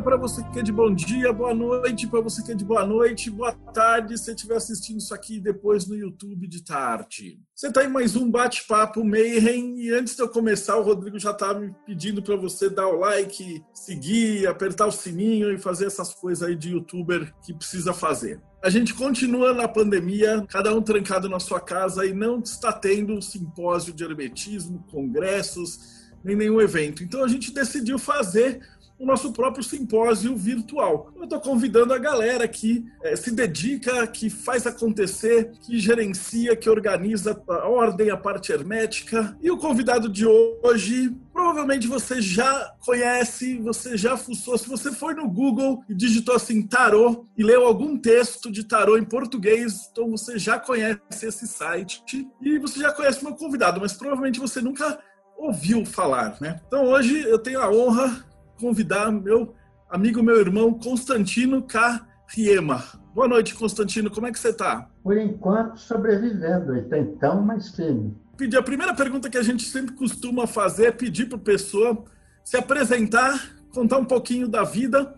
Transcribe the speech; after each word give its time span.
para 0.00 0.16
você 0.16 0.42
que 0.44 0.60
é 0.60 0.62
de 0.62 0.72
bom 0.72 0.94
dia, 0.94 1.32
boa 1.32 1.52
noite 1.52 2.06
para 2.06 2.20
você 2.20 2.42
que 2.42 2.52
é 2.52 2.54
de 2.54 2.64
boa 2.64 2.86
noite, 2.86 3.30
boa 3.30 3.52
tarde 3.52 4.16
se 4.16 4.30
estiver 4.30 4.56
assistindo 4.56 4.98
isso 4.98 5.12
aqui 5.12 5.40
depois 5.40 5.86
no 5.86 5.94
YouTube 5.94 6.46
de 6.46 6.64
tarde. 6.64 7.40
Você 7.54 7.68
está 7.68 7.84
em 7.84 7.88
mais 7.88 8.16
um 8.16 8.30
bate-papo 8.30 9.04
Mayhem 9.04 9.78
e 9.80 9.90
antes 9.90 10.16
de 10.16 10.22
eu 10.22 10.28
começar, 10.28 10.76
o 10.76 10.82
Rodrigo 10.82 11.18
já 11.18 11.32
está 11.32 11.52
me 11.52 11.74
pedindo 11.84 12.22
para 12.22 12.36
você 12.36 12.70
dar 12.70 12.88
o 12.88 13.00
like, 13.00 13.62
seguir, 13.74 14.46
apertar 14.46 14.86
o 14.86 14.92
sininho 14.92 15.52
e 15.52 15.58
fazer 15.58 15.86
essas 15.86 16.14
coisas 16.14 16.48
aí 16.48 16.56
de 16.56 16.70
youtuber 16.70 17.32
que 17.44 17.52
precisa 17.52 17.92
fazer. 17.92 18.40
A 18.62 18.70
gente 18.70 18.94
continua 18.94 19.52
na 19.52 19.68
pandemia, 19.68 20.46
cada 20.48 20.74
um 20.74 20.80
trancado 20.80 21.28
na 21.28 21.40
sua 21.40 21.60
casa 21.60 22.06
e 22.06 22.14
não 22.14 22.40
está 22.40 22.72
tendo 22.72 23.20
simpósio 23.20 23.92
de 23.92 24.04
hermetismo, 24.04 24.84
congressos, 24.90 26.10
nem 26.24 26.36
nenhum 26.36 26.60
evento. 26.60 27.02
Então 27.02 27.24
a 27.24 27.28
gente 27.28 27.52
decidiu 27.52 27.98
fazer 27.98 28.60
o 29.02 29.06
nosso 29.06 29.32
próprio 29.32 29.64
simpósio 29.64 30.36
virtual. 30.36 31.12
Eu 31.16 31.24
estou 31.24 31.40
convidando 31.40 31.92
a 31.92 31.98
galera 31.98 32.46
que 32.46 32.86
é, 33.02 33.16
se 33.16 33.32
dedica, 33.32 34.06
que 34.06 34.30
faz 34.30 34.64
acontecer, 34.64 35.50
que 35.60 35.76
gerencia, 35.80 36.54
que 36.54 36.70
organiza 36.70 37.42
a 37.48 37.68
ordem, 37.68 38.10
a 38.10 38.16
parte 38.16 38.52
hermética. 38.52 39.36
E 39.42 39.50
o 39.50 39.58
convidado 39.58 40.08
de 40.08 40.24
hoje, 40.24 41.12
provavelmente 41.32 41.88
você 41.88 42.22
já 42.22 42.72
conhece, 42.78 43.58
você 43.58 43.96
já 43.96 44.16
fuçou. 44.16 44.56
Se 44.56 44.68
você 44.68 44.92
foi 44.92 45.14
no 45.14 45.28
Google 45.28 45.82
e 45.88 45.94
digitou 45.94 46.36
assim 46.36 46.62
tarô 46.62 47.26
e 47.36 47.42
leu 47.42 47.66
algum 47.66 47.98
texto 47.98 48.52
de 48.52 48.62
tarô 48.62 48.96
em 48.96 49.04
português, 49.04 49.88
então 49.90 50.12
você 50.12 50.38
já 50.38 50.60
conhece 50.60 51.00
esse 51.22 51.48
site 51.48 52.04
e 52.40 52.56
você 52.60 52.78
já 52.78 52.92
conhece 52.92 53.24
meu 53.24 53.34
convidado, 53.34 53.80
mas 53.80 53.94
provavelmente 53.94 54.38
você 54.38 54.60
nunca 54.60 54.96
ouviu 55.36 55.84
falar, 55.84 56.36
né? 56.40 56.60
Então 56.68 56.84
hoje 56.86 57.20
eu 57.22 57.36
tenho 57.36 57.60
a 57.60 57.68
honra 57.68 58.31
convidar 58.62 59.10
meu 59.10 59.56
amigo, 59.90 60.22
meu 60.22 60.38
irmão 60.38 60.72
Constantino 60.72 61.64
Carriema. 61.64 62.84
Boa 63.12 63.26
noite, 63.26 63.56
Constantino. 63.56 64.08
Como 64.08 64.28
é 64.28 64.30
que 64.30 64.38
você 64.38 64.50
está? 64.50 64.88
Por 65.02 65.18
enquanto, 65.18 65.78
sobrevivendo. 65.78 66.76
E 66.76 66.86
então, 66.96 67.42
mais 67.42 67.74
firme. 67.74 68.16
Pedir, 68.36 68.56
a 68.56 68.62
primeira 68.62 68.94
pergunta 68.94 69.28
que 69.28 69.36
a 69.36 69.42
gente 69.42 69.64
sempre 69.64 69.96
costuma 69.96 70.46
fazer 70.46 70.86
é 70.86 70.92
pedir 70.92 71.26
para 71.26 71.38
a 71.38 71.40
pessoa 71.40 72.04
se 72.44 72.56
apresentar, 72.56 73.52
contar 73.74 73.98
um 73.98 74.04
pouquinho 74.04 74.46
da 74.46 74.62
vida 74.62 75.12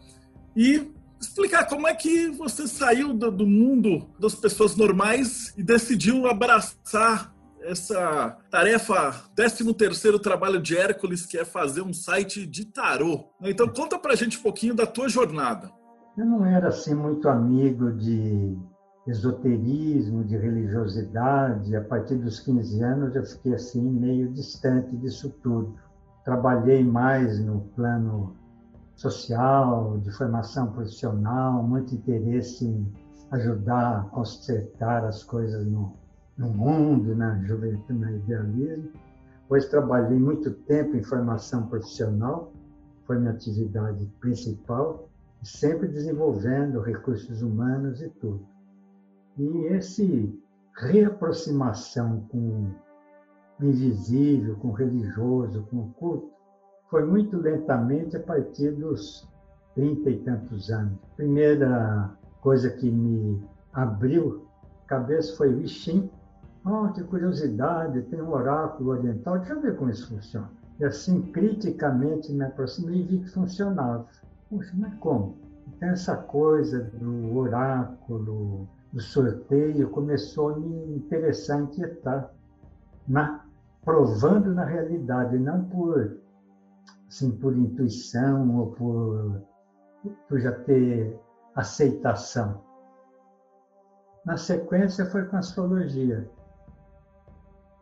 e 0.57 0.91
explicar 1.21 1.67
como 1.67 1.87
é 1.87 1.95
que 1.95 2.31
você 2.31 2.67
saiu 2.67 3.13
do, 3.13 3.31
do 3.31 3.47
mundo 3.47 4.09
das 4.19 4.35
pessoas 4.35 4.75
normais 4.75 5.53
e 5.55 5.63
decidiu 5.63 6.27
abraçar 6.27 7.34
essa 7.65 8.37
tarefa, 8.51 9.25
13 9.35 9.73
terceiro 9.75 10.19
trabalho 10.19 10.61
de 10.61 10.77
Hércules, 10.77 11.27
que 11.27 11.39
é 11.39 11.45
fazer 11.45 11.83
um 11.83 11.93
site 11.93 12.47
de 12.47 12.67
tarô. 12.67 13.31
Então 13.43 13.67
conta 13.69 13.99
pra 13.99 14.15
gente 14.15 14.39
um 14.39 14.43
pouquinho 14.43 14.75
da 14.75 14.87
tua 14.87 15.09
jornada. 15.09 15.71
Eu 16.17 16.27
não 16.27 16.45
era 16.45 16.69
assim 16.69 16.95
muito 16.95 17.29
amigo 17.29 17.93
de 17.93 18.57
esoterismo, 19.07 20.25
de 20.25 20.37
religiosidade. 20.37 21.75
A 21.75 21.83
partir 21.83 22.17
dos 22.17 22.41
15 22.41 22.83
anos 22.83 23.17
eu 23.17 23.25
fiquei 23.25 23.55
assim 23.55 23.83
meio 23.83 24.33
distante 24.33 24.95
disso 24.97 25.31
tudo. 25.43 25.75
Trabalhei 26.25 26.85
mais 26.85 27.39
no 27.41 27.61
plano 27.75 28.37
social, 28.95 29.99
de 29.99 30.11
formação 30.13 30.71
profissional, 30.73 31.63
muito 31.63 31.95
interesse 31.95 32.65
em 32.65 32.93
ajudar 33.33 33.99
a 33.99 34.03
consertar 34.05 35.05
as 35.05 35.23
coisas 35.25 35.67
no, 35.67 35.97
no 36.37 36.49
mundo, 36.49 37.15
na 37.15 37.39
juventude, 37.43 37.99
na 37.99 38.13
idealismo. 38.13 38.91
Pois 39.49 39.67
trabalhei 39.67 40.19
muito 40.19 40.51
tempo 40.51 40.97
em 40.97 41.03
formação 41.03 41.67
profissional, 41.67 42.53
foi 43.05 43.19
minha 43.19 43.33
atividade 43.33 44.07
principal, 44.21 45.09
sempre 45.43 45.87
desenvolvendo 45.89 46.81
recursos 46.81 47.43
humanos 47.43 48.01
e 48.01 48.09
tudo. 48.09 48.47
E 49.37 49.67
esse 49.67 50.41
reaproximação 50.77 52.25
com 52.31 52.73
o 53.61 53.65
invisível, 53.65 54.57
com 54.57 54.69
o 54.69 54.73
religioso, 54.73 55.67
com 55.71 55.81
o 55.81 55.93
culto, 55.95 56.31
foi 56.91 57.05
muito 57.05 57.37
lentamente 57.37 58.17
a 58.17 58.21
partir 58.21 58.71
dos 58.73 59.29
trinta 59.75 60.11
e 60.11 60.19
tantos 60.21 60.71
anos. 60.71 60.99
Primeira 61.17 62.11
coisa 62.41 62.71
que 62.71 62.91
me 62.91 63.43
abriu 63.73 64.47
a 64.85 64.89
cabeça 64.89 65.37
foi 65.37 65.53
o 65.53 65.61
Ixim, 65.61 66.09
Oh, 66.67 66.89
que 66.89 67.05
curiosidade, 67.05 68.01
tem 68.05 68.23
um 68.23 68.31
oráculo 68.31 68.93
oriental, 68.93 69.39
deixa 69.39 69.53
eu 69.53 69.61
ver 69.61 69.77
como 69.77 69.91
isso 69.91 70.09
funciona. 70.09 70.51
E 70.81 70.85
assim, 70.85 71.21
criticamente 71.31 72.33
me 72.33 72.45
aproximei 72.45 73.01
e 73.01 73.03
vi 73.03 73.19
que 73.19 73.31
funcionava. 73.31 74.07
Puxa, 74.49 74.73
mas 74.75 74.95
como? 74.95 75.37
Então, 75.69 75.91
essa 75.91 76.17
coisa 76.17 76.83
do 76.83 77.37
oráculo, 77.37 78.67
do 78.91 79.01
sorteio, 79.01 79.91
começou 79.91 80.51
a 80.55 80.59
me 80.59 80.97
interessar, 80.97 81.61
inquietar, 81.61 82.31
na, 83.07 83.45
provando 83.85 84.55
na 84.55 84.65
realidade, 84.65 85.39
não 85.39 85.65
por, 85.65 86.19
assim, 87.07 87.31
por 87.31 87.55
intuição 87.55 88.57
ou 88.57 88.67
por, 88.73 89.43
por 90.29 90.41
já 90.41 90.53
ter 90.53 91.21
aceitação. 91.55 92.63
Na 94.25 94.39
sequência, 94.39 95.05
foi 95.07 95.27
com 95.27 95.37
astrologia. 95.37 96.27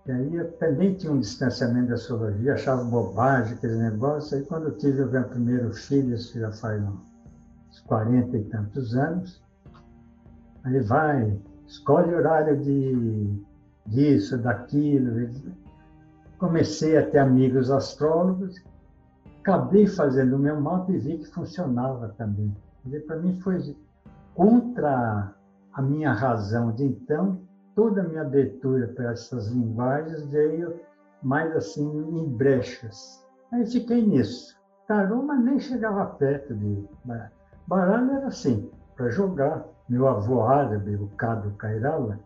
E 0.04 0.10
aí 0.10 0.34
eu 0.34 0.50
também 0.52 0.94
tinha 0.94 1.12
um 1.12 1.20
distanciamento 1.20 1.88
da 1.88 1.94
astrologia, 1.94 2.54
achava 2.54 2.82
bobagem 2.82 3.54
aquele 3.54 3.76
negócio. 3.76 4.36
Aí 4.36 4.44
quando 4.44 4.64
eu 4.64 4.76
tive 4.76 5.02
o 5.02 5.10
meu 5.10 5.22
primeiro 5.24 5.72
filho, 5.72 6.14
isso 6.14 6.38
já 6.38 6.50
faz 6.50 6.82
uns 6.82 7.80
40 7.86 8.36
e 8.36 8.44
tantos 8.44 8.96
anos, 8.96 9.40
aí 10.64 10.80
vai, 10.80 11.38
escolhe 11.66 12.12
horário 12.14 12.60
de 12.60 13.42
disso, 13.86 14.38
daquilo. 14.38 15.30
Comecei 16.36 16.98
a 16.98 17.08
ter 17.08 17.18
amigos 17.18 17.70
astrólogos, 17.70 18.60
acabei 19.40 19.86
fazendo 19.86 20.34
o 20.34 20.38
meu 20.38 20.60
mapa 20.60 20.90
e 20.90 20.98
vi 20.98 21.18
que 21.18 21.26
funcionava 21.26 22.08
também. 22.18 22.54
Para 23.06 23.16
mim 23.20 23.38
foi 23.40 23.76
contra 24.34 25.32
a 25.72 25.82
minha 25.82 26.12
razão 26.12 26.72
de 26.72 26.84
então, 26.84 27.38
toda 27.74 28.02
a 28.02 28.04
minha 28.04 28.22
abertura 28.22 28.88
para 28.88 29.12
essas 29.12 29.48
linguagens 29.48 30.24
veio 30.26 30.80
mais 31.22 31.54
assim 31.56 31.86
em 31.86 32.28
brechas. 32.28 33.24
Aí 33.52 33.66
fiquei 33.66 34.04
nisso. 34.04 34.56
Tarô, 34.86 35.22
mas 35.22 35.42
nem 35.44 35.58
chegava 35.58 36.06
perto 36.06 36.54
de 36.54 36.84
baralho. 37.66 38.10
era 38.12 38.26
assim, 38.26 38.70
para 38.96 39.10
jogar. 39.10 39.64
Meu 39.88 40.08
avô 40.08 40.42
árabe, 40.42 40.94
o 40.94 41.08
Cado 41.16 41.50
Cairala, 41.52 42.18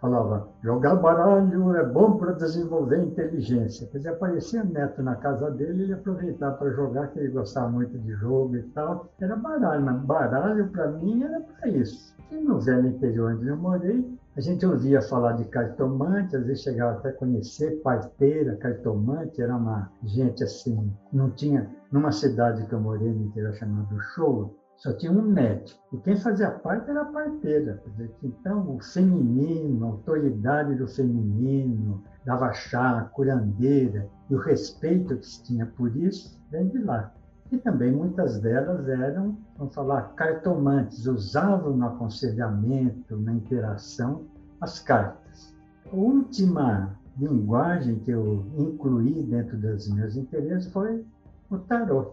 falava: 0.00 0.48
jogar 0.62 0.96
baralho 0.96 1.76
é 1.76 1.84
bom 1.84 2.16
para 2.16 2.32
desenvolver 2.32 3.02
inteligência. 3.02 3.86
Quer 3.88 3.98
dizer, 3.98 4.10
aparecia 4.10 4.64
neto 4.64 5.02
na 5.02 5.16
casa 5.16 5.50
dele, 5.50 5.84
ele 5.84 5.92
aproveitava 5.94 6.56
para 6.56 6.70
jogar, 6.70 7.08
que 7.08 7.18
ele 7.18 7.30
gostava 7.30 7.68
muito 7.68 7.98
de 7.98 8.12
jogo 8.12 8.56
e 8.56 8.62
tal. 8.70 9.08
Era 9.20 9.36
baralho, 9.36 9.84
mas 9.84 10.00
baralho 10.02 10.68
para 10.68 10.88
mim 10.88 11.22
era 11.22 11.40
para 11.40 11.68
isso. 11.68 12.14
E 12.30 12.36
no 12.36 12.60
velho 12.60 12.88
interior 12.88 13.32
onde 13.32 13.48
eu 13.48 13.56
morei, 13.56 14.18
a 14.38 14.40
gente 14.40 14.64
ouvia 14.64 15.02
falar 15.02 15.32
de 15.32 15.44
cartomante, 15.46 16.36
às 16.36 16.46
vezes 16.46 16.62
chegava 16.62 16.96
até 16.96 17.08
a 17.08 17.12
conhecer 17.12 17.82
parteira, 17.82 18.54
cartomante, 18.54 19.42
era 19.42 19.56
uma 19.56 19.90
gente 20.04 20.44
assim, 20.44 20.94
não 21.12 21.28
tinha, 21.30 21.68
numa 21.90 22.12
cidade 22.12 22.64
que 22.68 22.72
eu 22.72 22.80
morei 22.80 23.12
no 23.12 23.24
interior 23.24 23.52
chamada 23.54 23.98
Showa, 24.14 24.48
só 24.76 24.92
tinha 24.92 25.10
um 25.10 25.22
médico. 25.22 25.80
E 25.92 25.96
quem 25.98 26.14
fazia 26.14 26.52
parte 26.52 26.88
era 26.88 27.02
a 27.02 27.06
parteira. 27.06 27.82
Então, 28.22 28.76
o 28.76 28.80
feminino, 28.80 29.84
a 29.84 29.88
autoridade 29.88 30.76
do 30.76 30.86
feminino, 30.86 32.04
dava 32.24 32.52
chá, 32.52 33.10
curandeira, 33.12 34.08
e 34.30 34.36
o 34.36 34.38
respeito 34.38 35.16
que 35.16 35.26
se 35.26 35.42
tinha 35.42 35.66
por 35.66 35.96
isso, 35.96 36.40
vem 36.48 36.68
de 36.68 36.78
lá. 36.78 37.12
E 37.50 37.56
também 37.58 37.92
muitas 37.92 38.40
delas 38.40 38.86
eram, 38.88 39.38
vamos 39.56 39.74
falar, 39.74 40.02
cartomantes, 40.14 41.06
usavam 41.06 41.76
no 41.76 41.86
aconselhamento, 41.86 43.16
na 43.16 43.32
interação, 43.32 44.26
as 44.60 44.78
cartas. 44.80 45.54
A 45.90 45.96
última 45.96 46.98
linguagem 47.18 47.98
que 48.00 48.10
eu 48.10 48.44
incluí 48.56 49.22
dentro 49.22 49.56
dos 49.56 49.88
meus 49.88 50.16
interesses 50.16 50.70
foi 50.72 51.04
o 51.50 51.58
tarot. 51.58 52.12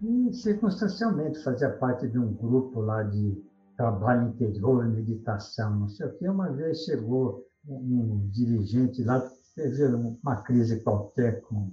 E, 0.00 0.32
circunstancialmente, 0.32 1.42
fazia 1.42 1.70
parte 1.70 2.06
de 2.06 2.18
um 2.18 2.32
grupo 2.34 2.80
lá 2.80 3.02
de 3.02 3.42
trabalho 3.76 4.28
interior, 4.28 4.86
meditação, 4.86 5.74
não 5.74 5.88
sei 5.88 6.06
o 6.06 6.12
quê. 6.16 6.28
Uma 6.28 6.50
vez 6.50 6.84
chegou 6.84 7.44
um 7.68 8.28
dirigente 8.30 9.02
lá 9.02 9.20
teve 9.56 9.84
uma 9.86 10.36
crise 10.42 10.80
qualquer 10.82 11.40
com 11.40 11.72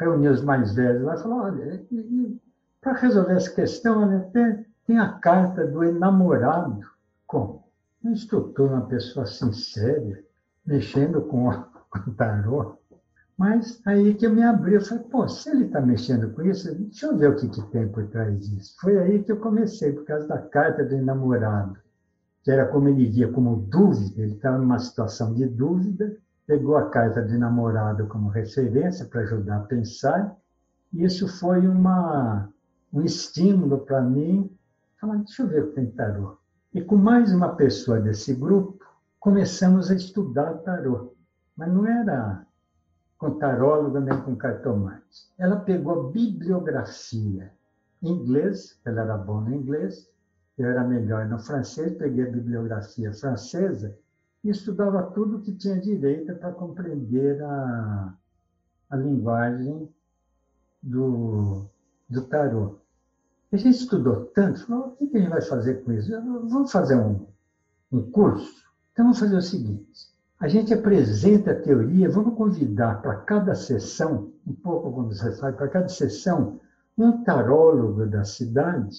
reuniu 0.00 0.32
os 0.32 0.42
mais 0.42 0.74
velhos 0.74 1.02
lá 1.02 1.14
e 1.14 1.22
falou, 1.22 1.40
olha, 1.40 1.86
para 2.80 2.92
resolver 2.94 3.34
essa 3.34 3.50
questão, 3.50 4.02
olha, 4.02 4.30
tem, 4.86 4.98
a 4.98 5.12
carta 5.12 5.66
do 5.66 5.84
enamorado. 5.84 6.80
Como? 7.26 7.64
Um 8.02 8.12
instrutor, 8.12 8.70
uma 8.70 8.86
pessoa 8.86 9.26
séria, 9.26 10.24
mexendo 10.64 11.20
com, 11.28 11.48
o 11.48 12.14
tarô. 12.16 12.78
Mas 13.36 13.80
aí 13.86 14.14
que 14.14 14.26
eu 14.26 14.34
me 14.34 14.42
abri, 14.42 14.74
eu 14.74 14.80
falei, 14.80 15.04
pô, 15.04 15.28
se 15.28 15.50
ele 15.50 15.66
está 15.66 15.80
mexendo 15.80 16.32
com 16.32 16.42
isso, 16.42 16.74
deixa 16.74 17.06
eu 17.06 17.16
ver 17.16 17.30
o 17.30 17.36
que, 17.36 17.48
que 17.48 17.62
tem 17.70 17.88
por 17.88 18.06
trás 18.08 18.48
disso. 18.48 18.74
Foi 18.80 18.98
aí 18.98 19.22
que 19.22 19.30
eu 19.30 19.38
comecei, 19.38 19.92
por 19.92 20.04
causa 20.04 20.26
da 20.26 20.38
carta 20.38 20.84
do 20.84 20.94
enamorado, 20.94 21.78
que 22.42 22.50
era 22.50 22.66
como 22.66 22.88
ele 22.88 23.06
via 23.06 23.30
como 23.30 23.56
dúvida, 23.56 24.22
ele 24.22 24.34
estava 24.34 24.58
numa 24.58 24.78
situação 24.78 25.34
de 25.34 25.46
dúvida, 25.46 26.16
pegou 26.48 26.76
a 26.76 26.88
carta 26.88 27.22
do 27.22 27.38
namorado 27.38 28.06
como 28.08 28.28
referência 28.28 29.06
para 29.06 29.20
ajudar 29.20 29.58
a 29.58 29.60
pensar, 29.60 30.36
e 30.92 31.04
isso 31.04 31.28
foi 31.28 31.68
uma, 31.68 32.48
um 32.92 33.02
estímulo 33.02 33.78
para 33.78 34.02
mim, 34.02 34.50
falar, 35.00 35.16
deixa 35.16 35.42
eu 35.42 35.48
ver 35.48 35.64
o 35.64 35.68
que 35.68 35.74
tem 35.74 35.90
tarô. 35.90 36.38
E 36.72 36.82
com 36.82 36.96
mais 36.96 37.32
uma 37.32 37.54
pessoa 37.54 38.00
desse 38.00 38.34
grupo, 38.34 38.84
começamos 39.18 39.90
a 39.90 39.94
estudar 39.94 40.58
tarô. 40.58 41.14
Mas 41.56 41.72
não 41.72 41.86
era 41.86 42.46
com 43.18 43.38
taróloga 43.38 44.00
nem 44.00 44.20
com 44.22 44.36
cartomante. 44.36 45.28
Ela 45.36 45.56
pegou 45.56 46.08
a 46.08 46.10
bibliografia 46.12 47.52
em 48.00 48.10
inglês, 48.10 48.78
ela 48.84 49.02
era 49.02 49.16
boa 49.16 49.40
no 49.40 49.54
inglês, 49.54 50.08
eu 50.56 50.68
era 50.68 50.84
melhor 50.84 51.26
no 51.26 51.38
francês, 51.38 51.96
peguei 51.96 52.26
a 52.26 52.30
bibliografia 52.30 53.12
francesa 53.12 53.96
e 54.44 54.50
estudava 54.50 55.02
tudo 55.10 55.40
que 55.40 55.54
tinha 55.54 55.80
direito 55.80 56.34
para 56.36 56.52
compreender 56.52 57.42
a, 57.42 58.14
a 58.90 58.96
linguagem 58.96 59.92
do, 60.80 61.68
do 62.08 62.22
tarô. 62.22 62.78
A 63.52 63.56
gente 63.56 63.76
estudou 63.76 64.26
tanto, 64.26 64.66
falou, 64.66 64.96
o 65.00 65.08
que 65.08 65.16
a 65.16 65.20
gente 65.20 65.30
vai 65.30 65.42
fazer 65.42 65.82
com 65.82 65.92
isso? 65.92 66.10
Vamos 66.10 66.70
fazer 66.70 66.96
um, 66.96 67.26
um 67.90 68.10
curso? 68.10 68.62
Então 68.92 69.06
vamos 69.06 69.18
fazer 69.20 69.36
o 69.36 69.42
seguinte, 69.42 70.08
a 70.40 70.46
gente 70.46 70.72
apresenta 70.72 71.50
a 71.50 71.60
teoria, 71.60 72.08
vamos 72.08 72.36
convidar 72.36 73.02
para 73.02 73.16
cada 73.16 73.54
sessão, 73.54 74.32
um 74.46 74.52
pouco 74.52 74.92
como 74.92 75.12
você 75.12 75.32
sabe, 75.32 75.56
para 75.56 75.68
cada 75.68 75.88
sessão, 75.88 76.60
um 76.96 77.24
tarólogo 77.24 78.06
da 78.06 78.24
cidade, 78.24 78.96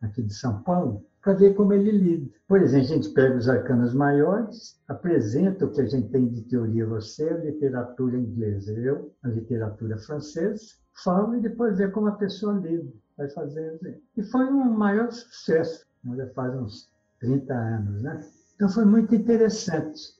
aqui 0.00 0.22
de 0.22 0.32
São 0.34 0.62
Paulo, 0.62 1.04
para 1.22 1.34
ver 1.34 1.54
como 1.54 1.74
ele 1.74 1.90
lida. 1.90 2.30
Por 2.48 2.62
exemplo, 2.62 2.86
a 2.86 2.88
gente 2.88 3.08
pega 3.10 3.36
os 3.36 3.48
arcanos 3.48 3.92
maiores, 3.92 4.78
apresenta 4.88 5.66
o 5.66 5.70
que 5.70 5.82
a 5.82 5.86
gente 5.86 6.08
tem 6.08 6.26
de 6.28 6.42
teoria, 6.42 6.86
você, 6.86 7.28
a 7.28 7.36
literatura 7.36 8.16
inglesa, 8.16 8.72
eu, 8.72 9.12
a 9.22 9.28
literatura 9.28 9.98
francesa, 9.98 10.64
falo 11.02 11.36
e 11.36 11.40
depois 11.40 11.78
vê 11.78 11.88
como 11.88 12.08
a 12.08 12.12
pessoa 12.12 12.54
lida, 12.54 12.90
vai 13.16 13.28
fazer. 13.30 14.00
E 14.16 14.22
foi 14.22 14.46
um 14.46 14.70
maior 14.70 15.10
sucesso, 15.10 15.86
já 16.16 16.26
faz 16.30 16.54
uns 16.54 16.90
30 17.20 17.54
anos, 17.54 18.02
né? 18.02 18.20
Então 18.54 18.68
foi 18.68 18.84
muito 18.84 19.14
interessante 19.14 20.14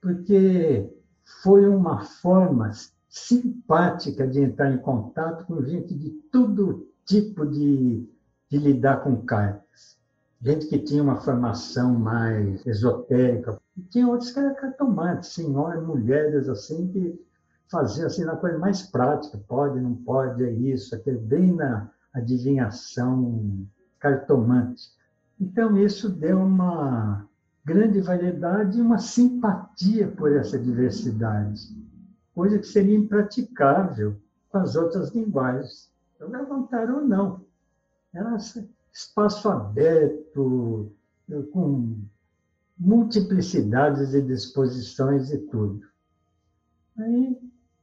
porque 0.00 0.90
foi 1.42 1.68
uma 1.68 2.04
forma 2.04 2.70
simpática 3.08 4.26
de 4.26 4.40
entrar 4.40 4.72
em 4.72 4.78
contato 4.78 5.44
com 5.46 5.62
gente 5.62 5.94
de 5.94 6.10
todo 6.30 6.88
tipo 7.04 7.46
de, 7.46 8.08
de 8.48 8.58
lidar 8.58 9.02
com 9.02 9.24
cartas. 9.24 9.98
Gente 10.42 10.66
que 10.66 10.78
tinha 10.78 11.02
uma 11.02 11.20
formação 11.20 11.98
mais 11.98 12.64
esotérica. 12.66 13.60
E 13.76 13.82
tinha 13.82 14.08
outros 14.08 14.30
que 14.30 14.38
eram 14.38 14.54
cartomantes, 14.54 15.30
senhoras, 15.30 15.84
mulheres 15.84 16.48
assim, 16.48 16.88
que 16.88 17.20
faziam 17.70 18.06
assim 18.06 18.24
na 18.24 18.36
coisa 18.36 18.58
mais 18.58 18.82
prática. 18.82 19.38
Pode, 19.46 19.80
não 19.80 19.94
pode, 19.94 20.44
é 20.44 20.50
isso, 20.50 20.94
aquele 20.94 21.18
bem 21.18 21.54
na 21.54 21.90
adivinhação 22.12 23.66
cartomante. 23.98 24.90
Então, 25.40 25.76
isso 25.78 26.08
deu 26.08 26.38
uma, 26.38 27.28
grande 27.64 28.00
variedade 28.00 28.78
e 28.78 28.82
uma 28.82 28.98
simpatia 28.98 30.08
por 30.08 30.32
essa 30.32 30.58
diversidade, 30.58 31.68
coisa 32.34 32.58
que 32.58 32.66
seria 32.66 32.96
impraticável 32.96 34.16
com 34.48 34.58
as 34.58 34.74
outras 34.74 35.10
linguagens. 35.14 35.90
Eu 36.18 36.28
levantar 36.28 36.90
ou 36.90 37.00
não. 37.00 37.44
Era 38.12 38.36
espaço 38.92 39.48
aberto, 39.48 40.92
com 41.52 41.96
multiplicidades 42.76 44.10
de 44.10 44.22
disposições 44.22 45.30
e 45.30 45.38
tudo. 45.38 45.80
Aí 46.98 47.38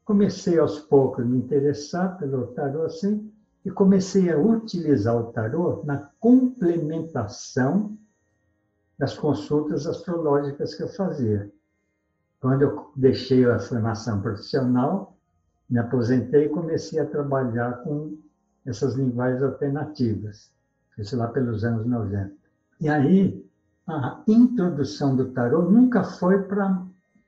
comecei 0.08 0.58
aos 0.58 0.80
poucos 0.80 1.26
a 1.26 1.28
me 1.28 1.38
interessar 1.38 2.18
pelo 2.18 2.48
tarô 2.48 2.84
assim, 2.84 3.30
e 3.66 3.70
comecei 3.70 4.32
a 4.32 4.40
utilizar 4.40 5.14
o 5.18 5.34
tarô 5.34 5.84
na 5.84 6.10
complementação 6.18 7.98
das 8.98 9.18
consultas 9.18 9.86
astrológicas 9.86 10.74
que 10.76 10.84
eu 10.84 10.88
fazia. 10.88 11.52
Quando 12.40 12.62
eu 12.62 12.90
deixei 12.96 13.44
a 13.44 13.60
formação 13.60 14.22
profissional, 14.22 15.18
me 15.70 15.78
aposentei 15.78 16.46
e 16.46 16.50
comecei 16.50 17.02
a 17.02 17.06
trabalhar 17.06 17.84
com 17.84 18.18
essas 18.66 18.94
linguagens 18.94 19.44
alternativas, 19.44 20.54
isso 20.98 21.18
lá 21.18 21.28
pelos 21.28 21.66
anos 21.66 21.86
90. 21.86 22.32
E 22.80 22.88
aí, 22.88 23.46
a 23.86 24.22
introdução 24.26 25.18
do 25.18 25.32
tarô 25.32 25.64
nunca 25.64 26.06
foi 26.06 26.44
para 26.44 26.82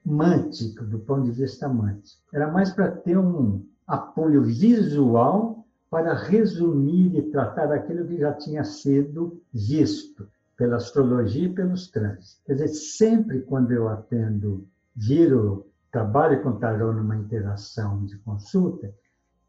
mântico, 0.05 0.83
do 0.85 0.99
ponto 0.99 1.23
de 1.23 1.31
vista 1.31 1.67
mântico. 1.67 2.21
Era 2.33 2.51
mais 2.51 2.71
para 2.71 2.91
ter 2.91 3.17
um 3.17 3.63
apoio 3.87 4.43
visual 4.43 5.65
para 5.89 6.13
resumir 6.13 7.15
e 7.17 7.31
tratar 7.31 7.71
aquilo 7.71 8.05
que 8.05 8.17
já 8.17 8.33
tinha 8.33 8.63
sido 8.63 9.41
visto 9.51 10.27
pela 10.55 10.75
astrologia 10.75 11.47
e 11.47 11.53
pelos 11.53 11.89
trânsitos. 11.89 12.39
Quer 12.45 12.53
dizer, 12.53 12.67
sempre 12.67 13.41
quando 13.41 13.71
eu 13.71 13.87
atendo, 13.87 14.67
viro, 14.95 15.65
trabalho 15.91 16.43
com 16.43 16.59
tarô 16.59 16.93
numa 16.93 17.15
interação 17.15 18.05
de 18.05 18.17
consulta, 18.19 18.93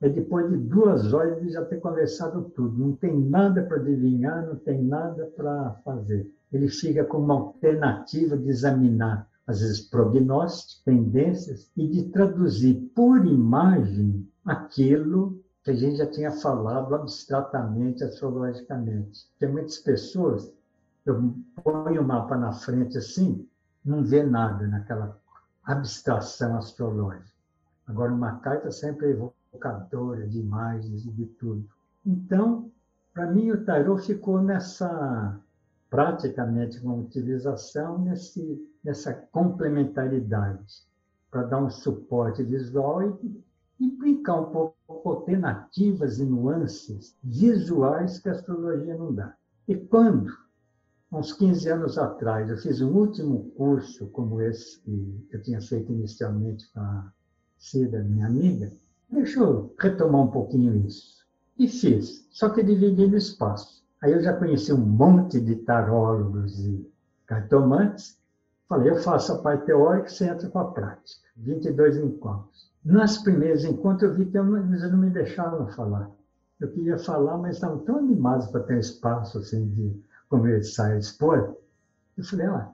é 0.00 0.08
depois 0.08 0.48
de 0.48 0.56
duas 0.56 1.12
horas 1.12 1.42
de 1.42 1.50
já 1.50 1.62
ter 1.64 1.78
conversado 1.78 2.50
tudo. 2.56 2.78
Não 2.78 2.92
tem 2.96 3.14
nada 3.20 3.62
para 3.62 3.76
adivinhar, 3.76 4.46
não 4.46 4.56
tem 4.56 4.82
nada 4.82 5.26
para 5.36 5.72
fazer. 5.84 6.26
Ele 6.50 6.68
fica 6.68 7.04
com 7.04 7.18
uma 7.18 7.34
alternativa 7.34 8.36
de 8.36 8.48
examinar, 8.48 9.28
às 9.50 9.60
vezes, 9.60 9.80
prognósticos, 9.80 10.82
tendências, 10.84 11.70
e 11.76 11.86
de 11.86 12.04
traduzir 12.10 12.74
por 12.94 13.24
imagem 13.26 14.26
aquilo 14.44 15.40
que 15.62 15.70
a 15.70 15.74
gente 15.74 15.96
já 15.96 16.06
tinha 16.06 16.30
falado 16.30 16.94
abstratamente, 16.94 18.02
astrologicamente. 18.02 19.28
Tem 19.38 19.50
muitas 19.50 19.76
pessoas 19.78 20.50
eu 21.04 21.34
ponho 21.62 22.02
o 22.02 22.06
mapa 22.06 22.36
na 22.36 22.52
frente 22.52 22.98
assim, 22.98 23.46
não 23.84 24.04
vê 24.04 24.22
nada 24.22 24.66
naquela 24.66 25.18
abstração 25.64 26.56
astrológica. 26.56 27.30
Agora, 27.86 28.12
uma 28.12 28.36
carta 28.36 28.70
sempre 28.70 29.08
é 29.08 29.10
evocadora 29.10 30.26
de 30.28 30.38
imagens 30.38 31.04
e 31.04 31.10
de 31.10 31.26
tudo. 31.26 31.66
Então, 32.04 32.70
para 33.12 33.26
mim, 33.26 33.50
o 33.50 33.64
tarô 33.64 33.96
ficou 33.96 34.40
nessa, 34.40 35.38
praticamente 35.90 36.80
com 36.80 37.00
utilização, 37.00 37.98
nesse, 37.98 38.64
nessa 38.82 39.12
complementaridade, 39.12 40.84
para 41.30 41.42
dar 41.42 41.62
um 41.62 41.68
suporte 41.68 42.42
visual 42.44 43.02
e, 43.02 43.44
e 43.80 43.90
brincar 43.90 44.40
um 44.40 44.52
pouco 44.52 44.76
com 44.86 45.10
alternativas 45.10 46.20
e 46.20 46.24
nuances 46.24 47.16
visuais 47.22 48.20
que 48.20 48.28
a 48.28 48.32
astrologia 48.32 48.96
não 48.96 49.12
dá. 49.12 49.34
E 49.66 49.74
quando 49.74 50.32
uns 51.12 51.32
15 51.32 51.68
anos 51.68 51.98
atrás, 51.98 52.48
eu 52.48 52.56
fiz 52.56 52.80
um 52.80 52.92
último 52.92 53.50
curso 53.56 54.06
como 54.08 54.40
esse 54.40 54.80
que 54.80 55.26
eu 55.32 55.42
tinha 55.42 55.60
feito 55.60 55.92
inicialmente 55.92 56.70
com 56.72 56.80
a 56.80 57.12
Cida, 57.58 58.02
minha 58.02 58.26
amiga. 58.26 58.72
Deixa 59.10 59.40
eu 59.40 59.74
retomar 59.78 60.22
um 60.22 60.30
pouquinho 60.30 60.74
isso. 60.86 61.26
E 61.58 61.68
fiz, 61.68 62.26
só 62.30 62.48
que 62.48 62.62
dividindo 62.62 63.16
espaço. 63.16 63.84
Aí 64.02 64.12
eu 64.12 64.22
já 64.22 64.32
conheci 64.32 64.72
um 64.72 64.78
monte 64.78 65.40
de 65.40 65.56
tarólogos 65.56 66.58
e 66.58 66.90
cartomantes. 67.26 68.18
Falei, 68.68 68.90
eu 68.90 68.96
faço 68.96 69.32
a 69.32 69.38
parte 69.38 69.66
teórica 69.66 70.08
você 70.08 70.26
entra 70.26 70.48
com 70.48 70.58
a 70.58 70.70
prática. 70.70 71.28
22 71.36 71.96
encontros. 71.96 72.70
Nas 72.84 73.18
primeiros 73.18 73.64
encontros 73.64 74.10
eu 74.10 74.16
vi 74.16 74.26
que 74.26 74.38
eles 74.38 74.90
não 74.90 74.98
me 74.98 75.10
deixavam 75.10 75.68
falar. 75.68 76.10
Eu 76.58 76.70
queria 76.70 76.98
falar, 76.98 77.36
mas 77.38 77.56
estavam 77.56 77.78
tão 77.80 77.98
animados 77.98 78.46
para 78.48 78.62
ter 78.62 78.76
um 78.76 78.80
espaço 78.80 79.38
assim 79.38 79.68
de 79.68 80.02
conversar 80.28 80.94
e 80.94 80.98
expor, 81.00 81.56
eu 82.16 82.24
falei, 82.24 82.46
ah, 82.46 82.70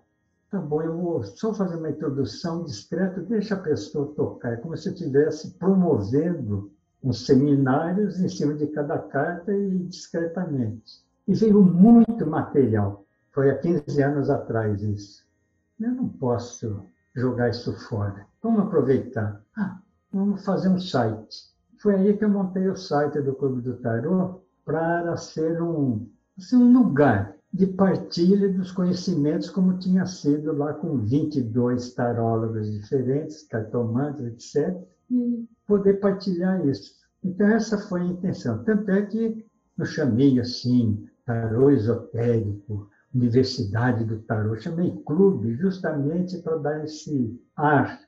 tá 0.51 0.61
bom, 0.61 0.83
eu 0.83 0.97
vou 0.97 1.23
só 1.23 1.55
fazer 1.55 1.77
uma 1.77 1.91
introdução 1.91 2.65
discreta, 2.65 3.21
deixa 3.23 3.55
a 3.55 3.61
pessoa 3.61 4.13
tocar. 4.15 4.53
É 4.53 4.57
como 4.57 4.77
se 4.77 4.89
eu 4.89 4.93
estivesse 4.93 5.53
promovendo 5.53 6.71
uns 7.03 7.25
seminários 7.25 8.21
em 8.21 8.29
cima 8.29 8.55
de 8.55 8.67
cada 8.67 8.99
carta 8.99 9.53
e 9.53 9.79
discretamente. 9.85 11.06
E 11.27 11.35
veio 11.35 11.63
muito 11.63 12.27
material. 12.27 13.05
Foi 13.33 13.51
há 13.51 13.59
15 13.59 14.03
anos 14.03 14.31
atrás 14.31 14.83
isso. 14.83 15.27
Eu 15.79 15.93
não 15.93 16.09
posso 16.09 16.83
jogar 17.15 17.51
isso 17.51 17.73
fora. 17.89 18.27
Vamos 18.43 18.63
aproveitar. 18.63 19.43
Ah, 19.57 19.79
vamos 20.13 20.45
fazer 20.45 20.69
um 20.69 20.79
site. 20.79 21.51
Foi 21.79 21.95
aí 21.95 22.17
que 22.17 22.25
eu 22.25 22.31
montei 22.31 22.69
o 22.69 22.77
site 22.77 23.21
do 23.21 23.35
Clube 23.35 23.61
do 23.61 23.77
Tarot 23.77 24.41
para 24.65 25.17
ser 25.17 25.61
um, 25.61 26.09
assim, 26.39 26.57
um 26.57 26.73
lugar 26.73 27.37
de 27.53 27.67
partilha 27.67 28.53
dos 28.53 28.71
conhecimentos, 28.71 29.49
como 29.49 29.79
tinha 29.79 30.05
sido 30.07 30.53
lá 30.53 30.75
com 30.75 30.99
22 30.99 31.95
tarólogos 31.95 32.71
diferentes, 32.71 33.43
cartomantes, 33.45 34.55
etc., 34.55 34.77
e 35.11 35.49
poder 35.67 35.95
partilhar 35.95 36.67
isso. 36.67 36.95
Então, 37.23 37.47
essa 37.49 37.79
foi 37.79 38.03
a 38.03 38.07
intenção. 38.07 38.63
Tanto 38.65 38.91
é 38.91 39.03
que 39.03 39.47
eu 39.79 39.85
chamei 39.85 40.39
assim, 40.41 41.09
tarô 41.27 41.71
esotérico, 41.71 42.89
Universidade 43.15 44.05
do 44.05 44.19
Tarô, 44.19 44.57
chamei 44.57 44.91
clube 45.05 45.55
justamente 45.55 46.39
para 46.39 46.57
dar 46.57 46.85
esse 46.85 47.41
ar, 47.57 48.01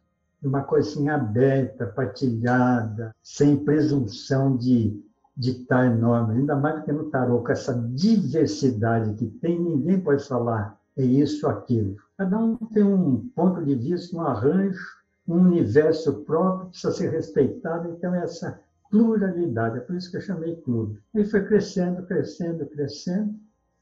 uma 0.42 0.62
coisa 0.62 0.88
assim 0.88 1.08
aberta, 1.08 1.86
partilhada, 1.86 3.14
sem 3.22 3.56
presunção 3.56 4.56
de 4.56 5.02
ditar 5.36 5.96
normas, 5.96 6.36
ainda 6.36 6.56
mais 6.56 6.76
porque 6.76 6.92
no 6.92 7.10
tarô, 7.10 7.42
com 7.42 7.52
essa 7.52 7.72
diversidade 7.94 9.14
que 9.14 9.26
tem, 9.26 9.58
ninguém 9.58 10.00
pode 10.00 10.26
falar 10.26 10.78
é 10.96 11.04
isso 11.04 11.46
aquilo. 11.46 11.96
Cada 12.16 12.36
um 12.36 12.56
tem 12.56 12.82
um 12.82 13.28
ponto 13.34 13.64
de 13.64 13.74
vista, 13.76 14.16
um 14.16 14.20
arranjo, 14.20 14.84
um 15.26 15.36
universo 15.36 16.24
próprio, 16.24 16.70
precisa 16.70 16.92
ser 16.92 17.10
respeitado, 17.10 17.88
então 17.88 18.14
essa 18.14 18.60
pluralidade, 18.90 19.78
é 19.78 19.80
por 19.80 19.96
isso 19.96 20.10
que 20.10 20.16
eu 20.16 20.20
chamei 20.20 20.56
clube. 20.56 21.00
E 21.14 21.24
foi 21.24 21.44
crescendo, 21.44 22.02
crescendo, 22.04 22.66
crescendo, 22.66 23.34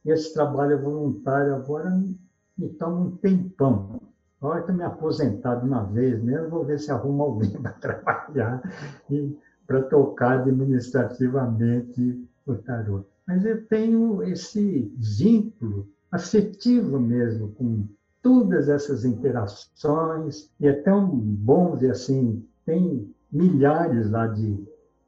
e 0.05 0.11
esse 0.11 0.33
trabalho 0.33 0.81
voluntário 0.81 1.55
agora 1.55 1.91
me 2.57 2.69
toma 2.71 3.01
um 3.01 3.17
tempão. 3.17 4.01
Agora 4.41 4.63
que 4.63 4.71
eu 4.71 4.75
me 4.75 4.85
aposentado 4.85 5.67
uma 5.67 5.83
vez 5.85 6.23
mesmo, 6.23 6.49
vou 6.49 6.65
ver 6.65 6.79
se 6.79 6.91
arrumo 6.91 7.23
alguém 7.23 7.51
para 7.61 7.73
trabalhar 7.73 8.63
e 9.11 9.37
para 9.67 9.83
tocar 9.83 10.41
administrativamente 10.41 12.29
o 12.47 12.55
tarô. 12.55 13.05
Mas 13.27 13.45
eu 13.45 13.67
tenho 13.67 14.23
esse 14.23 14.93
vínculo 14.97 15.89
afetivo 16.13 17.01
mesmo 17.01 17.49
com 17.53 17.85
todas 18.23 18.69
essas 18.69 19.05
interações, 19.05 20.51
e 20.61 20.67
é 20.67 20.73
tão 20.73 21.07
bom 21.09 21.77
ver 21.77 21.91
assim, 21.91 22.45
tem 22.65 23.13
milhares 23.31 24.11
lá 24.11 24.27
de, 24.27 24.65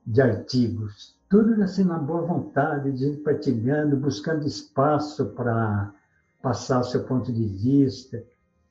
de 0.08 0.22
artigos, 0.22 1.14
tudo 1.28 1.62
assim 1.62 1.84
na 1.84 1.98
boa 1.98 2.22
vontade, 2.22 2.90
de 2.92 3.18
partilhando, 3.18 3.94
buscando 3.94 4.46
espaço 4.46 5.26
para 5.26 5.92
passar 6.40 6.82
seu 6.82 7.04
ponto 7.04 7.30
de 7.30 7.46
vista. 7.46 8.24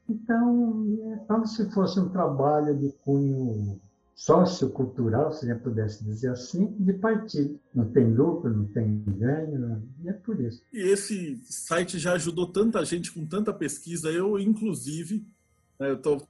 Então, 0.09 0.97
é 1.13 1.17
como 1.27 1.45
se 1.45 1.69
fosse 1.69 1.99
um 1.99 2.09
trabalho 2.09 2.75
de 2.75 2.91
cunho 3.05 3.79
sociocultural, 4.15 5.31
se 5.31 5.45
a 5.45 5.53
gente 5.53 5.61
pudesse 5.61 6.03
dizer 6.03 6.31
assim, 6.31 6.75
de 6.79 6.93
partido. 6.93 7.59
Não 7.71 7.85
tem 7.85 8.11
lucro, 8.11 8.49
não 8.49 8.65
tem 8.65 9.03
ganho, 9.05 9.83
e 10.03 10.09
é 10.09 10.13
por 10.13 10.41
isso. 10.41 10.63
E 10.73 10.79
esse 10.79 11.39
site 11.43 11.99
já 11.99 12.13
ajudou 12.13 12.51
tanta 12.51 12.83
gente 12.83 13.11
com 13.11 13.23
tanta 13.27 13.53
pesquisa. 13.53 14.09
Eu, 14.09 14.39
inclusive, 14.39 15.23
né, 15.79 15.93
estou 15.93 16.25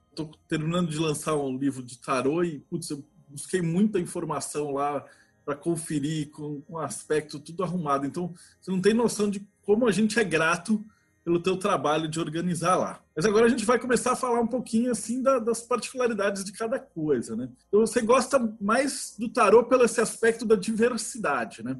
terminando 0.46 0.90
de 0.90 0.98
lançar 0.98 1.34
um 1.34 1.56
livro 1.56 1.82
de 1.82 1.96
tarô 1.96 2.44
e, 2.44 2.58
putz, 2.58 2.90
eu 2.90 3.02
busquei 3.30 3.62
muita 3.62 3.98
informação 3.98 4.72
lá 4.72 5.04
para 5.44 5.54
conferir 5.54 6.30
com 6.30 6.62
um 6.68 6.78
aspecto 6.78 7.38
tudo 7.38 7.64
arrumado. 7.64 8.06
Então, 8.06 8.34
você 8.60 8.70
não 8.70 8.80
tem 8.80 8.92
noção 8.92 9.30
de 9.30 9.46
como 9.62 9.86
a 9.86 9.92
gente 9.92 10.18
é 10.18 10.24
grato 10.24 10.84
pelo 11.28 11.40
teu 11.40 11.58
trabalho 11.58 12.08
de 12.08 12.18
organizar 12.18 12.76
lá. 12.76 13.02
Mas 13.14 13.26
agora 13.26 13.44
a 13.44 13.48
gente 13.50 13.66
vai 13.66 13.78
começar 13.78 14.12
a 14.12 14.16
falar 14.16 14.40
um 14.40 14.46
pouquinho 14.46 14.90
assim 14.90 15.20
da, 15.20 15.38
das 15.38 15.60
particularidades 15.60 16.42
de 16.42 16.52
cada 16.52 16.78
coisa, 16.78 17.36
né? 17.36 17.50
Então 17.68 17.80
você 17.80 18.00
gosta 18.00 18.38
mais 18.58 19.14
do 19.18 19.28
tarô 19.28 19.64
pelo 19.64 19.84
esse 19.84 20.00
aspecto 20.00 20.46
da 20.46 20.56
diversidade, 20.56 21.62
né? 21.62 21.78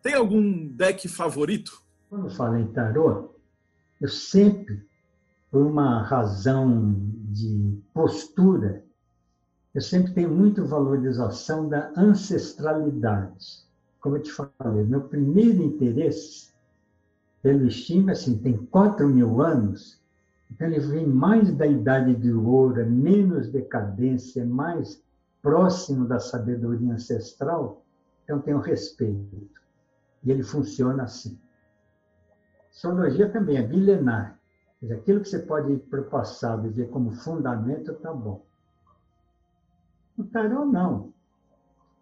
Tem 0.00 0.14
algum 0.14 0.66
deck 0.68 1.08
favorito? 1.08 1.82
Quando 2.08 2.30
falo 2.30 2.56
em 2.56 2.68
tarô, 2.68 3.34
eu 4.00 4.08
sempre, 4.08 4.82
por 5.50 5.66
uma 5.66 6.02
razão 6.02 6.94
de 7.28 7.78
postura, 7.92 8.82
eu 9.76 9.82
sempre 9.82 10.14
tenho 10.14 10.30
muito 10.30 10.64
valorização 10.64 11.68
da 11.68 11.92
ancestralidade. 11.94 13.62
Como 14.00 14.16
eu 14.16 14.22
te 14.22 14.32
falei, 14.32 14.82
meu 14.84 15.02
primeiro 15.02 15.62
interesse 15.62 16.48
pelo 17.42 17.66
estima, 17.66 18.12
assim, 18.12 18.38
tem 18.38 18.56
4 18.56 19.06
mil 19.06 19.42
anos, 19.42 20.00
então 20.50 20.66
ele 20.66 20.80
vem 20.80 21.06
mais 21.06 21.52
da 21.52 21.66
idade 21.66 22.14
de 22.14 22.32
ouro, 22.32 22.80
é 22.80 22.86
menos 22.86 23.50
decadência, 23.50 24.40
é 24.40 24.44
mais 24.46 25.04
próximo 25.42 26.08
da 26.08 26.18
sabedoria 26.18 26.94
ancestral, 26.94 27.84
então 28.24 28.40
tem 28.40 28.54
o 28.54 28.60
respeito. 28.60 29.60
E 30.24 30.30
ele 30.30 30.42
funciona 30.42 31.02
assim. 31.02 31.38
Astrologia 32.70 33.28
também 33.28 33.58
é 33.58 33.68
milenar. 33.68 34.40
Dizer, 34.80 34.94
aquilo 34.94 35.20
que 35.20 35.28
você 35.28 35.40
pode 35.40 35.70
ir 35.70 35.80
para 35.80 36.00
o 36.00 36.04
passado 36.04 36.66
e 36.66 36.70
ver 36.70 36.88
como 36.88 37.12
fundamento, 37.12 37.92
está 37.92 38.10
bom. 38.10 38.45
O 40.18 40.24
tarô, 40.24 40.64
não. 40.64 40.94
O 40.98 41.12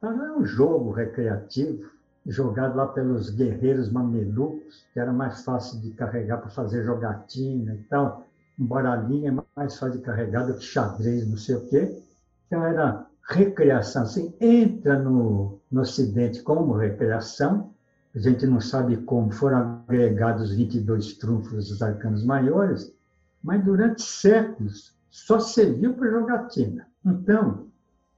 tarô 0.00 0.22
é 0.22 0.36
um 0.38 0.44
jogo 0.44 0.92
recreativo 0.92 1.90
jogado 2.26 2.76
lá 2.76 2.86
pelos 2.86 3.30
guerreiros 3.30 3.90
mamelucos, 3.90 4.86
que 4.92 5.00
era 5.00 5.12
mais 5.12 5.44
fácil 5.44 5.80
de 5.80 5.90
carregar 5.90 6.38
para 6.38 6.50
fazer 6.50 6.84
jogatina 6.84 7.74
e 7.74 7.82
tal. 7.84 8.26
Um 8.58 8.66
baralhinho 8.66 9.28
é 9.28 9.44
mais 9.56 9.78
fácil 9.78 9.98
de 9.98 10.04
carregar 10.04 10.46
do 10.46 10.54
que 10.54 10.64
xadrez, 10.64 11.28
não 11.28 11.36
sei 11.36 11.56
o 11.56 11.66
quê. 11.66 12.02
Então 12.46 12.64
era 12.64 13.06
recreação, 13.28 14.02
assim, 14.02 14.34
entra 14.40 14.98
no, 14.98 15.58
no 15.70 15.80
Ocidente 15.80 16.42
como 16.42 16.76
recreação, 16.76 17.72
a 18.14 18.18
gente 18.18 18.46
não 18.46 18.60
sabe 18.60 18.96
como 18.98 19.32
foram 19.32 19.82
agregados 19.88 20.54
22 20.54 21.14
trunfos 21.14 21.68
dos 21.68 21.82
arcanos 21.82 22.24
maiores, 22.24 22.94
mas 23.42 23.64
durante 23.64 24.02
séculos 24.02 24.94
só 25.10 25.40
serviu 25.40 25.94
para 25.94 26.10
jogatina. 26.10 26.86
Então, 27.04 27.66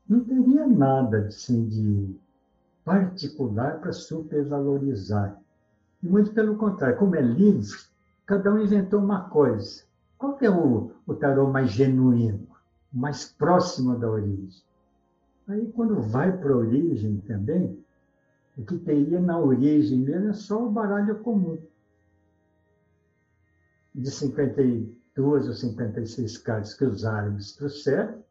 não 0.09 0.25
teria 0.25 0.67
nada 0.67 1.27
assim, 1.27 1.67
de 1.67 2.17
particular 2.85 3.81
para 3.81 3.93
supervalorizar. 3.93 5.41
E 6.03 6.09
muito 6.09 6.33
pelo 6.33 6.57
contrário, 6.57 6.99
como 6.99 7.17
é 7.17 7.21
livre, 7.21 7.77
cada 8.25 8.53
um 8.53 8.63
inventou 8.63 9.01
uma 9.01 9.29
coisa. 9.29 9.83
Qual 10.17 10.39
é 10.41 10.49
o, 10.49 10.93
o 11.07 11.15
tarô 11.15 11.51
mais 11.51 11.71
genuíno, 11.71 12.47
mais 12.93 13.25
próximo 13.25 13.99
da 13.99 14.09
origem? 14.09 14.63
Aí, 15.49 15.71
quando 15.73 16.01
vai 16.01 16.37
para 16.37 16.53
a 16.53 16.57
origem 16.57 17.19
também, 17.27 17.79
o 18.57 18.65
que 18.65 18.79
teria 18.79 19.21
na 19.21 19.39
origem 19.39 19.99
mesmo 19.99 20.31
é 20.31 20.33
só 20.33 20.65
o 20.65 20.71
baralho 20.71 21.19
comum. 21.21 21.59
De 23.95 24.11
52 24.11 25.49
ou 25.49 25.55
56 25.55 26.39
cartas 26.39 26.75
que 26.75 26.85
os 26.85 27.05
árabes 27.05 27.53
trouxeram, 27.55 28.23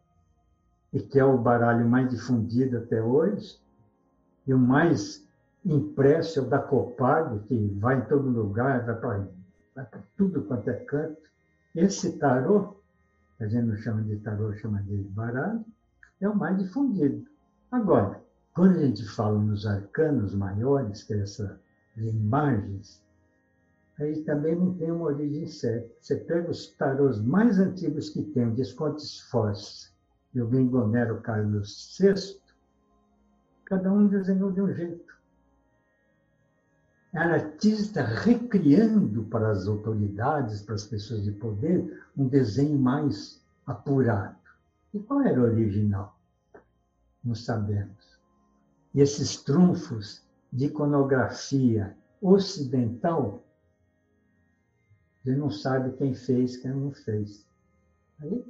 e 0.95 1.01
que 1.01 1.19
é 1.19 1.25
o 1.25 1.37
baralho 1.37 1.85
mais 1.85 2.09
difundido 2.09 2.77
até 2.77 3.03
hoje, 3.03 3.59
e 4.47 4.53
o 4.53 4.57
mais 4.57 5.27
impresso 5.65 6.39
é 6.39 6.41
o 6.41 6.45
da 6.47 6.57
Copag, 6.57 7.37
que 7.49 7.67
vai 7.81 7.97
em 7.97 8.05
todo 8.05 8.29
lugar, 8.29 8.85
vai 8.85 9.27
para 9.73 10.03
tudo 10.15 10.43
quanto 10.43 10.69
é 10.69 10.73
canto. 10.85 11.21
Esse 11.75 12.17
tarô, 12.17 12.77
a 13.41 13.45
gente 13.45 13.65
não 13.65 13.75
chama 13.75 14.03
de 14.03 14.15
tarô, 14.19 14.53
chama 14.53 14.81
de 14.83 14.95
baralho, 14.95 15.65
é 16.21 16.29
o 16.29 16.35
mais 16.35 16.57
difundido. 16.59 17.27
Agora, 17.69 18.21
quando 18.53 18.77
a 18.77 18.85
gente 18.85 19.05
fala 19.05 19.37
nos 19.37 19.67
arcanos 19.67 20.33
maiores, 20.33 21.03
que 21.03 21.13
é 21.13 21.19
essas 21.19 21.59
imagens, 21.97 23.03
aí 23.99 24.23
também 24.23 24.55
não 24.55 24.73
tem 24.75 24.91
uma 24.91 25.07
origem 25.07 25.45
certa. 25.45 25.89
Você 25.99 26.15
pega 26.15 26.49
os 26.49 26.67
tarôs 26.77 27.19
mais 27.19 27.59
antigos 27.59 28.11
que 28.11 28.23
tem, 28.23 28.47
o 28.47 28.55
Descontes 28.55 29.19
Force 29.29 29.93
e 30.35 30.41
o 30.41 30.47
Gringonero 30.47 31.21
Carlos 31.21 31.97
VI, 31.97 32.43
Cada 33.63 33.91
um 33.91 34.07
desenhou 34.07 34.51
de 34.51 34.61
um 34.61 34.71
jeito. 34.71 35.15
Era 37.11 37.35
artista 37.35 38.03
recriando 38.03 39.23
para 39.23 39.49
as 39.49 39.65
autoridades, 39.65 40.61
para 40.61 40.75
as 40.75 40.85
pessoas 40.85 41.23
de 41.23 41.31
poder, 41.31 42.05
um 42.15 42.27
desenho 42.27 42.77
mais 42.77 43.43
apurado. 43.65 44.37
E 44.93 44.99
qual 44.99 45.21
era 45.21 45.39
o 45.39 45.45
original? 45.45 46.19
Não 47.23 47.33
sabemos. 47.33 48.19
E 48.93 49.01
esses 49.01 49.41
trunfos 49.41 50.21
de 50.53 50.65
iconografia 50.65 51.97
ocidental, 52.21 53.43
você 55.23 55.35
não 55.35 55.49
sabe 55.49 55.93
quem 55.93 56.13
fez, 56.13 56.57
quem 56.57 56.71
não 56.71 56.91
fez. 56.91 57.47
Aí 58.19 58.45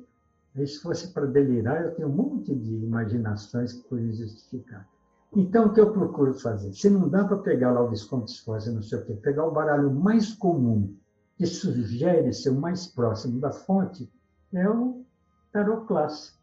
se 0.64 0.82
fosse 0.82 1.12
para 1.12 1.26
delirar, 1.26 1.84
eu 1.84 1.96
tenho 1.96 2.08
um 2.08 2.14
monte 2.14 2.56
de 2.56 2.76
imaginações 2.76 3.74
que 3.74 3.90
poderiam 3.90 4.14
justificar. 4.14 4.88
Então, 5.36 5.66
o 5.66 5.74
que 5.74 5.82
eu 5.82 5.92
procuro 5.92 6.34
fazer? 6.34 6.72
Se 6.72 6.90
não 6.90 7.10
dá 7.10 7.26
para 7.26 7.38
pegar 7.38 7.72
lá 7.74 7.82
o 7.82 7.90
Visconde 7.90 8.32
Sforza, 8.32 8.72
não 8.72 8.82
sei 8.82 9.00
o 9.00 9.06
quê, 9.06 9.14
pegar 9.16 9.46
o 9.46 9.52
baralho 9.52 9.92
mais 9.92 10.34
comum, 10.34 10.96
que 11.38 11.46
sugere 11.46 12.32
ser 12.32 12.52
o 12.52 12.56
mais 12.56 12.88
próximo 12.88 13.40
da 13.42 13.52
fonte, 13.52 14.10
é 14.54 14.70
o 14.70 15.04
tarô 15.52 15.82
clássico. 15.82 16.40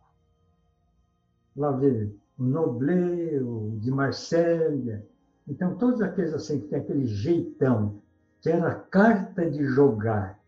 Lá 1.56 1.70
o 1.70 2.44
Noblet, 2.44 3.38
o 3.38 3.78
de 3.80 3.90
Marselha. 3.90 5.06
Então, 5.48 5.76
todos 5.76 6.02
aqueles 6.02 6.34
assim 6.34 6.60
que 6.60 6.68
tem 6.68 6.80
aquele 6.80 7.06
jeitão, 7.06 8.02
que 8.42 8.50
era 8.50 8.68
a 8.68 8.74
carta 8.74 9.50
de 9.50 9.64
jogar, 9.64 10.38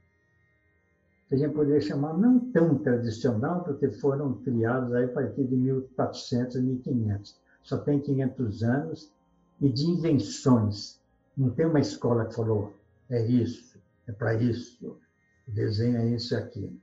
a 1.34 1.36
gente 1.36 1.54
poderia 1.54 1.80
chamar 1.80 2.16
não 2.16 2.38
tão 2.38 2.78
tradicional, 2.78 3.64
porque 3.64 3.90
foram 3.90 4.34
criados 4.34 4.92
aí 4.94 5.04
a 5.04 5.08
partir 5.08 5.44
de 5.44 5.56
1400, 5.56 6.60
1500. 6.60 7.36
Só 7.62 7.78
tem 7.78 8.00
500 8.00 8.62
anos, 8.62 9.12
e 9.60 9.68
de 9.68 9.86
invenções. 9.86 11.00
Não 11.36 11.50
tem 11.50 11.66
uma 11.66 11.80
escola 11.80 12.26
que 12.26 12.34
falou, 12.34 12.72
é 13.10 13.24
isso, 13.26 13.78
é 14.06 14.12
para 14.12 14.34
isso, 14.34 14.96
desenha 15.48 16.04
isso 16.14 16.34
e 16.34 16.36
aquilo. 16.36 16.76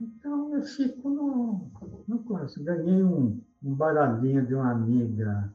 Então, 0.00 0.54
eu 0.54 0.62
fico 0.62 1.10
no, 1.10 1.70
no. 2.08 2.24
Ganhei 2.64 3.02
um, 3.02 3.40
um 3.62 3.74
baralhinho 3.74 4.46
de 4.46 4.54
uma 4.54 4.70
amiga 4.70 5.52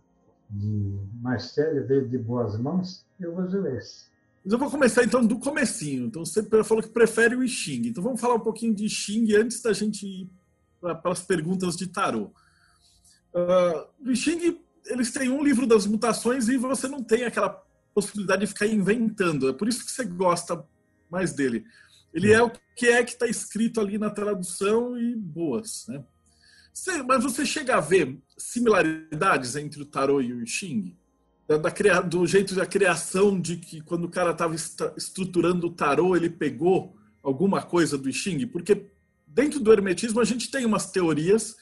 de 0.49 0.99
Marcelo, 1.15 1.85
veio 1.85 2.07
de 2.07 2.17
boas 2.17 2.57
mãos, 2.57 3.05
eu 3.19 3.35
uso 3.37 3.65
esse. 3.67 4.14
Mas 4.45 4.53
eu 4.53 4.59
vou 4.59 4.69
começar 4.69 5.03
então 5.03 5.25
do 5.25 5.39
comecinho. 5.39 6.05
Então 6.05 6.23
você 6.23 6.43
falou 6.63 6.83
que 6.83 6.89
prefere 6.89 7.35
o 7.35 7.43
I 7.43 7.47
Ching. 7.49 7.87
Então 7.87 8.03
vamos 8.03 8.21
falar 8.21 8.35
um 8.35 8.39
pouquinho 8.39 8.75
de 8.75 8.87
Xing 8.87 9.33
antes 9.33 9.59
da 9.59 9.73
gente 9.73 10.05
ir 10.05 10.29
para 10.79 11.01
as 11.05 11.21
perguntas 11.21 11.75
de 11.75 11.87
tarô. 11.87 12.31
Uh, 13.33 14.07
o 14.07 14.11
I 14.11 14.15
Ching, 14.15 14.59
eles 14.85 15.11
têm 15.11 15.29
um 15.29 15.43
livro 15.43 15.65
das 15.65 15.87
mutações 15.87 16.47
e 16.47 16.57
você 16.57 16.87
não 16.87 17.01
tem 17.01 17.23
aquela 17.23 17.49
possibilidade 17.91 18.41
de 18.41 18.47
ficar 18.47 18.67
inventando. 18.67 19.49
É 19.49 19.53
por 19.53 19.67
isso 19.67 19.83
que 19.83 19.91
você 19.91 20.05
gosta 20.05 20.63
mais 21.09 21.33
dele. 21.33 21.65
Ele 22.13 22.31
é 22.31 22.41
o 22.41 22.51
que 22.75 22.85
é 22.85 23.03
que 23.03 23.13
está 23.13 23.25
escrito 23.25 23.81
ali 23.81 23.97
na 23.97 24.11
tradução 24.11 24.95
e 24.95 25.15
boas, 25.15 25.87
né? 25.87 26.03
mas 27.07 27.23
você 27.23 27.45
chega 27.45 27.77
a 27.77 27.79
ver 27.79 28.21
similaridades 28.37 29.55
entre 29.55 29.81
o 29.81 29.85
tarô 29.85 30.21
e 30.21 30.31
o 30.33 30.43
I 30.43 30.47
Ching? 30.47 30.95
Da, 31.47 31.57
da, 31.57 32.01
do 32.01 32.25
jeito 32.25 32.55
da 32.55 32.65
criação 32.65 33.39
de 33.39 33.57
que 33.57 33.79
quando 33.81 34.05
o 34.05 34.09
cara 34.09 34.31
estava 34.31 34.55
estruturando 34.55 35.67
o 35.67 35.71
tarô, 35.71 36.15
ele 36.15 36.29
pegou 36.29 36.95
alguma 37.21 37.61
coisa 37.61 37.97
do 37.97 38.09
I 38.09 38.13
Ching? 38.13 38.47
Porque 38.47 38.87
dentro 39.27 39.59
do 39.59 39.71
hermetismo 39.71 40.19
a 40.19 40.25
gente 40.25 40.49
tem 40.49 40.65
umas 40.65 40.89
teorias 40.89 41.55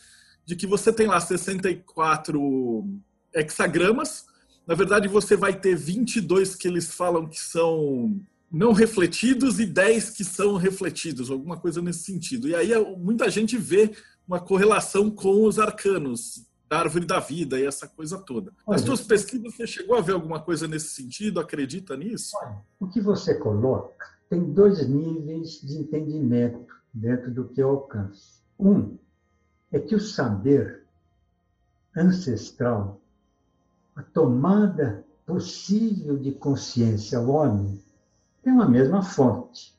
de 0.45 0.55
que 0.55 0.67
você 0.67 0.91
tem 0.91 1.07
lá 1.07 1.19
64 1.19 2.85
hexagramas, 3.33 4.25
na 4.67 4.75
verdade 4.75 5.07
você 5.07 5.35
vai 5.35 5.59
ter 5.59 5.75
22 5.75 6.55
que 6.55 6.67
eles 6.67 6.93
falam 6.93 7.27
que 7.27 7.39
são 7.39 8.21
não 8.51 8.71
refletidos 8.71 9.59
e 9.59 9.65
10 9.65 10.11
que 10.11 10.23
são 10.23 10.55
refletidos, 10.57 11.31
alguma 11.31 11.57
coisa 11.57 11.81
nesse 11.81 12.03
sentido. 12.03 12.47
E 12.47 12.55
aí 12.55 12.71
muita 12.97 13.29
gente 13.29 13.57
vê 13.57 13.91
uma 14.27 14.39
correlação 14.39 15.09
com 15.09 15.45
os 15.45 15.57
arcanos 15.57 16.45
árvore 16.77 17.05
da 17.05 17.19
vida 17.19 17.59
e 17.59 17.65
essa 17.65 17.87
coisa 17.87 18.17
toda. 18.17 18.51
Nas 18.67 18.81
suas 18.81 19.01
pesquisas, 19.01 19.55
você 19.55 19.67
chegou 19.67 19.95
a 19.95 20.01
ver 20.01 20.13
alguma 20.13 20.39
coisa 20.39 20.67
nesse 20.67 20.89
sentido? 20.89 21.39
Acredita 21.39 21.95
nisso? 21.95 22.35
Olha, 22.41 22.61
o 22.79 22.87
que 22.87 23.01
você 23.01 23.35
coloca 23.35 24.05
tem 24.29 24.51
dois 24.51 24.87
níveis 24.87 25.61
de 25.61 25.77
entendimento 25.77 26.73
dentro 26.93 27.31
do 27.31 27.47
que 27.49 27.61
eu 27.61 27.69
alcanço. 27.69 28.43
Um 28.59 28.97
é 29.71 29.79
que 29.79 29.95
o 29.95 29.99
saber 29.99 30.83
ancestral, 31.95 32.99
a 33.95 34.01
tomada 34.01 35.05
possível 35.25 36.17
de 36.17 36.31
consciência 36.31 37.17
ao 37.17 37.29
homem, 37.29 37.79
tem 38.41 38.51
uma 38.51 38.67
mesma 38.67 39.01
fonte. 39.01 39.77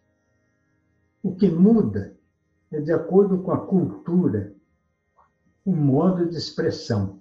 O 1.22 1.34
que 1.34 1.48
muda 1.48 2.16
é 2.70 2.80
de 2.80 2.92
acordo 2.92 3.38
com 3.38 3.52
a 3.52 3.66
cultura 3.66 4.53
um 5.66 5.74
modo 5.74 6.28
de 6.28 6.36
expressão. 6.36 7.18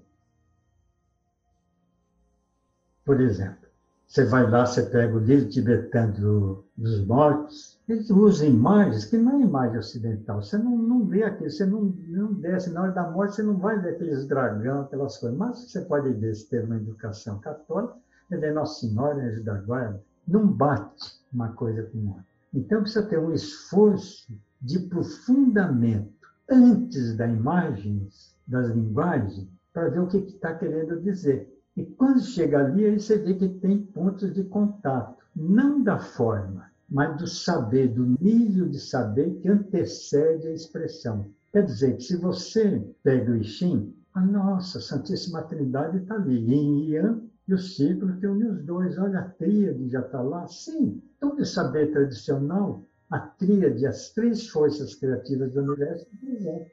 Por 3.06 3.20
exemplo, 3.20 3.68
você 4.08 4.26
vai 4.26 4.50
lá, 4.50 4.66
você 4.66 4.84
pega 4.84 5.16
o 5.16 5.20
livro 5.20 5.50
tibetano 5.50 6.14
do, 6.14 6.66
dos 6.78 7.06
mortos, 7.06 7.80
eles 7.90 8.10
usam 8.10 8.48
imagens 8.48 9.06
que 9.06 9.18
não 9.18 9.40
é 9.40 9.42
imagem 9.42 9.78
ocidental. 9.78 10.42
Você 10.42 10.58
não, 10.58 10.78
não 10.78 11.06
vê 11.06 11.24
aquilo, 11.24 11.50
você 11.50 11.66
não, 11.66 11.82
não 12.08 12.34
desce. 12.34 12.70
Na 12.70 12.84
hora 12.84 12.92
da 12.92 13.10
morte, 13.10 13.36
você 13.36 13.44
não 13.44 13.58
vai 13.58 13.80
ver 13.80 13.96
aqueles 13.96 14.26
dragão, 14.28 14.82
aquelas 14.82 15.18
coisas. 15.18 15.38
Mas 15.38 15.58
você 15.58 15.82
pode 15.82 16.14
ver 16.14 16.36
se 16.36 16.48
tem 16.50 16.64
uma 16.64 16.78
educação 16.78 17.40
católica, 17.40 17.96
é 18.32 18.38
ver 18.38 18.54
Nossa 18.54 18.80
Senhora, 18.82 19.22
Anjo 19.22 19.44
da 19.44 19.56
Guarda. 19.56 20.02
Não 20.28 20.48
bate 20.48 21.20
uma 21.34 21.52
coisa 21.54 21.84
com 21.84 22.08
outra. 22.08 22.26
Então, 22.54 22.82
precisa 22.82 23.06
ter 23.06 23.20
um 23.20 23.34
esforço 23.34 24.32
de 24.62 24.78
aprofundamento 24.78 26.23
antes 26.50 27.16
das 27.16 27.30
imagens 27.30 28.34
das 28.48 28.70
linguagens 28.70 29.48
para 29.72 29.90
ver 29.90 30.00
o 30.00 30.08
que 30.08 30.18
está 30.18 30.54
que 30.54 30.66
querendo 30.66 31.02
dizer. 31.02 31.50
E 31.76 31.84
quando 31.84 32.22
chega 32.22 32.60
ali, 32.60 32.86
aí 32.86 33.00
você 33.00 33.18
vê 33.18 33.34
que 33.34 33.50
tem 33.50 33.82
pontos 33.82 34.34
de 34.34 34.44
contato, 34.44 35.24
não 35.36 35.82
da 35.82 35.98
forma, 35.98 36.70
mas 36.88 37.18
do 37.18 37.26
saber, 37.26 37.88
do 37.88 38.06
nível 38.22 38.70
de 38.70 38.80
saber 38.80 39.32
que 39.42 39.50
antecede 39.50 40.48
a 40.48 40.52
expressão. 40.54 41.32
Quer 41.52 41.66
dizer 41.66 41.98
que 41.98 42.04
se 42.04 42.18
você 42.18 42.86
pega 43.04 43.32
o 43.32 43.38
Ixim, 43.38 43.96
a 44.14 44.22
nossa 44.22 44.80
Santíssima 44.80 45.42
Trindade 45.44 45.98
está 45.98 46.16
ali, 46.16 46.54
em 46.54 46.90
Ian 46.90 47.22
e 47.48 47.54
o 47.54 47.58
círculo 47.58 48.16
que 48.18 48.28
une 48.28 48.46
os 48.46 48.64
dois. 48.64 48.98
Olha, 49.00 49.20
a 49.20 49.30
tríade 49.30 49.90
já 49.90 50.02
está 50.02 50.22
lá. 50.22 50.48
Sim, 50.48 51.02
todo 51.20 51.44
saber 51.44 51.92
tradicional 51.92 52.84
a 53.14 53.20
tríade, 53.20 53.86
as 53.86 54.10
três 54.10 54.48
forças 54.48 54.96
criativas 54.96 55.54
do 55.54 55.62
universo 55.62 56.08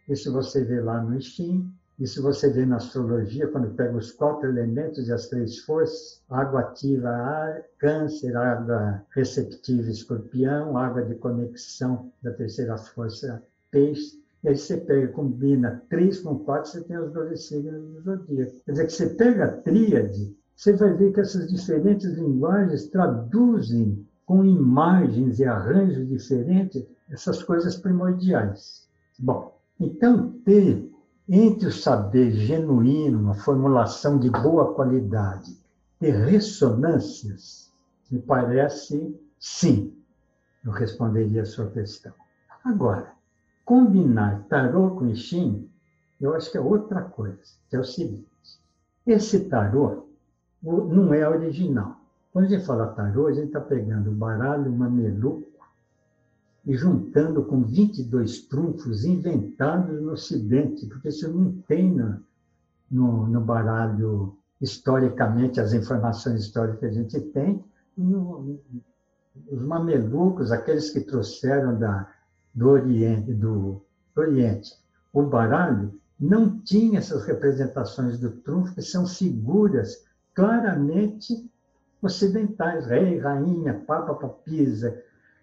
Isso 0.09 0.33
você 0.33 0.65
vê 0.65 0.81
lá 0.81 1.03
no 1.03 1.21
Steam, 1.21 1.71
isso 1.99 2.23
você 2.23 2.49
vê 2.49 2.65
na 2.65 2.77
astrologia, 2.77 3.47
quando 3.49 3.75
pega 3.75 3.95
os 3.95 4.11
quatro 4.13 4.49
elementos 4.49 5.07
e 5.07 5.13
as 5.13 5.29
três 5.29 5.59
forças, 5.59 6.23
água 6.31 6.61
ativa, 6.61 7.11
ar, 7.11 7.63
câncer, 7.79 8.35
água 8.35 9.05
receptiva, 9.15 9.91
escorpião, 9.91 10.79
água 10.79 11.03
de 11.03 11.15
conexão 11.17 12.11
da 12.23 12.33
terceira 12.33 12.79
força, 12.79 13.43
peixe. 13.71 14.19
E 14.43 14.49
aí 14.49 14.57
você 14.57 14.79
pega, 14.79 15.09
combina 15.09 15.83
três 15.91 16.21
com 16.21 16.39
quatro, 16.39 16.71
você 16.71 16.81
tem 16.81 16.97
os 16.97 17.13
dois 17.13 17.47
signos 17.47 17.83
do 17.93 18.01
zodíaco. 18.01 18.53
Quer 18.65 18.73
dizer 18.73 18.87
que 18.87 18.93
você 18.93 19.09
pega 19.11 19.45
a 19.45 19.57
tríade, 19.59 20.35
você 20.57 20.73
vai 20.73 20.95
ver 20.95 21.13
que 21.13 21.21
essas 21.21 21.51
diferentes 21.51 22.07
linguagens 22.15 22.87
traduzem 22.87 24.09
com 24.31 24.45
imagens 24.45 25.41
e 25.41 25.45
arranjos 25.45 26.09
diferentes, 26.09 26.87
essas 27.11 27.43
coisas 27.43 27.75
primordiais. 27.75 28.89
Bom, 29.19 29.59
então 29.81 30.31
ter 30.45 30.89
entre 31.29 31.67
o 31.67 31.73
saber 31.73 32.31
genuíno, 32.31 33.19
uma 33.19 33.35
formulação 33.35 34.21
de 34.21 34.31
boa 34.31 34.73
qualidade, 34.73 35.59
ter 35.99 36.13
ressonâncias, 36.13 37.73
me 38.09 38.21
parece 38.21 39.21
sim, 39.37 39.93
eu 40.65 40.71
responderia 40.71 41.43
a 41.43 41.47
sua 41.47 41.67
questão. 41.67 42.13
Agora, 42.63 43.13
combinar 43.65 44.45
tarô 44.49 44.91
com 44.91 45.13
Xing, 45.13 45.69
eu 46.21 46.37
acho 46.37 46.53
que 46.53 46.57
é 46.57 46.61
outra 46.61 47.03
coisa, 47.03 47.53
que 47.69 47.75
é 47.75 47.81
o 47.81 47.85
seguinte, 47.85 48.29
esse 49.05 49.47
tarô 49.49 50.07
não 50.63 51.13
é 51.13 51.29
original. 51.29 52.00
Quando 52.33 52.45
a 52.45 52.49
gente 52.49 52.65
fala 52.65 52.89
tarô, 52.89 53.27
a 53.27 53.33
gente 53.33 53.47
está 53.47 53.61
pegando 53.61 54.11
o 54.11 54.15
baralho 54.15 54.71
mameluco 54.73 55.49
e 56.65 56.77
juntando 56.77 57.45
com 57.45 57.63
22 57.63 58.43
trunfos 58.43 59.05
inventados 59.05 60.01
no 60.01 60.13
Ocidente, 60.13 60.87
porque 60.87 61.09
isso 61.09 61.33
não 61.33 61.53
tem 61.67 61.91
no, 61.91 62.21
no, 62.91 63.27
no 63.27 63.41
baralho, 63.41 64.37
historicamente, 64.61 65.61
as 65.61 65.73
informações 65.73 66.43
históricas 66.43 66.79
que 66.79 66.87
a 66.87 66.93
gente 66.93 67.21
tem. 67.33 67.65
No, 67.97 68.61
os 69.51 69.63
mamelucos, 69.63 70.53
aqueles 70.53 70.91
que 70.91 71.01
trouxeram 71.01 71.79
da, 71.79 72.09
do, 72.55 72.69
Oriente, 72.69 73.33
do, 73.33 73.83
do 74.15 74.21
Oriente 74.21 74.79
o 75.13 75.23
baralho, 75.23 75.99
não 76.19 76.61
tinha 76.61 76.99
essas 76.99 77.25
representações 77.25 78.19
do 78.19 78.31
trunfo 78.31 78.75
que 78.75 78.83
são 78.83 79.07
figuras 79.07 80.05
claramente 80.35 81.50
ocidentais, 82.03 82.87
rei, 82.87 83.19
rainha, 83.19 83.83
papa, 83.87 84.15
papisa, 84.15 85.03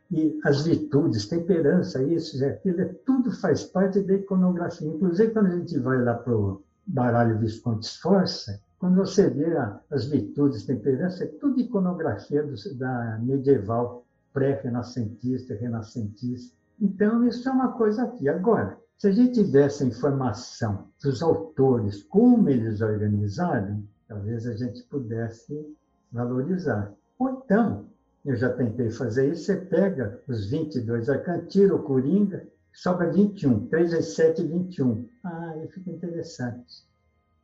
e 0.09 0.39
as 0.45 0.65
virtudes, 0.65 1.27
temperança, 1.27 2.01
isso 2.01 2.37
e 2.37 2.45
aquilo, 2.45 2.81
é, 2.81 2.85
tudo 3.05 3.31
faz 3.31 3.63
parte 3.63 3.99
da 4.01 4.13
iconografia. 4.13 4.87
Inclusive, 4.87 5.33
quando 5.33 5.47
a 5.47 5.55
gente 5.57 5.77
vai 5.79 6.01
lá 6.01 6.13
para 6.13 6.35
o 6.35 6.63
baralho 6.85 7.37
Visconde 7.39 7.85
Sforza, 7.85 8.59
quando 8.79 8.95
você 8.95 9.29
vê 9.29 9.57
as 9.89 10.05
virtudes, 10.05 10.65
temperança, 10.65 11.23
é 11.23 11.27
tudo 11.27 11.59
iconografia 11.59 12.43
do, 12.43 12.55
da 12.77 13.19
medieval, 13.21 14.05
pré-renascentista, 14.31 15.55
renascentista. 15.55 16.55
Então, 16.79 17.25
isso 17.27 17.49
é 17.49 17.51
uma 17.51 17.73
coisa 17.73 18.03
aqui. 18.03 18.29
Agora, 18.29 18.77
se 18.97 19.07
a 19.07 19.11
gente 19.11 19.43
tivesse 19.43 19.83
a 19.83 19.87
informação 19.87 20.87
dos 21.03 21.21
autores, 21.21 22.03
como 22.03 22.49
eles 22.49 22.79
organizaram, 22.81 23.83
talvez 24.07 24.47
a 24.47 24.55
gente 24.55 24.83
pudesse 24.83 25.75
valorizar. 26.11 26.93
Ou 27.19 27.29
então, 27.29 27.85
eu 28.25 28.35
já 28.35 28.51
tentei 28.53 28.89
fazer 28.91 29.31
isso, 29.31 29.45
você 29.45 29.55
pega 29.55 30.21
os 30.27 30.49
22 30.49 31.09
arcanos, 31.09 31.51
tira 31.51 31.73
o 31.75 31.83
coringa, 31.83 32.45
sobra 32.73 33.09
21. 33.09 33.67
3 33.67 33.91
vezes 33.91 34.15
7, 34.15 34.43
21. 34.43 35.07
Ah, 35.23 35.51
aí 35.51 35.67
fica 35.69 35.89
interessante. 35.89 36.85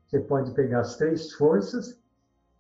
Você 0.08 0.20
pode 0.20 0.52
pegar 0.54 0.82
as 0.82 0.98
três 0.98 1.32
forças 1.32 2.00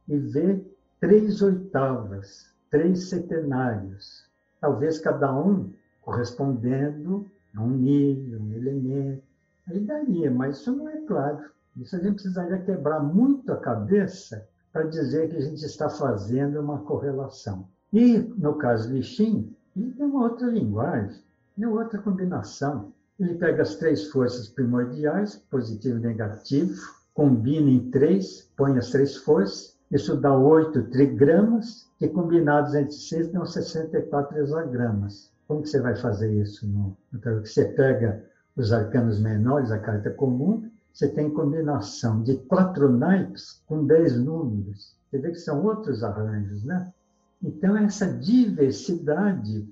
e 0.07 0.17
ver 0.17 0.65
três 0.99 1.41
oitavas, 1.41 2.51
três 2.71 3.09
setenários. 3.09 4.25
Talvez 4.59 4.99
cada 4.99 5.37
um 5.37 5.71
correspondendo 6.01 7.29
a 7.55 7.61
um 7.61 7.69
nível, 7.69 8.39
um 8.39 8.53
elemento. 8.53 9.23
Aí 9.67 9.79
daria, 9.79 10.31
mas 10.31 10.57
isso 10.57 10.75
não 10.75 10.89
é 10.89 10.97
claro. 11.01 11.51
Isso 11.77 11.95
a 11.95 11.99
gente 11.99 12.15
precisaria 12.15 12.57
quebrar 12.59 13.01
muito 13.01 13.51
a 13.51 13.57
cabeça 13.57 14.47
para 14.73 14.87
dizer 14.87 15.29
que 15.29 15.37
a 15.37 15.41
gente 15.41 15.63
está 15.63 15.87
fazendo 15.87 16.59
uma 16.59 16.79
correlação. 16.79 17.67
E, 17.93 18.17
no 18.17 18.55
caso 18.55 18.91
de 18.91 19.03
Xin, 19.03 19.55
ele 19.77 19.91
tem 19.91 20.05
uma 20.05 20.23
outra 20.23 20.47
linguagem, 20.47 21.23
uma 21.55 21.69
outra 21.83 21.99
combinação. 21.99 22.91
Ele 23.19 23.35
pega 23.35 23.61
as 23.61 23.75
três 23.75 24.07
forças 24.07 24.49
primordiais, 24.49 25.35
positivo 25.51 25.99
e 25.99 26.01
negativo, 26.01 26.73
combina 27.13 27.69
em 27.69 27.91
três, 27.91 28.51
põe 28.57 28.75
as 28.77 28.89
três 28.89 29.15
forças, 29.17 29.77
isso 29.91 30.17
dá 30.17 30.35
oito 30.35 30.81
trigramas, 30.89 31.87
que 31.99 32.07
combinados 32.07 32.73
entre 32.73 32.93
si 32.93 33.23
dão 33.31 33.45
64 33.45 34.39
hexagramas. 34.39 35.31
Como 35.47 35.61
que 35.61 35.69
você 35.69 35.79
vai 35.79 35.95
fazer 35.95 36.33
isso? 36.33 36.67
No, 36.67 36.97
você 37.41 37.65
pega 37.65 38.25
os 38.55 38.73
arcanos 38.73 39.19
menores, 39.19 39.71
a 39.71 39.77
carta 39.77 40.09
comum, 40.09 40.67
você 40.93 41.09
tem 41.09 41.33
combinação 41.33 42.21
de 42.21 42.37
quatro 42.37 42.91
naipes 42.91 43.63
com 43.65 43.85
dez 43.85 44.15
números. 44.15 44.95
Você 45.09 45.17
vê 45.17 45.31
que 45.31 45.39
são 45.39 45.63
outros 45.65 46.03
arranjos, 46.03 46.63
né? 46.63 46.93
Então, 47.41 47.75
essa 47.75 48.05
diversidade 48.05 49.67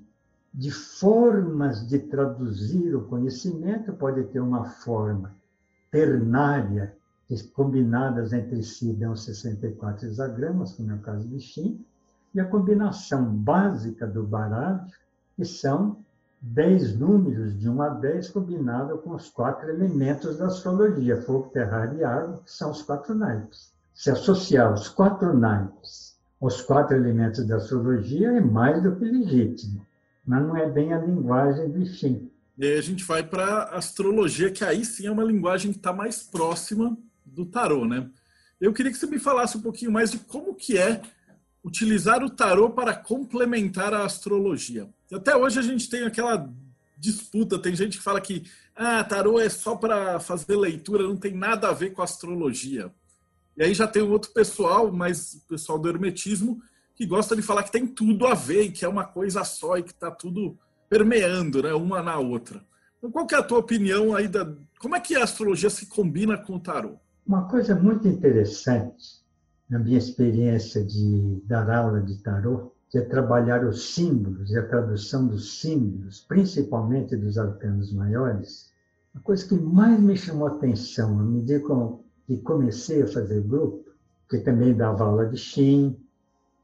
de 0.52 0.70
formas 0.70 1.86
de 1.86 1.98
traduzir 2.00 2.94
o 2.94 3.04
conhecimento 3.04 3.92
pode 3.92 4.24
ter 4.24 4.40
uma 4.40 4.64
forma 4.64 5.34
ternária, 5.90 6.94
combinadas 7.54 8.32
entre 8.32 8.62
si 8.62 8.92
dão 8.92 9.16
64 9.16 10.06
hexagramas, 10.06 10.74
como 10.74 10.90
é 10.90 10.94
o 10.94 10.98
caso 10.98 11.26
de 11.28 11.40
Shin, 11.40 11.82
e 12.34 12.40
a 12.40 12.44
combinação 12.44 13.24
básica 13.24 14.06
do 14.06 14.22
baralho, 14.22 14.84
que 15.36 15.44
são 15.44 15.96
dez 16.42 16.98
números 16.98 17.56
de 17.56 17.68
1 17.68 17.82
a 17.82 17.88
10 17.90 18.30
combinado 18.30 18.98
com 18.98 19.14
os 19.14 19.30
quatro 19.30 19.70
elementos 19.70 20.38
da 20.38 20.46
astrologia, 20.46 21.22
fogo, 21.22 21.50
terra, 21.50 21.94
e 21.96 22.02
água, 22.02 22.42
que 22.44 22.50
são 22.50 22.72
os 22.72 22.82
quatro 22.82 23.14
naipes. 23.14 23.72
Se 23.94 24.10
associar 24.10 24.74
os 24.74 24.88
quatro 24.88 25.32
naipes 25.38 26.16
aos 26.40 26.60
quatro 26.60 26.96
elementos 26.96 27.46
da 27.46 27.56
astrologia, 27.56 28.32
é 28.32 28.40
mais 28.40 28.82
do 28.82 28.96
que 28.96 29.04
legítimo, 29.04 29.86
mas 30.26 30.42
não 30.42 30.56
é 30.56 30.68
bem 30.68 30.92
a 30.92 30.98
linguagem 30.98 31.70
do 31.70 31.86
Shin. 31.86 32.28
E 32.58 32.66
aí 32.66 32.76
a 32.76 32.82
gente 32.82 33.04
vai 33.04 33.22
para 33.22 33.64
astrologia, 33.64 34.50
que 34.50 34.64
aí 34.64 34.84
sim 34.84 35.06
é 35.06 35.10
uma 35.10 35.22
linguagem 35.22 35.70
que 35.70 35.78
está 35.78 35.92
mais 35.92 36.24
próxima 36.24 36.96
do 37.24 37.46
tarô, 37.46 37.84
né? 37.84 38.10
Eu 38.60 38.72
queria 38.72 38.90
que 38.90 38.98
você 38.98 39.06
me 39.06 39.20
falasse 39.20 39.56
um 39.56 39.60
pouquinho 39.62 39.92
mais 39.92 40.10
de 40.10 40.18
como 40.18 40.54
que 40.54 40.76
é 40.76 41.00
utilizar 41.64 42.24
o 42.24 42.30
tarô 42.30 42.70
para 42.70 42.94
complementar 42.94 43.94
a 43.94 44.04
astrologia. 44.04 44.88
Até 45.12 45.36
hoje 45.36 45.58
a 45.58 45.62
gente 45.62 45.88
tem 45.88 46.04
aquela 46.04 46.48
disputa, 46.96 47.58
tem 47.58 47.74
gente 47.74 47.98
que 47.98 48.04
fala 48.04 48.20
que 48.20 48.44
ah, 48.74 49.02
tarô 49.04 49.38
é 49.38 49.48
só 49.48 49.76
para 49.76 50.18
fazer 50.20 50.56
leitura, 50.56 51.02
não 51.02 51.16
tem 51.16 51.34
nada 51.34 51.68
a 51.68 51.72
ver 51.72 51.90
com 51.90 52.00
astrologia. 52.00 52.90
E 53.56 53.62
aí 53.62 53.74
já 53.74 53.86
tem 53.86 54.02
um 54.02 54.10
outro 54.10 54.30
pessoal, 54.32 54.90
mas 54.90 55.34
o 55.34 55.48
pessoal 55.48 55.78
do 55.78 55.88
hermetismo, 55.88 56.62
que 56.94 57.04
gosta 57.04 57.36
de 57.36 57.42
falar 57.42 57.64
que 57.64 57.72
tem 57.72 57.86
tudo 57.86 58.26
a 58.26 58.34
ver 58.34 58.70
que 58.70 58.84
é 58.84 58.88
uma 58.88 59.04
coisa 59.04 59.44
só 59.44 59.76
e 59.76 59.82
que 59.82 59.90
está 59.90 60.10
tudo 60.10 60.56
permeando, 60.88 61.62
né, 61.62 61.72
uma 61.72 62.02
na 62.02 62.18
outra. 62.18 62.64
Então, 62.98 63.10
qual 63.10 63.26
que 63.26 63.34
é 63.34 63.38
a 63.38 63.42
tua 63.42 63.58
opinião 63.58 64.14
aí 64.14 64.28
da 64.28 64.46
como 64.78 64.96
é 64.96 65.00
que 65.00 65.16
a 65.16 65.24
astrologia 65.24 65.70
se 65.70 65.86
combina 65.86 66.36
com 66.36 66.54
o 66.54 66.60
tarô? 66.60 66.96
Uma 67.26 67.48
coisa 67.48 67.74
muito 67.74 68.08
interessante 68.08 69.22
na 69.68 69.78
minha 69.78 69.98
experiência 69.98 70.84
de 70.84 71.40
dar 71.46 71.70
aula 71.70 72.00
de 72.00 72.16
tarô, 72.22 72.74
que 72.92 72.98
é 72.98 73.00
trabalhar 73.00 73.64
os 73.64 73.94
símbolos 73.94 74.50
e 74.50 74.58
a 74.58 74.68
tradução 74.68 75.26
dos 75.26 75.60
símbolos, 75.60 76.20
principalmente 76.28 77.16
dos 77.16 77.38
arcanos 77.38 77.90
maiores, 77.90 78.70
a 79.14 79.20
coisa 79.20 79.48
que 79.48 79.54
mais 79.54 79.98
me 79.98 80.14
chamou 80.14 80.46
a 80.46 80.50
atenção, 80.50 81.18
à 81.18 81.22
medida 81.22 81.64
que 82.26 82.36
comecei 82.42 83.00
a 83.00 83.06
fazer 83.06 83.40
grupo, 83.44 83.90
que 84.28 84.40
também 84.40 84.76
dava 84.76 85.04
aula 85.04 85.24
de 85.24 85.38
Shin, 85.38 85.98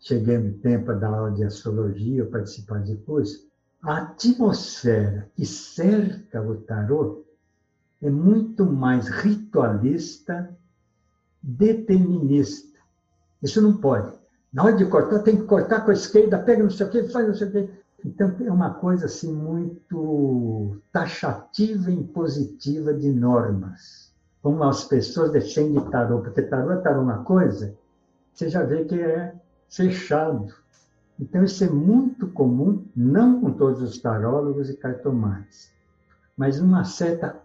cheguei 0.01 0.37
no 0.37 0.53
tempo 0.59 0.91
a 0.91 0.95
dar 0.95 1.15
aula 1.15 1.33
de 1.33 1.45
astrologia, 1.45 2.27
participar 2.27 2.83
de 2.83 2.97
curso, 2.97 3.49
a 3.83 3.97
atmosfera 3.97 5.31
que 5.35 5.47
cerca 5.47 6.43
o 6.43 6.57
tarô 6.57 7.25
é 8.03 8.11
muito 8.11 8.67
mais 8.67 9.09
ritualista, 9.09 10.55
determinista, 11.43 12.79
isso 13.43 13.63
não 13.63 13.79
pode. 13.79 14.18
Na 14.53 14.65
hora 14.65 14.77
de 14.77 14.87
cortar, 14.87 15.19
tem 15.21 15.37
que 15.37 15.45
cortar 15.45 15.85
com 15.85 15.91
a 15.91 15.95
esquerda, 15.95 16.39
pega 16.39 16.63
não 16.63 16.71
sei 16.71 16.87
o 16.87 16.91
quê, 16.91 17.05
faz 17.05 17.27
não 17.27 17.35
sei 17.35 17.49
o 17.49 17.53
quê. 17.53 17.71
Então, 18.05 18.35
é 18.41 18.51
uma 18.51 18.75
coisa 18.75 19.07
assim 19.07 19.33
muito 19.33 20.79
taxativa 20.93 21.91
e 21.91 21.95
impositiva 21.95 22.95
de 22.95 23.11
normas. 23.11 24.13
Como 24.41 24.63
as 24.65 24.85
pessoas 24.85 25.33
defendem 25.33 25.85
tarô, 25.91 26.21
porque 26.21 26.43
tarô 26.43 26.73
é 26.73 26.77
tarô 26.77 27.03
uma 27.03 27.25
coisa, 27.25 27.77
você 28.33 28.49
já 28.49 28.63
vê 28.63 28.85
que 28.85 28.95
é 28.95 29.35
fechado. 29.69 30.55
Então, 31.21 31.43
isso 31.45 31.65
é 31.65 31.69
muito 31.69 32.29
comum, 32.29 32.85
não 32.97 33.41
com 33.41 33.53
todos 33.53 33.83
os 33.83 33.99
tarólogos 33.99 34.71
e 34.71 34.77
cartomantes, 34.77 35.71
mas 36.37 36.61
uma 36.61 36.85
certa 36.85 37.37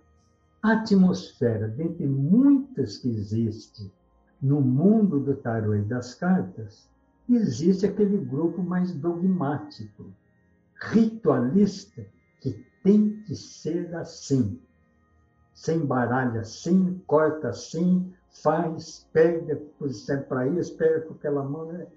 atmosfera, 0.61 1.67
dentre 1.67 2.07
muitas 2.07 2.99
que 2.99 3.09
existe 3.09 3.91
no 4.41 4.61
mundo 4.61 5.19
do 5.19 5.35
tarô 5.35 5.73
e 5.73 5.81
das 5.81 6.13
cartas, 6.13 6.87
existe 7.29 7.85
aquele 7.85 8.17
grupo 8.17 8.61
mais 8.61 8.93
dogmático, 8.93 10.11
ritualista, 10.75 12.05
que 12.41 12.65
tem 12.83 13.21
que 13.23 13.35
ser 13.35 13.95
assim. 13.95 14.59
Sem 15.53 15.85
baralho 15.85 16.39
assim, 16.39 17.01
corta 17.05 17.49
assim, 17.49 18.11
faz, 18.41 19.07
pega, 19.13 19.61
para 20.27 20.47
isso, 20.47 20.75
pega 20.75 21.01
com 21.01 21.13
aquela 21.13 21.43
mão. 21.43 21.71
Né? 21.71 21.87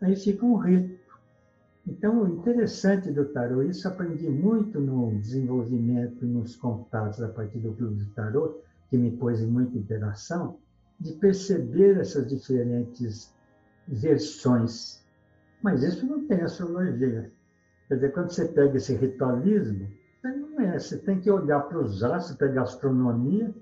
Aí 0.00 0.16
fica 0.16 0.44
um 0.44 0.56
rito. 0.56 0.98
Então, 1.86 2.22
o 2.22 2.28
interessante 2.28 3.10
do 3.10 3.24
tarô, 3.26 3.62
isso 3.62 3.88
aprendi 3.88 4.28
muito 4.28 4.78
no 4.78 5.18
desenvolvimento, 5.18 6.26
nos 6.26 6.54
contatos 6.54 7.22
a 7.22 7.28
partir 7.28 7.60
do 7.60 7.72
clube 7.72 8.04
do 8.04 8.10
tarô, 8.10 8.60
que 8.90 8.98
me 8.98 9.10
pôs 9.10 9.40
em 9.40 9.46
muita 9.46 9.78
interação, 9.78 10.58
de 11.00 11.12
perceber 11.14 11.96
essas 11.98 12.28
diferentes 12.28 13.32
versões. 13.88 15.02
Mas 15.62 15.82
isso 15.82 16.06
não 16.06 16.26
tem 16.26 16.42
astrologia. 16.42 17.32
Quer 17.88 17.94
dizer, 17.94 18.12
quando 18.12 18.30
você 18.30 18.46
pega 18.46 18.76
esse 18.76 18.94
ritualismo, 18.94 19.88
não 20.22 20.60
é. 20.60 20.78
Você 20.78 20.98
tem 20.98 21.20
que 21.20 21.30
olhar 21.30 21.60
para 21.60 21.78
os 21.78 22.04
astros, 22.04 22.36
pegar 22.36 22.62
astronomia, 22.62 23.54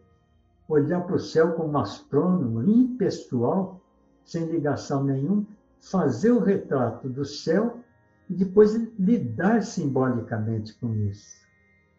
olhar 0.68 1.00
para 1.02 1.16
o 1.16 1.20
céu 1.20 1.52
como 1.52 1.78
astrônomo, 1.78 2.62
impessoal, 2.62 3.80
sem 4.24 4.46
ligação 4.46 5.04
nenhuma, 5.04 5.46
fazer 5.80 6.32
o 6.32 6.40
retrato 6.40 7.08
do 7.08 7.24
céu 7.24 7.78
e 8.28 8.34
depois 8.34 8.74
lidar 8.98 9.62
simbolicamente 9.62 10.74
com 10.74 10.92
isso. 10.94 11.36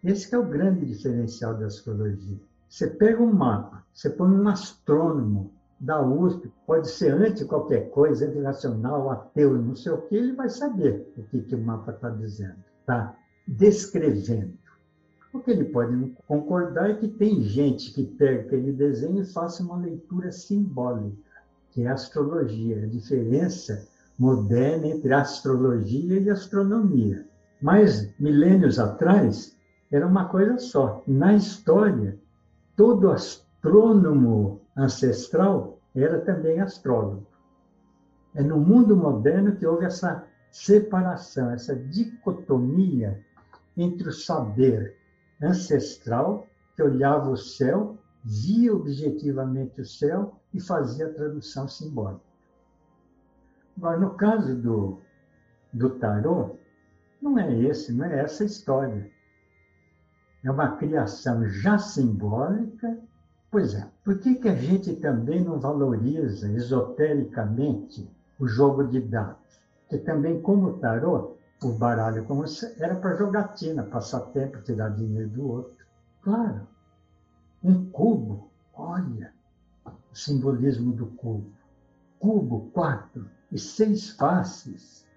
Esse 0.04 0.34
é 0.36 0.38
o 0.38 0.46
grande 0.46 0.86
diferencial 0.86 1.56
da 1.56 1.68
astrologia. 1.68 2.40
Você 2.68 2.88
pega 2.88 3.24
um 3.24 3.32
mapa, 3.32 3.86
você 3.94 4.10
põe 4.10 4.30
um 4.30 4.48
astrônomo 4.48 5.54
da 5.80 6.02
USP, 6.02 6.52
pode 6.66 6.90
ser 6.90 7.13
anti 7.13 7.46
qualquer 7.46 7.90
coisa, 7.92 8.26
internacional, 8.26 9.12
ateu, 9.12 9.62
não 9.62 9.76
sei 9.76 9.92
o 9.92 10.02
que, 10.02 10.16
ele 10.16 10.34
vai 10.34 10.50
saber 10.50 11.08
o 11.18 11.24
que, 11.24 11.42
que 11.42 11.56
o 11.56 11.62
mapa 11.62 11.92
está 11.92 12.10
dizendo, 12.10 12.58
está 12.80 13.16
descrevendo. 13.48 14.58
O 15.34 15.40
que 15.40 15.52
ele 15.52 15.66
pode 15.66 15.96
não 15.96 16.10
concordar 16.28 16.90
é 16.90 16.96
que 16.96 17.08
tem 17.08 17.42
gente 17.42 17.94
que 17.94 18.04
pega 18.04 18.42
aquele 18.42 18.72
desenho 18.72 19.22
e 19.22 19.26
faça 19.26 19.62
uma 19.62 19.78
leitura 19.78 20.32
simbólica, 20.32 21.18
que 21.72 21.84
é 21.84 21.88
a 21.88 21.94
astrologia, 21.94 22.84
a 22.84 22.88
diferença 22.88 23.88
moderna 24.18 24.88
entre 24.88 25.13
astrologia 25.13 26.20
e 26.20 26.30
astronomia. 26.30 27.28
Mas, 27.62 28.12
milênios 28.20 28.80
atrás, 28.80 29.56
era 29.92 30.08
uma 30.08 30.26
coisa 30.26 30.58
só. 30.58 31.04
Na 31.08 31.36
história, 31.36 32.18
todo 32.76 33.12
astrônomo 33.12 34.57
ancestral 34.78 35.80
era 35.96 36.22
também 36.22 36.60
astrólogo. 36.60 37.26
É 38.36 38.44
no 38.44 38.60
mundo 38.60 38.96
moderno 38.96 39.56
que 39.56 39.66
houve 39.66 39.86
essa 39.86 40.28
separação, 40.52 41.52
essa 41.52 41.76
dicotomia 41.76 43.26
entre 43.76 44.10
o 44.10 44.13
saber 44.13 44.96
ancestral, 45.42 46.48
que 46.76 46.84
olhava 46.84 47.30
o 47.30 47.38
céu, 47.38 47.98
via 48.24 48.74
objetivamente 48.74 49.82
o 49.82 49.86
céu 49.86 50.40
e 50.54 50.60
fazia 50.60 51.08
a 51.08 51.13
tradução 51.13 51.68
simbólica. 51.68 52.26
Agora, 53.78 54.00
no 54.00 54.16
caso 54.16 54.56
do, 54.56 55.02
do 55.72 55.92
tarô, 55.92 56.58
não 57.22 57.38
é 57.38 57.54
esse, 57.62 57.94
não 57.94 58.06
é 58.06 58.20
essa 58.20 58.44
história. 58.44 59.10
é 60.44 60.52
uma 60.52 60.78
criação 60.78 61.48
já 61.48 61.78
simbólica. 61.78 62.98
Pois 63.50 63.74
é, 63.74 63.88
por 64.04 64.20
que, 64.20 64.36
que 64.36 64.50
a 64.50 64.56
gente 64.56 64.96
também 64.98 65.44
não 65.44 65.60
valoriza 65.60 66.52
esotericamente 66.52 68.10
o 68.40 68.48
jogo 68.48 68.84
de 68.84 69.00
dados? 69.00 69.62
Que 69.90 69.98
também, 69.98 70.42
como 70.42 70.68
o 70.68 70.80
tarô, 70.80 71.38
o 71.64 71.72
baralho 71.72 72.26
como 72.26 72.44
era 72.78 72.96
para 72.96 73.16
jogatina, 73.16 73.84
passar 73.84 74.20
tempo, 74.32 74.62
tirar 74.62 74.90
dinheiro 74.90 75.30
do 75.30 75.48
outro. 75.48 75.86
Claro, 76.22 76.68
um 77.64 77.90
cubo, 77.90 78.52
olha 78.74 79.34
o 79.86 80.16
simbolismo 80.16 80.92
do 80.94 81.08
cubo. 81.08 81.50
Cubo, 82.20 82.70
quatro 82.72 83.30
e 83.52 83.58
seis 83.58 84.10
faces. 84.12 85.08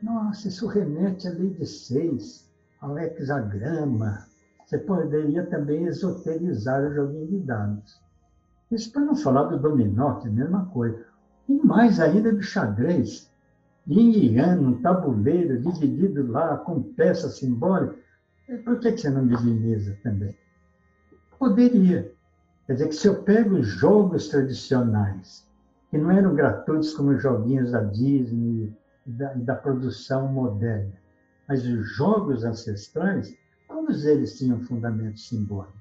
Nossa, 0.00 0.48
isso 0.48 0.66
remete 0.66 1.26
à 1.26 1.30
lei 1.32 1.50
de 1.50 1.66
seis, 1.66 2.48
ao 2.80 2.98
hexagrama. 2.98 4.26
Você 4.66 4.78
poderia 4.78 5.46
também 5.46 5.84
esoterizar 5.84 6.82
o 6.82 6.92
joguinho 6.92 7.28
de 7.28 7.38
dados. 7.38 8.02
Isso 8.68 8.92
para 8.92 9.02
não 9.02 9.14
falar 9.14 9.44
do 9.44 9.60
dominó, 9.60 10.16
que 10.16 10.26
é 10.26 10.30
a 10.30 10.34
mesma 10.34 10.66
coisa. 10.66 11.06
E 11.48 11.54
mais 11.54 12.00
ainda 12.00 12.32
do 12.32 12.42
xadrez. 12.42 13.30
Yin 13.86 14.40
um 14.58 14.82
tabuleiro 14.82 15.60
dividido 15.60 16.26
lá 16.26 16.56
com 16.56 16.82
peças 16.82 17.38
simbólicas. 17.38 17.96
Por 18.64 18.80
que 18.80 18.90
você 18.90 19.08
não 19.08 19.28
diviniza 19.28 19.96
também? 20.02 20.36
Poderia. 21.38 22.12
Quer 22.66 22.72
dizer 22.72 22.88
que 22.88 22.96
se 22.96 23.06
eu 23.06 23.22
pego 23.22 23.58
os 23.58 23.68
jogos 23.68 24.28
tradicionais, 24.28 25.48
que 25.90 25.96
não 25.96 26.10
eram 26.10 26.34
gratuitos 26.34 26.92
como 26.92 27.10
os 27.10 27.22
joguinhos 27.22 27.70
da 27.70 27.84
Disney 27.84 28.74
e 29.06 29.10
da, 29.12 29.32
da 29.34 29.54
produção 29.54 30.26
moderna, 30.26 30.94
mas 31.48 31.64
os 31.64 31.88
jogos 31.94 32.42
ancestrais, 32.42 33.32
todos 33.68 34.04
eles 34.04 34.36
tinham 34.38 34.60
fundamento 34.60 35.18
simbólico. 35.20 35.76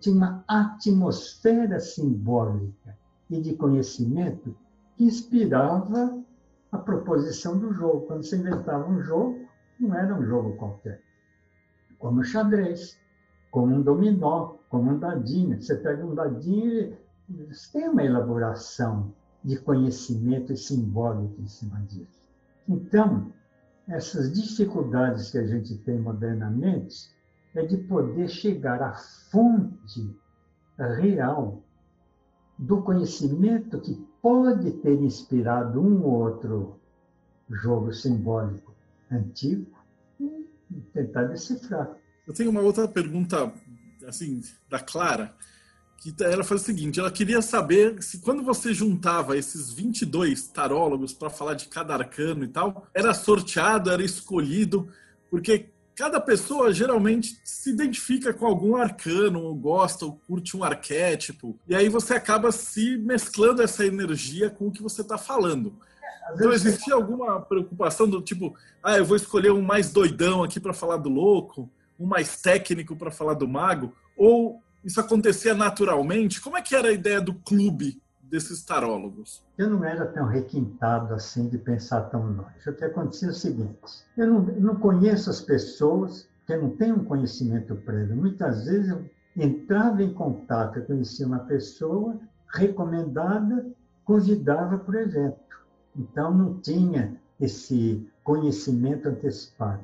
Tinha 0.00 0.16
uma 0.16 0.44
atmosfera 0.48 1.78
simbólica 1.78 2.96
e 3.30 3.40
de 3.40 3.54
conhecimento 3.54 4.56
que 4.96 5.04
inspirava 5.04 6.18
a 6.72 6.78
proposição 6.78 7.58
do 7.58 7.72
jogo. 7.72 8.06
Quando 8.06 8.24
você 8.24 8.36
inventava 8.36 8.88
um 8.90 9.02
jogo, 9.02 9.46
não 9.78 9.94
era 9.94 10.14
um 10.14 10.24
jogo 10.24 10.56
qualquer. 10.56 11.00
Como 11.98 12.24
xadrez, 12.24 12.98
como 13.50 13.74
um 13.74 13.82
dominó, 13.82 14.54
como 14.68 14.90
um 14.90 14.98
dadinho. 14.98 15.60
Você 15.60 15.76
pega 15.76 16.04
um 16.04 16.14
dadinho 16.14 16.96
e 17.28 17.48
tem 17.72 17.88
uma 17.88 18.02
elaboração 18.02 19.12
de 19.44 19.56
conhecimento 19.58 20.56
simbólico 20.56 21.40
em 21.40 21.46
cima 21.46 21.80
disso. 21.82 22.24
Então, 22.68 23.32
essas 23.86 24.32
dificuldades 24.32 25.30
que 25.30 25.38
a 25.38 25.46
gente 25.46 25.76
tem 25.78 26.00
modernamente 26.00 27.13
é 27.54 27.64
de 27.64 27.76
poder 27.76 28.28
chegar 28.28 28.82
à 28.82 28.94
fonte 28.94 30.14
real 30.76 31.62
do 32.58 32.82
conhecimento 32.82 33.80
que 33.80 33.94
pode 34.20 34.72
ter 34.72 35.00
inspirado 35.00 35.80
um 35.80 36.02
ou 36.02 36.24
outro 36.24 36.80
jogo 37.50 37.92
simbólico 37.92 38.74
antigo 39.10 39.70
e 40.20 40.46
tentar 40.92 41.24
decifrar. 41.24 41.96
Eu 42.26 42.32
tenho 42.32 42.50
uma 42.50 42.60
outra 42.60 42.88
pergunta, 42.88 43.52
assim, 44.06 44.40
da 44.68 44.80
Clara, 44.80 45.34
que 45.98 46.14
ela 46.22 46.42
faz 46.42 46.62
o 46.62 46.64
seguinte: 46.64 46.98
ela 46.98 47.10
queria 47.10 47.42
saber 47.42 48.02
se 48.02 48.18
quando 48.20 48.42
você 48.42 48.72
juntava 48.72 49.36
esses 49.36 49.70
22 49.70 50.48
tarólogos 50.48 51.12
para 51.12 51.30
falar 51.30 51.54
de 51.54 51.68
cada 51.68 51.94
arcano 51.94 52.44
e 52.44 52.48
tal, 52.48 52.86
era 52.94 53.12
sorteado, 53.12 53.90
era 53.90 54.02
escolhido, 54.02 54.88
porque 55.30 55.70
cada 55.96 56.20
pessoa 56.20 56.72
geralmente 56.72 57.38
se 57.44 57.70
identifica 57.70 58.32
com 58.32 58.46
algum 58.46 58.76
arcano, 58.76 59.40
ou 59.40 59.54
gosta, 59.54 60.04
ou 60.04 60.20
curte 60.26 60.56
um 60.56 60.64
arquétipo, 60.64 61.58
e 61.68 61.74
aí 61.74 61.88
você 61.88 62.14
acaba 62.14 62.50
se 62.50 62.96
mesclando 62.98 63.62
essa 63.62 63.84
energia 63.84 64.50
com 64.50 64.68
o 64.68 64.72
que 64.72 64.82
você 64.82 65.02
está 65.02 65.16
falando. 65.16 65.74
Então 66.32 66.52
existia 66.52 66.94
alguma 66.94 67.40
preocupação 67.40 68.08
do 68.08 68.22
tipo, 68.22 68.56
ah, 68.82 68.96
eu 68.96 69.04
vou 69.04 69.16
escolher 69.16 69.52
um 69.52 69.62
mais 69.62 69.92
doidão 69.92 70.42
aqui 70.42 70.58
para 70.58 70.72
falar 70.72 70.96
do 70.96 71.08
louco, 71.08 71.70
um 71.98 72.06
mais 72.06 72.40
técnico 72.40 72.96
para 72.96 73.10
falar 73.10 73.34
do 73.34 73.46
mago, 73.46 73.94
ou 74.16 74.62
isso 74.84 75.00
acontecia 75.00 75.54
naturalmente? 75.54 76.40
Como 76.40 76.56
é 76.56 76.62
que 76.62 76.74
era 76.74 76.88
a 76.88 76.92
ideia 76.92 77.20
do 77.20 77.34
clube 77.34 78.02
desses 78.30 78.64
tarólogos? 78.64 79.42
Eu 79.56 79.70
não 79.70 79.84
era 79.84 80.06
tão 80.06 80.26
requintado 80.26 81.14
assim 81.14 81.48
de 81.48 81.58
pensar 81.58 82.02
tão 82.02 82.26
longe. 82.26 82.68
O 82.68 82.74
que 82.74 82.84
acontecia 82.84 83.28
é 83.28 83.30
o 83.30 83.34
seguinte: 83.34 84.04
eu 84.16 84.26
não, 84.26 84.40
não 84.40 84.76
conheço 84.76 85.30
as 85.30 85.40
pessoas, 85.40 86.28
que 86.46 86.56
não 86.56 86.70
tenho 86.70 86.96
um 86.96 87.04
conhecimento 87.04 87.74
prévio. 87.76 88.16
Muitas 88.16 88.66
vezes 88.66 88.90
eu 88.90 89.04
entrava 89.36 90.02
em 90.02 90.12
contato, 90.12 90.78
eu 90.78 90.84
conhecia 90.84 91.26
uma 91.26 91.40
pessoa 91.40 92.18
recomendada, 92.52 93.66
convidava 94.04 94.78
para 94.78 94.96
o 94.96 95.00
evento. 95.00 95.38
Então 95.96 96.34
não 96.34 96.60
tinha 96.60 97.16
esse 97.40 98.06
conhecimento 98.22 99.08
antecipado. 99.08 99.82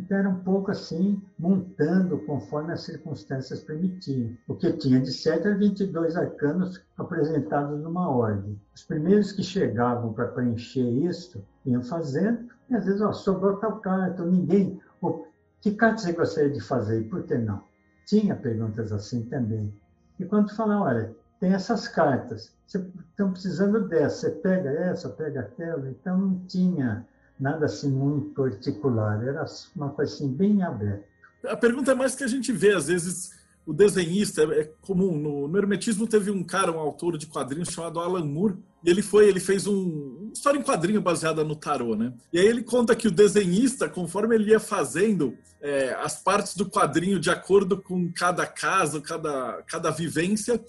Então, 0.00 0.16
era 0.16 0.28
um 0.30 0.42
pouco 0.42 0.70
assim, 0.70 1.20
montando 1.38 2.18
conforme 2.20 2.72
as 2.72 2.82
circunstâncias 2.82 3.60
permitiam. 3.60 4.34
O 4.48 4.54
que 4.54 4.72
tinha 4.72 4.98
de 4.98 5.12
certo 5.12 5.48
era 5.48 5.58
22 5.58 6.16
arcanos 6.16 6.82
apresentados 6.96 7.78
numa 7.82 8.08
ordem. 8.08 8.58
Os 8.74 8.82
primeiros 8.82 9.30
que 9.32 9.42
chegavam 9.42 10.14
para 10.14 10.28
preencher 10.28 10.88
isso 10.88 11.44
iam 11.66 11.82
fazendo, 11.82 12.48
e 12.70 12.74
às 12.74 12.86
vezes, 12.86 13.02
ó, 13.02 13.12
sobrou 13.12 13.56
tal 13.56 13.78
carta, 13.80 14.24
ninguém. 14.24 14.80
Oh, 15.02 15.24
que 15.60 15.72
carta 15.72 15.98
você 15.98 16.12
gostaria 16.12 16.50
de 16.50 16.60
fazer 16.60 17.02
e 17.02 17.04
por 17.04 17.22
que 17.24 17.36
não? 17.36 17.62
Tinha 18.06 18.34
perguntas 18.34 18.92
assim 18.92 19.24
também. 19.26 19.70
E 20.18 20.24
quando 20.24 20.56
fala, 20.56 20.80
olha, 20.80 21.14
tem 21.38 21.52
essas 21.52 21.86
cartas, 21.86 22.54
estão 22.66 23.32
precisando 23.32 23.86
dessa, 23.86 24.28
você 24.28 24.30
pega 24.30 24.70
essa, 24.70 25.10
pega 25.10 25.40
aquela, 25.40 25.90
então 25.90 26.16
não 26.16 26.38
tinha 26.46 27.06
nada 27.40 27.66
assim 27.66 27.90
muito 27.90 28.30
particular, 28.34 29.26
era 29.26 29.44
uma 29.74 29.88
coisa 29.90 30.14
assim 30.14 30.28
bem 30.28 30.62
aberta. 30.62 31.04
A 31.48 31.56
pergunta 31.56 31.92
é 31.92 31.94
mais 31.94 32.14
que 32.14 32.22
a 32.22 32.28
gente 32.28 32.52
vê, 32.52 32.74
às 32.74 32.88
vezes, 32.88 33.30
o 33.66 33.72
desenhista, 33.72 34.42
é 34.42 34.70
comum, 34.82 35.16
no, 35.16 35.48
no 35.48 35.58
Hermetismo 35.58 36.06
teve 36.06 36.30
um 36.30 36.44
cara, 36.44 36.70
um 36.70 36.78
autor 36.78 37.16
de 37.16 37.26
quadrinhos 37.26 37.70
chamado 37.70 37.98
Alan 37.98 38.24
Moore, 38.24 38.58
e 38.84 38.90
ele 38.90 39.02
foi, 39.02 39.28
ele 39.28 39.40
fez 39.40 39.66
um, 39.66 40.18
uma 40.20 40.32
história 40.32 40.58
em 40.58 40.62
quadrinho 40.62 41.00
baseada 41.00 41.42
no 41.44 41.56
tarô, 41.56 41.94
né? 41.94 42.12
E 42.32 42.38
aí 42.38 42.46
ele 42.46 42.62
conta 42.62 42.96
que 42.96 43.08
o 43.08 43.10
desenhista, 43.10 43.88
conforme 43.88 44.34
ele 44.34 44.50
ia 44.50 44.60
fazendo 44.60 45.36
é, 45.60 45.94
as 45.94 46.22
partes 46.22 46.56
do 46.56 46.66
quadrinho 46.66 47.18
de 47.18 47.30
acordo 47.30 47.80
com 47.80 48.10
cada 48.12 48.46
caso, 48.46 49.00
cada, 49.00 49.62
cada 49.66 49.90
vivência, 49.90 50.62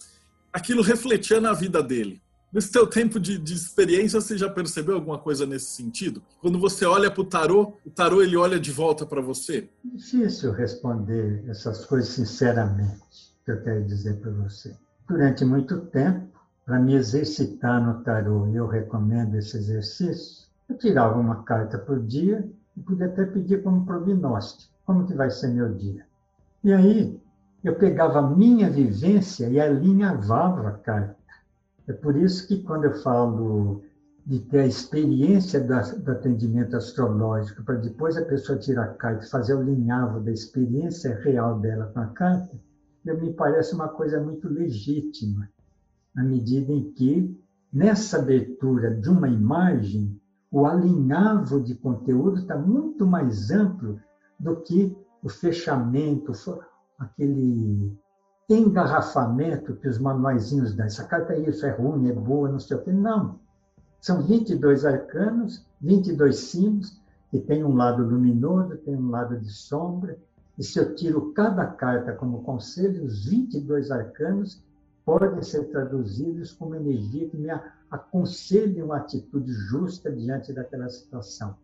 aquilo 0.52 0.82
refletia 0.82 1.40
na 1.40 1.54
vida 1.54 1.82
dele. 1.82 2.22
Nesse 2.54 2.70
teu 2.70 2.86
tempo 2.86 3.18
de, 3.18 3.38
de, 3.38 3.54
experiência, 3.54 4.20
você 4.20 4.38
já 4.38 4.50
percebeu 4.50 4.96
alguma 4.96 5.18
coisa 5.18 5.46
nesse 5.46 5.68
sentido? 5.68 6.22
Quando 6.42 6.60
você 6.60 6.84
olha 6.84 7.10
para 7.10 7.22
o 7.22 7.26
tarô, 7.26 7.78
o 7.86 7.90
tarô 7.90 8.22
ele 8.22 8.36
olha 8.36 8.60
de 8.60 8.74
volta 8.74 9.06
para 9.06 9.22
você? 9.22 9.70
Difícil 9.86 10.52
responder 10.52 11.46
essas 11.48 11.86
coisas 11.86 12.10
sinceramente, 12.10 13.34
que 13.46 13.52
eu 13.52 13.64
quero 13.64 13.86
dizer 13.86 14.18
para 14.18 14.32
você. 14.32 14.76
Durante 15.08 15.46
muito 15.46 15.80
tempo, 15.88 16.28
para 16.66 16.78
me 16.78 16.94
exercitar 16.94 17.82
no 17.82 18.04
tarô, 18.04 18.46
e 18.48 18.58
eu 18.58 18.68
recomendo 18.68 19.36
esse 19.36 19.56
exercício, 19.56 20.46
eu 20.68 20.78
tirava 20.78 21.18
uma 21.18 21.44
carta 21.44 21.78
por 21.78 22.02
dia 22.02 22.46
e 22.76 22.82
podia 22.82 23.06
até 23.06 23.24
pedir 23.26 23.64
como 23.64 23.86
prognóstico, 23.86 24.74
como 24.86 25.08
que 25.08 25.14
vai 25.14 25.30
ser 25.30 25.48
meu 25.48 25.74
dia. 25.74 26.06
E 26.66 26.74
aí, 26.74 27.18
eu 27.64 27.76
pegava 27.76 28.20
a 28.20 28.30
minha 28.30 28.70
vivência 28.70 29.48
e 29.48 29.58
alinhavava 29.58 30.68
a 30.68 30.72
carta 30.74 31.21
é 31.88 31.94
por 31.94 32.16
isso 32.16 32.48
que 32.48 32.62
quando 32.64 32.86
eu 32.86 32.94
falo 33.02 33.84
de 34.26 34.40
ter 34.40 34.60
a 34.60 34.68
experiência 34.68 35.60
do 35.60 36.12
atendimento 36.12 36.76
astrológico, 36.76 37.64
para 37.64 37.76
depois 37.76 38.16
a 38.18 38.26
pessoa 38.26 38.58
tirar 38.58 38.84
a 38.84 38.94
carta 38.94 39.26
e 39.26 39.30
fazer 39.30 39.56
o 39.56 39.64
linhavo 39.64 40.20
da 40.20 40.32
experiência 40.32 41.16
real 41.22 41.60
dela 41.60 41.92
com 41.94 42.00
a 42.00 42.08
carta, 42.08 42.56
eu 43.06 43.20
me 43.20 43.34
parece 43.34 43.74
uma 43.74 43.88
coisa 43.88 44.22
muito 44.22 44.48
legítima, 44.48 45.50
na 46.14 46.24
medida 46.24 46.72
em 46.72 46.92
que, 46.92 47.36
nessa 47.74 48.20
abertura 48.20 48.94
de 48.94 49.10
uma 49.10 49.28
imagem, 49.28 50.20
o 50.52 50.66
alinhavo 50.66 51.60
de 51.62 51.74
conteúdo 51.74 52.42
está 52.42 52.58
muito 52.58 53.08
mais 53.08 53.50
amplo 53.50 54.00
do 54.40 54.58
que 54.58 54.96
o 55.24 55.30
fechamento, 55.30 56.34
aquele 57.00 57.98
engarrafamento 58.54 59.76
que 59.76 59.88
os 59.88 59.98
manuaizinhos 60.00 60.74
dão. 60.74 60.86
Essa 60.86 61.06
carta 61.06 61.34
é 61.34 61.40
isso, 61.40 61.66
é 61.66 61.72
ruim, 61.72 62.10
é 62.10 62.14
boa, 62.14 62.50
não 62.50 62.60
sei 62.60 62.78
o 62.78 62.82
quê. 62.82 62.92
Não. 62.92 63.40
São 64.00 64.22
22 64.22 64.86
arcanos, 64.86 65.66
22 65.82 66.36
símbolos, 66.36 67.00
que 67.30 67.40
tem 67.40 67.64
um 67.64 67.76
lado 67.76 68.04
luminoso, 68.04 68.78
tem 68.78 68.96
um 68.96 69.10
lado 69.10 69.40
de 69.40 69.50
sombra. 69.50 70.18
E 70.58 70.64
se 70.64 70.80
eu 70.80 70.96
tiro 70.96 71.32
cada 71.34 71.66
carta 71.66 72.14
como 72.14 72.44
conselho, 72.44 73.06
os 73.06 73.26
22 73.26 73.92
arcanos 73.92 74.64
podem 75.06 75.42
ser 75.42 75.66
traduzidos 75.70 76.52
como 76.54 76.76
energia 76.76 77.30
que 77.30 77.38
me 77.38 77.50
aconselhe 77.90 78.82
uma 78.82 78.98
atitude 78.98 79.52
justa 79.52 80.12
diante 80.12 80.54
daquela 80.54 80.90
situação. 80.90 81.56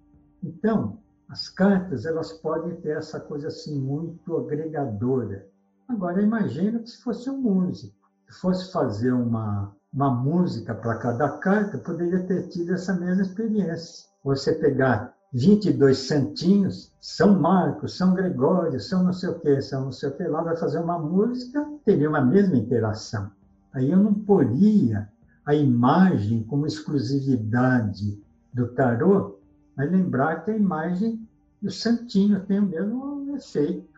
Então, 0.44 1.00
As 1.30 1.50
cartas, 1.50 2.06
elas 2.06 2.32
podem 2.32 2.76
ter 2.78 2.96
essa 2.98 3.20
coisa 3.20 3.50
assim 3.50 3.78
muito 3.78 4.38
agregadora. 4.38 5.46
Agora, 5.88 6.22
imagina 6.22 6.80
que 6.80 6.90
se 6.90 7.02
fosse 7.02 7.30
um 7.30 7.40
músico, 7.40 7.96
se 8.28 8.40
fosse 8.40 8.72
fazer 8.72 9.14
uma, 9.14 9.74
uma 9.94 10.12
música 10.12 10.76
para 10.76 10.98
cada 10.98 11.30
carta, 11.38 11.78
poderia 11.78 12.24
ter 12.26 12.50
tido 12.50 12.74
essa 12.74 12.94
mesma 12.94 13.22
experiência. 13.22 14.06
Você 14.24 14.54
pegar 14.54 15.16
22 15.34 15.98
santinhos, 15.98 16.92
São 17.00 17.40
Marcos, 17.40 17.98
São 17.98 18.14
Gregório, 18.14 18.80
São 18.80 19.04
não 19.04 19.14
sei 19.14 19.30
o 19.30 19.40
que, 19.40 19.62
São 19.62 19.86
não 19.86 19.92
sei 19.92 20.10
o 20.10 20.18
que, 20.18 20.24
lá 20.24 20.42
vai 20.42 20.58
fazer 20.58 20.80
uma 20.80 21.00
música, 21.00 21.66
teria 21.86 22.10
uma 22.10 22.22
mesma 22.22 22.58
interação. 22.58 23.32
Aí 23.74 23.90
eu 23.90 23.98
não 23.98 24.14
poria 24.14 25.10
a 25.46 25.56
imagem 25.56 26.44
como 26.44 26.68
exclusividade 26.68 28.22
do 28.54 28.68
tarô, 28.74 29.40
mas 29.76 29.90
lembrar 29.90 30.44
que 30.44 30.52
a 30.52 30.58
imagem 30.58 31.26
do 31.62 31.72
santinho 31.72 32.42
tem 32.42 32.60
o 32.60 32.68
mesmo 32.68 33.36
efeito. 33.36 33.97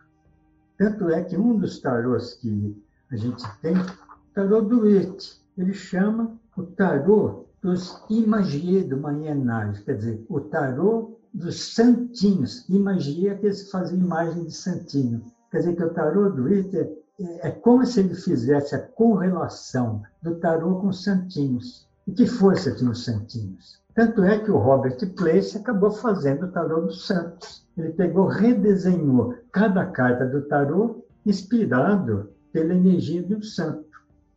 Tanto 0.80 1.10
é 1.10 1.22
que 1.22 1.36
um 1.36 1.58
dos 1.58 1.78
tarôs 1.78 2.36
que 2.36 2.74
a 3.10 3.16
gente 3.16 3.44
tem, 3.60 3.76
o 3.76 4.34
tarô 4.34 4.62
do 4.62 4.86
It, 4.86 5.38
ele 5.58 5.74
chama 5.74 6.40
o 6.56 6.62
tarô 6.62 7.44
dos 7.60 8.02
imagiers 8.08 8.88
do 8.88 8.96
Manhenage, 8.96 9.82
quer 9.84 9.98
dizer, 9.98 10.24
o 10.26 10.40
tarô 10.40 11.20
dos 11.34 11.74
santinhos. 11.74 12.66
Imagia 12.66 13.36
que 13.36 13.44
eles 13.44 13.70
faziam 13.70 14.00
imagem 14.00 14.44
de 14.44 14.54
santinho. 14.54 15.22
Quer 15.50 15.58
dizer 15.58 15.76
que 15.76 15.84
o 15.84 15.92
tarô 15.92 16.30
do 16.30 16.44
Ritter 16.44 16.90
é, 17.20 17.48
é 17.48 17.50
como 17.50 17.84
se 17.84 18.00
ele 18.00 18.14
fizesse 18.14 18.74
a 18.74 18.78
correlação 18.78 20.02
do 20.22 20.36
tarô 20.36 20.80
com 20.80 20.88
os 20.88 21.04
santinhos. 21.04 21.86
E 22.06 22.12
que 22.12 22.24
força 22.24 22.74
tinham 22.74 22.92
os 22.92 23.04
santinhos? 23.04 23.79
Tanto 24.00 24.24
é 24.24 24.38
que 24.38 24.50
o 24.50 24.56
Robert 24.56 24.96
Place 25.14 25.58
acabou 25.58 25.90
fazendo 25.90 26.46
o 26.46 26.50
tarô 26.50 26.80
dos 26.80 27.06
santos. 27.06 27.68
Ele 27.76 27.90
pegou, 27.90 28.28
redesenhou 28.28 29.34
cada 29.52 29.84
carta 29.84 30.24
do 30.24 30.40
tarô 30.40 31.04
inspirado 31.26 32.30
pela 32.50 32.72
energia 32.72 33.22
um 33.28 33.42
santo. 33.42 33.90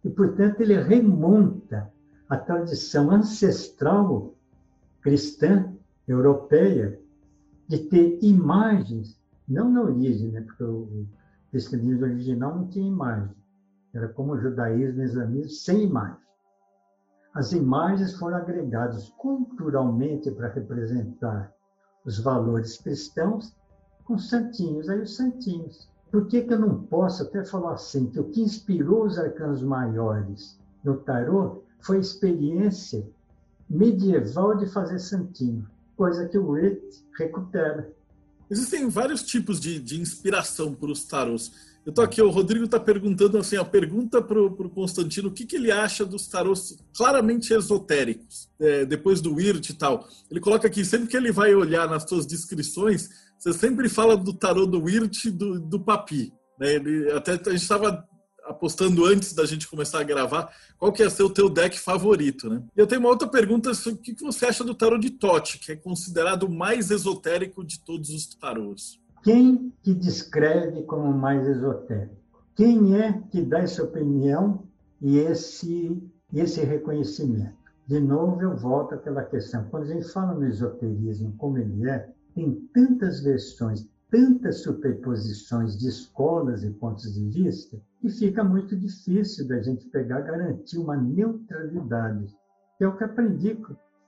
E, 0.03 0.09
portanto, 0.09 0.59
ele 0.59 0.77
remonta 0.81 1.89
a 2.27 2.35
tradição 2.35 3.09
ancestral 3.09 4.35
cristã 5.01 5.71
europeia 6.09 6.99
de 7.65 7.77
ter 7.87 8.19
imagens, 8.21 9.17
não 9.47 9.71
na 9.71 9.83
origem, 9.83 10.27
né, 10.27 10.41
porque 10.41 10.61
o 10.65 11.07
cristianismo 11.51 12.03
original 12.03 12.53
não 12.53 12.67
tinha 12.67 12.85
imagem, 12.85 13.33
era 13.93 14.09
como 14.09 14.33
o 14.33 14.41
judaísmo 14.41 14.99
o 14.99 15.05
islamismo, 15.05 15.51
sem 15.51 15.83
imagem. 15.83 16.22
As 17.33 17.51
imagens 17.51 18.13
foram 18.13 18.37
agregadas 18.37 19.09
culturalmente 19.17 20.29
para 20.31 20.49
representar 20.49 21.53
os 22.05 22.19
valores 22.19 22.77
cristãos 22.77 23.55
com 24.05 24.17
santinhos, 24.17 24.89
aí 24.89 25.01
os 25.01 25.15
santinhos. 25.15 25.89
Por 26.11 26.27
que, 26.27 26.41
que 26.43 26.53
eu 26.53 26.59
não 26.59 26.83
posso 26.83 27.23
até 27.23 27.43
falar 27.43 27.73
assim, 27.73 28.07
que 28.07 28.19
o 28.19 28.29
que 28.29 28.41
inspirou 28.41 29.05
os 29.05 29.17
arcanos 29.17 29.63
maiores 29.63 30.59
no 30.83 30.97
tarô 30.97 31.63
foi 31.79 31.97
a 31.97 32.01
experiência 32.01 33.07
medieval 33.69 34.55
de 34.55 34.67
fazer 34.67 34.99
santinho 34.99 35.67
coisa 35.95 36.27
que 36.27 36.37
o 36.37 36.55
It 36.55 36.81
recupera. 37.17 37.91
Existem 38.49 38.89
vários 38.89 39.23
tipos 39.23 39.59
de, 39.59 39.79
de 39.79 39.99
inspiração 39.99 40.73
para 40.73 40.91
os 40.91 41.05
tarôs. 41.05 41.72
Eu 41.85 41.89
estou 41.89 42.03
aqui, 42.03 42.21
o 42.21 42.29
Rodrigo 42.29 42.63
está 42.63 42.79
perguntando 42.79 43.37
assim, 43.37 43.57
a 43.57 43.65
pergunta 43.65 44.21
para 44.21 44.41
o 44.41 44.69
Constantino, 44.69 45.27
o 45.27 45.31
que, 45.31 45.45
que 45.45 45.57
ele 45.57 45.69
acha 45.69 46.05
dos 46.05 46.27
tarôs 46.27 46.77
claramente 46.95 47.53
esotéricos, 47.53 48.49
é, 48.59 48.85
depois 48.85 49.19
do 49.19 49.33
Wirt 49.33 49.69
e 49.69 49.73
tal. 49.73 50.07
Ele 50.31 50.39
coloca 50.39 50.65
aqui, 50.65 50.85
sempre 50.85 51.09
que 51.09 51.17
ele 51.17 51.31
vai 51.31 51.53
olhar 51.53 51.89
nas 51.89 52.03
suas 52.07 52.25
descrições, 52.25 53.09
você 53.37 53.51
sempre 53.51 53.89
fala 53.89 54.15
do 54.15 54.33
tarô 54.33 54.65
do 54.65 54.83
Wirt 54.83 55.25
e 55.25 55.31
do, 55.31 55.59
do 55.59 55.77
Papi. 55.77 56.33
Né? 56.57 56.75
Ele, 56.75 57.11
até 57.11 57.33
a 57.33 57.35
gente 57.35 57.55
estava 57.55 58.07
apostando 58.45 59.05
antes 59.05 59.33
da 59.33 59.45
gente 59.45 59.67
começar 59.67 59.99
a 59.99 60.03
gravar, 60.03 60.53
qual 60.77 60.91
que 60.91 61.03
ia 61.03 61.09
ser 61.09 61.23
o 61.23 61.29
teu 61.29 61.49
deck 61.49 61.77
favorito, 61.79 62.49
né? 62.49 62.61
E 62.75 62.79
eu 62.79 62.87
tenho 62.87 63.01
uma 63.01 63.09
outra 63.09 63.27
pergunta, 63.27 63.71
o 63.71 63.97
que 63.97 64.15
você 64.21 64.45
acha 64.45 64.63
do 64.63 64.75
tarô 64.75 64.97
de 64.97 65.11
Tote, 65.11 65.59
que 65.59 65.71
é 65.71 65.75
considerado 65.75 66.43
o 66.43 66.53
mais 66.53 66.91
esotérico 66.91 67.63
de 67.63 67.79
todos 67.79 68.09
os 68.09 68.25
tarôs? 68.35 68.99
Quem 69.23 69.73
que 69.81 69.93
descreve 69.93 70.83
como 70.83 71.13
mais 71.13 71.47
esotérico? 71.47 72.13
Quem 72.55 73.01
é 73.01 73.21
que 73.31 73.41
dá 73.41 73.59
essa 73.59 73.81
opinião 73.81 74.63
e 75.01 75.17
esse, 75.17 76.03
esse 76.33 76.59
reconhecimento? 76.61 77.55
De 77.87 78.01
novo, 78.01 78.41
eu 78.41 78.53
volto 78.57 78.95
àquela 78.95 79.23
questão. 79.23 79.63
Quando 79.69 79.83
a 79.83 79.93
gente 79.93 80.11
fala 80.11 80.33
no 80.33 80.45
esoterismo 80.45 81.33
como 81.37 81.57
ele 81.57 81.89
é, 81.89 82.09
tem 82.35 82.53
tantas 82.73 83.21
versões, 83.21 83.87
tantas 84.11 84.59
superposições 84.59 85.77
de 85.77 85.87
escolas 85.87 86.65
e 86.65 86.71
pontos 86.71 87.13
de 87.13 87.29
vista 87.29 87.79
que 88.01 88.09
fica 88.09 88.43
muito 88.43 88.75
difícil 88.75 89.47
da 89.47 89.61
gente 89.61 89.87
pegar 89.87 90.19
garantir 90.19 90.77
uma 90.77 90.97
neutralidade. 90.97 92.35
É 92.77 92.85
o 92.85 92.97
que 92.97 93.05
aprendi 93.05 93.57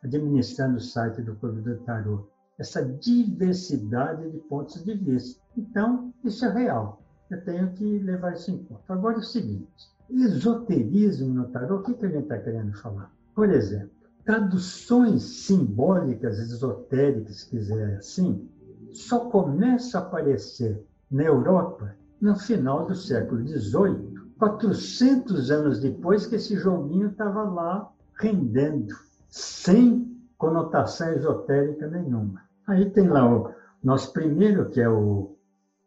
administrando 0.03 0.75
o 0.75 0.81
site 0.81 1.21
do 1.21 1.35
Clube 1.35 1.61
do 1.61 1.77
Tarot. 1.85 2.34
Essa 2.57 2.83
diversidade 2.83 4.31
de 4.31 4.37
pontos 4.39 4.83
de 4.83 4.93
vista. 4.93 5.41
Então, 5.57 6.13
isso 6.23 6.45
é 6.45 6.53
real. 6.53 7.01
Eu 7.29 7.43
tenho 7.43 7.71
que 7.73 7.99
levar 7.99 8.33
isso 8.33 8.51
em 8.51 8.63
conta. 8.63 8.93
Agora, 8.93 9.15
é 9.15 9.19
o 9.19 9.23
seguinte: 9.23 9.67
esoterismo 10.09 11.33
no 11.33 11.47
tarot, 11.49 11.81
o 11.81 11.83
que, 11.83 11.93
que 11.93 12.05
a 12.05 12.09
gente 12.09 12.23
está 12.23 12.37
querendo 12.37 12.73
falar? 12.77 13.11
Por 13.33 13.49
exemplo, 13.49 13.89
traduções 14.23 15.23
simbólicas 15.23 16.39
esotéricas, 16.39 17.41
se 17.41 17.49
quiser 17.49 17.97
assim, 17.97 18.47
só 18.91 19.29
começa 19.29 19.99
a 19.99 20.01
aparecer 20.01 20.81
na 21.11 21.23
Europa 21.23 21.95
no 22.21 22.35
final 22.35 22.85
do 22.87 22.95
século 22.95 23.45
XVIII, 23.45 24.15
400 24.39 25.51
anos 25.51 25.79
depois 25.79 26.25
que 26.25 26.35
esse 26.35 26.55
joguinho 26.55 27.09
estava 27.09 27.43
lá 27.43 27.91
rendendo, 28.19 28.95
sem 29.29 30.14
conotação 30.37 31.11
esotérica 31.11 31.87
nenhuma. 31.87 32.41
Aí 32.67 32.89
tem 32.89 33.07
lá 33.07 33.27
o 33.31 33.53
nosso 33.83 34.11
primeiro, 34.13 34.69
que 34.69 34.81
é 34.81 34.89
o 34.89 35.35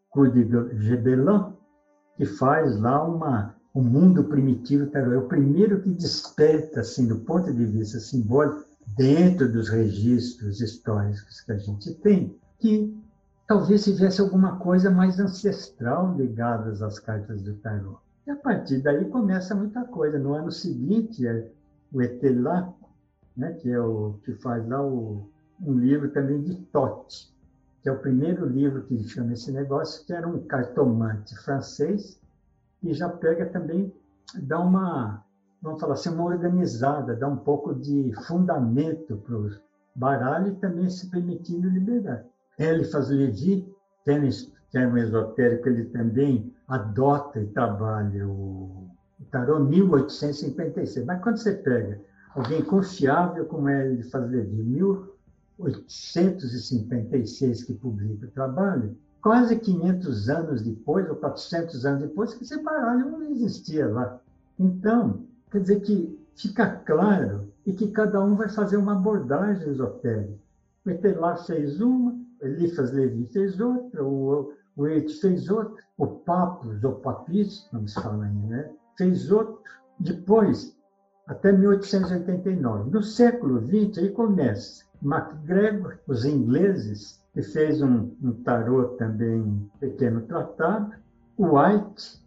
Cude 0.09 0.47
Gebelin, 0.79 1.53
que 2.15 2.25
faz 2.25 2.79
lá 2.79 3.03
uma, 3.03 3.55
o 3.73 3.81
mundo 3.81 4.23
primitivo 4.23 4.89
É 4.95 5.17
o 5.17 5.27
primeiro 5.27 5.81
que 5.81 5.89
desperta, 5.89 6.81
assim, 6.81 7.07
do 7.07 7.19
ponto 7.19 7.53
de 7.53 7.65
vista 7.65 7.99
simbólico, 7.99 8.65
dentro 8.97 9.51
dos 9.51 9.69
registros 9.69 10.61
históricos 10.61 11.41
que 11.41 11.51
a 11.51 11.57
gente 11.57 11.93
tem, 11.95 12.35
que 12.57 12.97
talvez 13.47 13.83
tivesse 13.83 14.21
alguma 14.21 14.57
coisa 14.57 14.89
mais 14.89 15.19
ancestral 15.19 16.15
ligada 16.15 16.71
às 16.85 16.99
cartas 16.99 17.41
do 17.41 17.55
tarô. 17.55 17.99
E 18.25 18.31
a 18.31 18.35
partir 18.35 18.81
daí 18.81 19.05
começa 19.05 19.55
muita 19.55 19.83
coisa. 19.85 20.19
No 20.19 20.33
ano 20.33 20.51
seguinte, 20.51 21.25
é 21.25 21.49
o 21.91 22.01
Etelá, 22.01 22.71
né, 23.39 23.53
que 23.53 23.71
é 23.71 23.79
o 23.79 24.19
que 24.23 24.33
faz 24.33 24.67
lá 24.67 24.83
o, 24.83 25.29
um 25.61 25.79
livro 25.79 26.09
também 26.09 26.41
de 26.41 26.55
Tote, 26.73 27.33
que 27.81 27.87
é 27.87 27.91
o 27.91 27.97
primeiro 27.97 28.45
livro 28.45 28.83
que 28.83 29.01
chama 29.07 29.33
esse 29.33 29.51
negócio, 29.51 30.05
que 30.05 30.11
era 30.13 30.27
um 30.27 30.45
cartomante 30.45 31.35
francês, 31.43 32.19
e 32.83 32.93
já 32.93 33.07
pega 33.07 33.45
também, 33.45 33.93
dá 34.43 34.59
uma, 34.59 35.23
vamos 35.61 35.79
falar 35.79 35.93
assim, 35.93 36.09
uma 36.09 36.25
organizada, 36.25 37.15
dá 37.15 37.27
um 37.27 37.37
pouco 37.37 37.73
de 37.73 38.13
fundamento 38.27 39.15
para 39.17 39.35
o 39.35 39.49
baralho 39.95 40.49
e 40.49 40.55
também 40.55 40.89
se 40.89 41.09
permitindo 41.09 41.69
liberar. 41.69 42.25
Eliphas 42.57 43.09
Levi, 43.09 43.65
termo 44.03 44.97
esotérico, 44.97 45.69
ele 45.69 45.85
também 45.85 46.53
adota 46.67 47.39
e 47.39 47.47
trabalha 47.47 48.27
o 48.27 48.89
tarô 49.31 49.59
1856. 49.59 51.05
Mas 51.05 51.21
quando 51.21 51.37
você 51.37 51.53
pega 51.53 52.01
alguém 52.35 52.61
confiável 52.61 53.45
como 53.45 53.69
é 53.69 53.87
Eliphas 53.87 54.29
Levi, 54.29 54.61
1856 54.63 57.63
que 57.63 57.73
publica 57.73 58.25
o 58.25 58.31
trabalho, 58.31 58.97
quase 59.21 59.57
500 59.57 60.29
anos 60.29 60.61
depois, 60.61 61.09
ou 61.09 61.15
400 61.15 61.85
anos 61.85 62.03
depois, 62.03 62.33
que 62.33 62.43
esse 62.43 62.61
baralho 62.63 63.11
não 63.11 63.23
existia 63.23 63.87
lá. 63.87 64.19
Então, 64.57 65.25
quer 65.51 65.59
dizer 65.61 65.81
que 65.81 66.17
fica 66.35 66.77
claro 66.85 67.51
e 67.65 67.73
que 67.73 67.91
cada 67.91 68.23
um 68.23 68.35
vai 68.35 68.47
fazer 68.49 68.77
uma 68.77 68.93
abordagem 68.93 69.69
esotérica. 69.69 70.39
O 70.85 70.89
Etelá 70.89 71.35
fez 71.35 71.81
uma, 71.81 72.17
Eliphas 72.41 72.93
Levi 72.93 73.25
fez 73.27 73.59
outra, 73.59 74.01
o, 74.03 74.53
o 74.77 74.85
fez 75.21 75.49
outra, 75.49 75.83
o 75.97 76.07
Papos, 76.07 76.81
ou 76.83 76.95
Papis, 76.95 77.67
como 77.69 77.87
se 77.87 78.01
fala 78.01 78.25
aí, 78.25 78.33
né? 78.33 78.71
fez 78.97 79.31
outro. 79.31 79.59
Depois, 79.99 80.75
até 81.29 81.51
1889. 81.51 82.89
No 82.89 83.03
século 83.03 83.61
XX, 83.61 83.99
aí 83.99 84.09
começa 84.09 84.83
MacGregor, 84.99 85.99
os 86.07 86.25
ingleses, 86.25 87.23
que 87.33 87.43
fez 87.43 87.81
um, 87.81 88.11
um 88.21 88.31
tarô 88.43 88.85
também, 88.97 89.69
pequeno 89.79 90.21
tratado, 90.21 90.91
White 91.37 92.19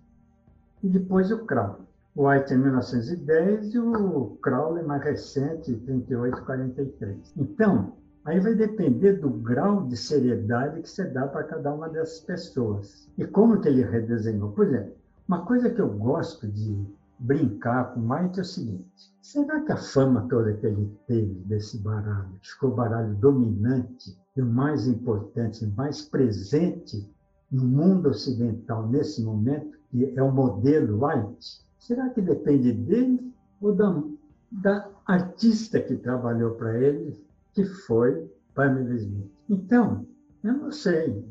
e 0.83 0.89
depois 0.89 1.33
o 1.33 1.45
Crowley. 1.45 1.83
White 2.15 2.55
em 2.55 2.59
1910 2.59 3.75
e 3.75 3.79
o 3.79 4.39
Crowley 4.41 4.85
mais 4.85 5.03
recente, 5.03 5.75
38, 5.75 6.43
43. 6.45 7.35
Então, 7.37 7.93
Aí 8.25 8.39
vai 8.39 8.55
depender 8.55 9.15
do 9.15 9.29
grau 9.29 9.83
de 9.83 9.97
seriedade 9.97 10.81
que 10.81 10.89
você 10.89 11.05
dá 11.07 11.27
para 11.27 11.43
cada 11.43 11.75
uma 11.75 11.89
dessas 11.89 12.21
pessoas. 12.21 13.11
E 13.19 13.27
como 13.27 13.61
que 13.61 13.67
ele 13.67 13.83
redesenhou. 13.83 14.53
Por 14.53 14.65
exemplo, 14.65 14.95
uma 15.27 15.45
coisa 15.45 15.69
que 15.69 15.81
eu 15.81 15.89
gosto 15.89 16.47
de 16.47 16.87
brincar 17.23 17.95
com 17.95 18.01
o 18.01 18.09
Mike 18.09 18.39
é 18.39 18.43
o 18.43 18.45
seguinte: 18.45 19.15
será 19.21 19.61
que 19.61 19.73
a 19.73 19.77
fama 19.77 20.27
toda 20.29 20.53
que 20.55 20.67
ele 20.67 20.91
teve 21.07 21.35
desse 21.47 21.79
baralho, 21.79 22.39
que 22.41 22.51
ficou 22.51 22.71
o 22.71 22.75
baralho 22.75 23.15
dominante 23.17 24.19
e 24.37 24.43
o 24.43 24.47
mais 24.47 24.87
importante, 24.87 25.67
mais 25.77 26.03
presente 26.03 27.09
no 27.51 27.65
mundo 27.65 28.09
ocidental 28.09 28.89
nesse 28.89 29.23
momento, 29.23 29.79
que 29.91 30.13
é 30.17 30.23
o 30.23 30.33
modelo 30.33 31.05
White, 31.05 31.63
será 31.79 32.09
que 32.11 32.21
depende 32.21 32.73
dele 32.73 33.33
ou 33.61 33.75
da, 33.75 34.03
da 34.51 34.91
artista 35.07 35.81
que 35.81 35.97
trabalhou 35.97 36.53
para 36.55 36.79
ele 36.79 37.23
que 37.53 37.65
foi 37.65 38.31
Pamela 38.55 38.95
Smith. 38.95 39.31
Então, 39.49 40.07
eu 40.43 40.55
não 40.55 40.73
sei 40.73 41.25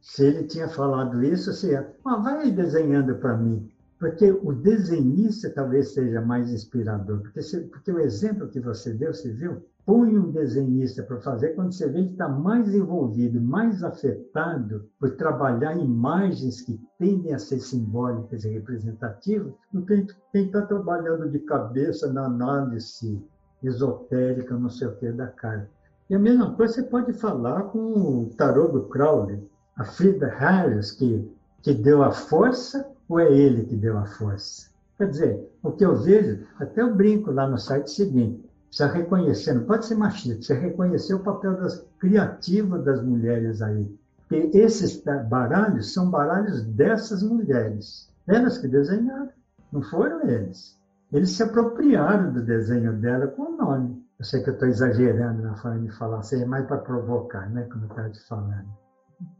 se 0.00 0.26
ele 0.26 0.44
tinha 0.44 0.68
falado 0.68 1.22
isso, 1.22 1.52
se 1.52 1.74
ah, 1.76 2.16
vai 2.16 2.50
desenhando 2.50 3.14
para 3.16 3.36
mim, 3.36 3.70
porque 4.02 4.32
o 4.32 4.52
desenhista 4.52 5.48
talvez 5.48 5.94
seja 5.94 6.20
mais 6.20 6.50
inspirador, 6.50 7.20
porque, 7.20 7.40
se, 7.40 7.60
porque 7.60 7.92
o 7.92 8.00
exemplo 8.00 8.48
que 8.48 8.58
você 8.58 8.92
deu, 8.92 9.14
você 9.14 9.32
viu, 9.32 9.64
põe 9.86 10.18
um 10.18 10.32
desenhista 10.32 11.04
para 11.04 11.20
fazer 11.20 11.50
quando 11.50 11.72
você 11.72 11.88
vê 11.88 12.06
que 12.06 12.10
está 12.10 12.28
mais 12.28 12.74
envolvido, 12.74 13.40
mais 13.40 13.84
afetado 13.84 14.90
por 14.98 15.12
trabalhar 15.12 15.78
imagens 15.78 16.62
que 16.62 16.80
tendem 16.98 17.32
a 17.32 17.38
ser 17.38 17.60
simbólicas 17.60 18.44
e 18.44 18.48
representativas, 18.48 19.52
do 19.72 19.86
que 19.86 20.04
quem 20.32 20.46
está 20.46 20.62
trabalhando 20.62 21.30
de 21.30 21.38
cabeça 21.38 22.12
na 22.12 22.24
análise 22.24 23.22
esotérica, 23.62 24.58
não 24.58 24.68
sei 24.68 24.88
o 24.88 24.96
que, 24.96 25.12
da 25.12 25.28
carta. 25.28 25.70
E 26.10 26.16
a 26.16 26.18
mesma 26.18 26.52
coisa 26.56 26.74
você 26.74 26.82
pode 26.82 27.12
falar 27.12 27.62
com 27.70 27.78
o 27.78 28.30
tarô 28.36 28.66
do 28.66 28.82
Crowley, 28.88 29.48
a 29.76 29.84
Frida 29.84 30.26
Harris, 30.26 30.90
que, 30.90 31.24
que 31.62 31.72
deu 31.72 32.02
a 32.02 32.10
força, 32.10 32.91
ou 33.08 33.20
é 33.20 33.32
ele 33.32 33.64
que 33.64 33.76
deu 33.76 33.98
a 33.98 34.06
força? 34.06 34.70
Quer 34.98 35.08
dizer, 35.08 35.50
o 35.62 35.72
que 35.72 35.84
eu 35.84 35.96
vejo, 35.96 36.44
até 36.58 36.82
eu 36.82 36.94
brinco 36.94 37.30
lá 37.30 37.48
no 37.48 37.58
site 37.58 37.90
seguinte, 37.90 38.48
precisa 38.68 38.88
reconhecer, 38.88 39.52
não 39.54 39.64
pode 39.64 39.86
ser 39.86 39.96
machista, 39.96 40.36
precisa 40.36 40.58
reconhecer 40.58 41.14
o 41.14 41.20
papel 41.20 41.56
das, 41.56 41.84
criativo 41.98 42.78
das 42.78 43.02
mulheres 43.02 43.60
aí. 43.60 43.94
Porque 44.28 44.56
esses 44.56 45.02
baralhos 45.28 45.92
são 45.92 46.10
baralhos 46.10 46.62
dessas 46.62 47.22
mulheres. 47.22 48.08
Elas 48.26 48.58
que 48.58 48.68
desenharam, 48.68 49.28
não 49.70 49.82
foram 49.82 50.22
eles. 50.28 50.78
Eles 51.12 51.30
se 51.30 51.42
apropriaram 51.42 52.32
do 52.32 52.40
desenho 52.42 52.94
dela 52.94 53.26
com 53.26 53.42
o 53.42 53.56
nome. 53.56 54.02
Eu 54.18 54.24
sei 54.24 54.42
que 54.42 54.48
eu 54.48 54.54
estou 54.54 54.68
exagerando 54.68 55.42
na 55.42 55.54
forma 55.56 55.80
de 55.80 55.90
falar, 55.90 56.20
isso 56.20 56.36
é 56.36 56.44
mais 56.46 56.64
para 56.66 56.78
provocar, 56.78 57.50
né, 57.50 57.64
como 57.64 57.84
eu 57.84 57.88
estava 57.88 58.08
te 58.08 58.20
falando. 58.26 58.68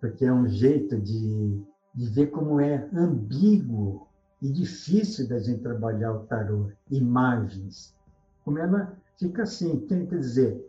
Porque 0.01 0.25
é 0.25 0.33
um 0.33 0.47
jeito 0.49 1.01
de, 1.01 1.63
de 1.95 2.09
ver 2.09 2.29
como 2.29 2.61
é 2.61 2.89
ambíguo 2.95 4.09
e 4.41 4.51
difícil 4.51 5.29
da 5.29 5.39
gente 5.39 5.63
trabalhar 5.63 6.13
o 6.13 6.21
tarô, 6.25 6.71
imagens. 6.91 7.95
Como 8.45 8.59
ela 8.59 8.97
fica 9.19 9.43
assim, 9.43 9.87
quer 9.87 10.07
dizer, 10.07 10.69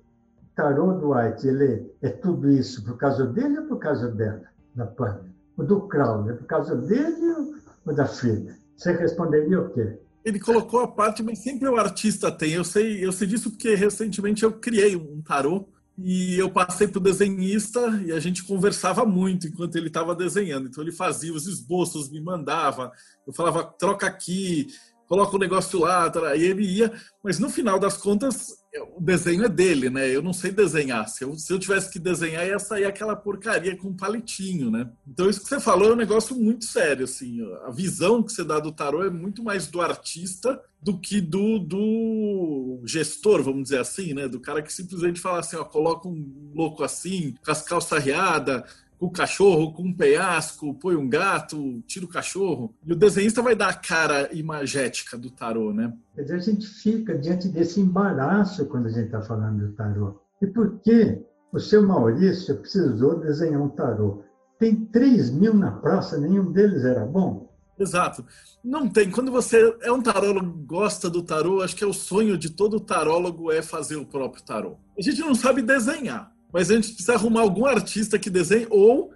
tarô 0.56 0.94
do 0.94 1.14
White, 1.14 1.48
ele 1.48 1.92
é 2.02 2.10
tudo 2.10 2.50
isso 2.50 2.84
por 2.84 2.98
causa 2.98 3.26
dele 3.26 3.60
ou 3.60 3.68
por 3.68 3.80
causa 3.80 4.12
dela, 4.12 4.44
da 4.76 4.86
Pâmela? 4.86 5.34
O 5.58 5.64
do 5.64 5.88
Crowley, 5.88 6.34
é 6.34 6.38
por 6.38 6.46
causa 6.46 6.76
dele 6.76 7.56
ou 7.86 7.96
da 7.96 8.06
Frida? 8.06 8.56
Você 8.76 8.92
responderia 8.92 9.62
o 9.62 9.70
quê? 9.74 10.00
ele 10.24 10.40
colocou 10.40 10.80
a 10.80 10.88
parte, 10.88 11.22
mas 11.22 11.40
sempre 11.40 11.68
o 11.68 11.76
artista 11.76 12.32
tem. 12.32 12.54
Eu 12.54 12.64
sei, 12.64 13.06
eu 13.06 13.12
sei 13.12 13.28
disso 13.28 13.52
porque 13.52 13.76
recentemente 13.76 14.44
eu 14.44 14.54
criei 14.54 14.96
um 14.96 15.22
tarô 15.22 15.68
e 15.98 16.36
eu 16.39 16.50
passei 16.50 16.88
para 16.88 16.98
o 16.98 17.04
desenhista 17.04 18.02
e 18.06 18.12
a 18.12 18.20
gente 18.20 18.44
conversava 18.44 19.06
muito 19.06 19.48
enquanto 19.48 19.76
ele 19.76 19.88
estava 19.88 20.16
desenhando. 20.16 20.68
Então 20.68 20.84
ele 20.84 20.91
fazia 20.91 21.34
os 21.34 21.46
esboços, 21.46 22.10
me 22.10 22.20
mandava, 22.20 22.91
eu 23.28 23.34
falava 23.34 23.64
troca 23.64 24.08
aqui, 24.08 24.68
coloca 25.14 25.36
o 25.36 25.39
negócio 25.39 25.80
lá, 25.80 26.11
e 26.36 26.41
ele 26.41 26.66
ia. 26.66 26.91
Mas 27.24 27.38
no 27.38 27.47
final 27.47 27.80
das 27.80 27.95
contas 27.95 28.64
o 28.95 28.99
desenho 28.99 29.45
é 29.45 29.49
dele, 29.49 29.88
né? 29.88 30.09
Eu 30.09 30.24
não 30.24 30.34
sei 30.34 30.49
desenhar. 30.49 31.07
Se 31.07 31.24
eu, 31.24 31.36
se 31.36 31.53
eu 31.53 31.59
tivesse 31.59 31.91
que 31.91 31.99
desenhar, 31.99 32.47
ia 32.47 32.57
sair 32.57 32.86
aquela 32.86 33.16
porcaria 33.16 33.78
com 33.78 33.89
um 33.89 33.95
palitinho, 33.95 34.72
né? 34.72 34.89
Então, 35.07 35.30
isso 35.30 35.43
que 35.43 35.47
você 35.47 35.59
falou 35.59 35.91
é 35.91 35.93
um 35.93 35.97
negócio 35.97 36.36
muito 36.36 36.66
sério, 36.66 37.03
assim. 37.03 37.39
A 37.64 37.70
visão 37.70 38.24
que 38.24 38.32
você 38.32 38.43
dá 38.43 38.59
do 38.59 38.72
tarô 38.72 39.03
é 39.03 39.09
muito 39.11 39.43
mais 39.43 39.68
do 39.68 39.80
artista 39.80 40.59
do 40.82 40.99
que 40.99 41.22
do, 41.22 41.59
do 41.59 42.82
gestor, 42.84 43.43
vamos 43.43 43.64
dizer 43.64 43.80
assim, 43.80 44.16
né? 44.16 44.28
Do 44.28 44.39
cara 44.39 44.64
que 44.64 44.74
simplesmente 44.74 45.22
fala 45.22 45.41
assim, 45.41 45.57
ó, 45.57 45.64
coloca 45.64 46.07
um 46.07 46.51
louco 46.55 46.84
assim, 46.84 47.36
com 47.45 47.51
as 47.51 47.61
calças 47.61 48.03
com 48.03 48.09
o 49.06 49.12
cachorro, 49.12 49.74
com 49.74 49.84
um 49.84 49.93
penhasco, 49.93 50.74
põe 50.76 50.95
um 50.95 51.10
gato, 51.10 51.82
tira 51.86 52.06
o 52.06 52.10
cachorro. 52.10 52.74
E 52.86 52.93
o 52.93 52.95
desenhista 52.95 53.41
vai 53.41 53.54
dar 53.54 53.68
a 53.68 53.74
cara 53.74 54.30
imagética 54.34 55.18
do 55.18 55.30
tarô, 55.30 55.74
né? 55.74 55.93
Quer 56.16 56.22
dizer, 56.22 56.36
a 56.36 56.39
gente 56.39 56.66
fica 56.66 57.18
diante 57.18 57.49
desse 57.49 57.82
embaraço 57.82 58.66
quando 58.68 58.86
a 58.86 58.89
gente 58.89 59.08
está 59.08 59.22
falando 59.22 59.68
do 59.68 59.74
tarô. 59.74 60.22
E 60.41 60.47
por 60.47 60.80
que 60.80 61.22
o 61.51 61.60
seu 61.60 61.86
Maurício 61.86 62.56
precisou 62.58 63.20
desenhar 63.20 63.62
um 63.62 63.68
tarô? 63.68 64.24
Tem 64.58 64.74
3 64.74 65.32
mil 65.32 65.54
na 65.54 65.72
praça, 65.72 66.18
nenhum 66.18 66.49
deles 66.49 66.86
era 66.86 67.06
bom? 67.06 67.51
Exato. 67.78 68.26
Não 68.64 68.88
tem. 68.88 69.12
Quando 69.12 69.32
você 69.32 69.76
é 69.82 69.91
um 69.91 70.01
tarólogo, 70.01 70.64
gosta 70.66 71.10
do 71.10 71.22
tarô, 71.22 71.62
acho 71.62 71.76
que 71.76 71.84
é 71.84 71.88
o 71.88 71.91
sonho 71.91 72.38
de 72.38 72.49
todo 72.49 72.80
tarólogo 72.80 73.51
é 73.51 73.62
fazer 73.62 73.97
o 73.97 74.06
próprio 74.06 74.43
tarô. 74.43 74.78
A 74.97 75.01
gente 75.01 75.20
não 75.20 75.36
sabe 75.36 75.62
desenhar 75.62 76.33
mas 76.54 76.70
a 76.70 76.76
gente 76.76 76.89
precisa 76.89 77.16
arrumar 77.16 77.41
algum 77.41 77.66
artista 77.66 78.20
que 78.20 78.30
desenhe, 78.30 78.68
ou 78.70 79.12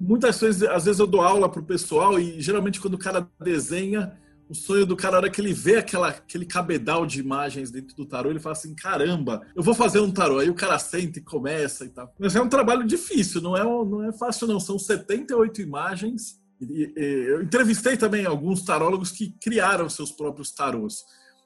muitas 0.00 0.40
vezes, 0.40 0.62
às 0.64 0.84
vezes 0.84 0.98
eu 0.98 1.06
dou 1.06 1.20
aula 1.20 1.48
para 1.48 1.60
o 1.60 1.64
pessoal, 1.64 2.18
e 2.18 2.40
geralmente 2.40 2.80
quando 2.80 2.94
o 2.94 2.98
cara 2.98 3.28
desenha, 3.40 4.18
o 4.50 4.54
sonho 4.54 4.84
do 4.84 4.96
cara, 4.96 5.18
hora 5.18 5.30
que 5.30 5.40
ele 5.40 5.52
vê 5.52 5.76
aquela, 5.76 6.08
aquele 6.08 6.44
cabedal 6.44 7.06
de 7.06 7.20
imagens 7.20 7.70
dentro 7.70 7.94
do 7.94 8.04
tarô, 8.04 8.30
ele 8.30 8.40
fala 8.40 8.54
assim: 8.54 8.74
caramba, 8.74 9.42
eu 9.54 9.62
vou 9.62 9.74
fazer 9.74 10.00
um 10.00 10.10
tarô. 10.10 10.40
Aí 10.40 10.50
o 10.50 10.54
cara 10.54 10.76
senta 10.76 11.20
e 11.20 11.22
começa 11.22 11.84
e 11.84 11.88
tal. 11.88 12.12
Mas 12.18 12.34
é 12.34 12.40
um 12.40 12.48
trabalho 12.48 12.84
difícil, 12.84 13.40
não 13.40 13.56
é, 13.56 13.62
não 13.62 14.02
é 14.02 14.12
fácil, 14.12 14.48
não. 14.48 14.58
São 14.58 14.76
78 14.76 15.62
imagens. 15.62 16.40
E, 16.60 16.92
e, 16.96 17.02
eu 17.28 17.42
entrevistei 17.42 17.96
também 17.96 18.26
alguns 18.26 18.64
tarólogos 18.64 19.12
que 19.12 19.32
criaram 19.40 19.88
seus 19.88 20.10
próprios 20.10 20.50
tarôs. 20.50 21.04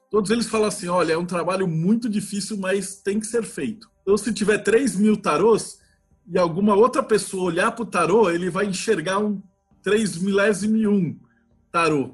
Todos 0.09 0.31
eles 0.31 0.47
falam 0.47 0.67
assim: 0.67 0.87
olha, 0.87 1.13
é 1.13 1.17
um 1.17 1.27
trabalho 1.27 1.67
muito 1.67 2.09
difícil, 2.09 2.57
mas 2.57 2.95
tem 3.03 3.19
que 3.19 3.27
ser 3.27 3.43
feito. 3.43 3.87
Então, 4.05 4.15
se 4.15 4.31
tiver 4.31 4.59
3 4.59 4.97
mil 4.97 5.17
tarôs 5.17 5.79
e 6.31 6.37
alguma 6.37 6.75
outra 6.75 7.01
pessoa 7.01 7.45
olhar 7.45 7.71
para 7.71 7.81
o 7.81 7.87
tarô, 7.87 8.29
ele 8.29 8.51
vai 8.51 8.67
enxergar 8.67 9.17
um 9.17 9.41
3 9.81 10.19
milésimo 10.19 10.77
e 10.77 10.87
um 10.87 11.17
tarô. 11.71 12.11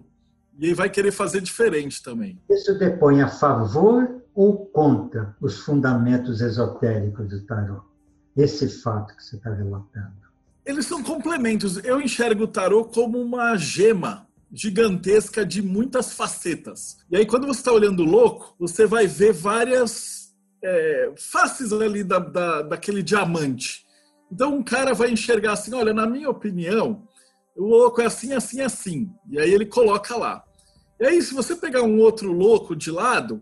E 0.57 0.67
aí 0.67 0.73
vai 0.73 0.89
querer 0.89 1.11
fazer 1.11 1.41
diferente 1.41 2.01
também. 2.01 2.39
Isso 2.49 2.79
depõe 2.79 3.21
a 3.21 3.27
favor 3.27 4.21
ou 4.33 4.65
contra 4.67 5.35
os 5.41 5.59
fundamentos 5.59 6.39
esotéricos 6.39 7.27
do 7.27 7.41
tarô? 7.41 7.81
Esse 8.37 8.69
fato 8.69 9.13
que 9.13 9.21
você 9.21 9.35
está 9.35 9.53
relatando. 9.53 10.21
Eles 10.65 10.85
são 10.85 11.03
complementos. 11.03 11.83
Eu 11.83 11.99
enxergo 11.99 12.43
o 12.45 12.47
tarô 12.47 12.85
como 12.85 13.19
uma 13.19 13.57
gema 13.57 14.25
gigantesca 14.53 15.45
de 15.45 15.61
muitas 15.61 16.13
facetas. 16.13 16.97
E 17.09 17.17
aí, 17.17 17.25
quando 17.25 17.47
você 17.47 17.59
está 17.59 17.73
olhando 17.73 18.03
o 18.03 18.05
louco, 18.05 18.55
você 18.57 18.85
vai 18.85 19.07
ver 19.07 19.33
várias 19.33 20.20
é, 20.63 21.13
faces 21.17 21.73
ali 21.73 22.03
da, 22.03 22.19
da, 22.19 22.61
daquele 22.61 23.01
diamante. 23.01 23.85
Então 24.31 24.55
um 24.55 24.63
cara 24.63 24.93
vai 24.93 25.11
enxergar 25.11 25.53
assim, 25.53 25.73
olha, 25.73 25.93
na 25.93 26.07
minha 26.07 26.29
opinião, 26.29 27.07
o 27.55 27.65
louco 27.65 28.01
é 28.01 28.05
assim, 28.05 28.33
assim, 28.33 28.61
assim. 28.61 29.11
E 29.29 29.39
aí 29.39 29.53
ele 29.53 29.65
coloca 29.65 30.15
lá. 30.15 30.43
E 30.99 31.05
aí, 31.05 31.21
se 31.21 31.33
você 31.33 31.55
pegar 31.55 31.81
um 31.81 31.99
outro 31.99 32.31
louco 32.31 32.75
de 32.75 32.91
lado, 32.91 33.41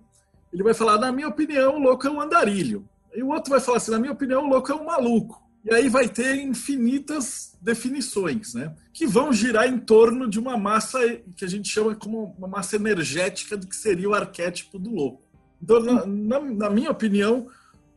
ele 0.52 0.64
vai 0.64 0.74
falar, 0.74 0.98
na 0.98 1.12
minha 1.12 1.28
opinião, 1.28 1.76
o 1.76 1.80
louco 1.80 2.08
é 2.08 2.10
um 2.10 2.22
andarilho. 2.22 2.88
E 3.14 3.22
o 3.22 3.30
outro 3.30 3.52
vai 3.52 3.60
falar 3.60 3.78
assim, 3.78 3.92
na 3.92 4.00
minha 4.00 4.14
opinião, 4.14 4.46
o 4.46 4.50
louco 4.50 4.72
é 4.72 4.76
um 4.76 4.86
maluco. 4.86 5.44
E 5.64 5.74
aí 5.74 5.90
vai 5.90 6.08
ter 6.08 6.38
infinitas 6.42 7.58
definições, 7.62 8.54
né? 8.54 8.74
Que 8.94 9.06
vão 9.06 9.34
girar 9.34 9.68
em 9.68 9.78
torno 9.78 10.28
de 10.28 10.40
uma 10.40 10.58
massa 10.58 11.00
que 11.36 11.44
a 11.44 11.48
gente 11.48 11.68
chama 11.68 11.94
como 11.96 12.34
uma 12.38 12.48
massa 12.48 12.78
energética 12.78 13.58
do 13.58 13.68
que 13.68 13.76
seria 13.76 14.10
o 14.10 14.14
arquétipo 14.14 14.80
do 14.80 14.90
louco. 14.90 15.29
Então, 15.62 15.80
na, 15.80 16.06
na, 16.06 16.40
na, 16.40 16.70
minha 16.70 16.92
opinião, 16.92 17.48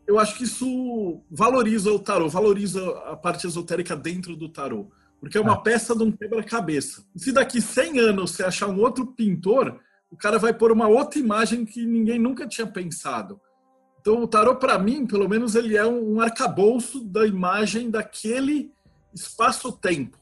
eu 0.06 0.18
acho 0.18 0.36
que 0.36 0.44
isso 0.44 1.20
valoriza 1.30 1.92
o 1.92 1.98
tarô, 1.98 2.28
valoriza 2.28 2.82
a 3.06 3.16
parte 3.16 3.46
esotérica 3.46 3.96
dentro 3.96 4.36
do 4.36 4.48
tarô. 4.48 4.90
Porque 5.20 5.38
é 5.38 5.40
uma 5.40 5.52
ah. 5.52 5.60
peça 5.60 5.94
de 5.94 6.02
um 6.02 6.10
quebra-cabeça. 6.10 7.04
Se 7.14 7.30
daqui 7.30 7.60
100 7.60 8.00
anos 8.00 8.32
você 8.32 8.42
achar 8.42 8.66
um 8.66 8.80
outro 8.80 9.06
pintor, 9.06 9.78
o 10.10 10.16
cara 10.16 10.38
vai 10.38 10.52
pôr 10.52 10.72
uma 10.72 10.88
outra 10.88 11.18
imagem 11.18 11.64
que 11.64 11.86
ninguém 11.86 12.18
nunca 12.18 12.46
tinha 12.46 12.66
pensado. 12.66 13.40
Então, 14.00 14.20
o 14.20 14.26
tarô, 14.26 14.56
para 14.56 14.76
mim, 14.80 15.06
pelo 15.06 15.28
menos, 15.28 15.54
ele 15.54 15.76
é 15.76 15.86
um 15.86 16.20
arcabouço 16.20 17.04
da 17.04 17.24
imagem 17.24 17.88
daquele 17.88 18.72
espaço-tempo. 19.14 20.18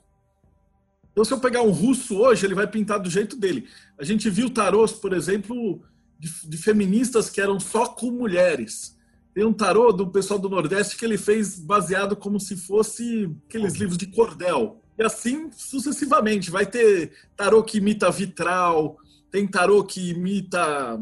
Então, 1.13 1.25
se 1.25 1.33
eu 1.33 1.41
pegar 1.41 1.63
um 1.63 1.71
russo 1.71 2.19
hoje, 2.19 2.47
ele 2.47 2.55
vai 2.55 2.67
pintar 2.67 3.01
do 3.01 3.09
jeito 3.09 3.37
dele. 3.37 3.67
A 3.99 4.05
gente 4.05 4.29
viu 4.29 4.51
tarôs, 4.51 4.93
por 4.93 5.15
exemplo, 5.15 5.83
de, 6.21 6.31
de 6.47 6.57
feministas 6.59 7.31
que 7.31 7.41
eram 7.41 7.59
só 7.59 7.87
com 7.87 8.11
mulheres. 8.11 8.95
Tem 9.33 9.45
um 9.45 9.53
tarô 9.53 9.91
do 9.91 10.11
pessoal 10.11 10.39
do 10.39 10.51
Nordeste 10.51 10.97
que 10.97 11.05
ele 11.05 11.17
fez 11.17 11.59
baseado 11.59 12.15
como 12.15 12.39
se 12.39 12.57
fosse 12.57 13.35
aqueles 13.49 13.75
livros 13.75 13.97
de 13.97 14.07
cordel. 14.07 14.83
E 14.99 15.03
assim 15.03 15.51
sucessivamente. 15.53 16.51
Vai 16.51 16.67
ter 16.67 17.13
tarô 17.35 17.63
que 17.63 17.79
imita 17.79 18.11
vitral, 18.11 18.99
tem 19.31 19.47
tarô 19.49 19.83
que 19.83 20.11
imita 20.11 21.01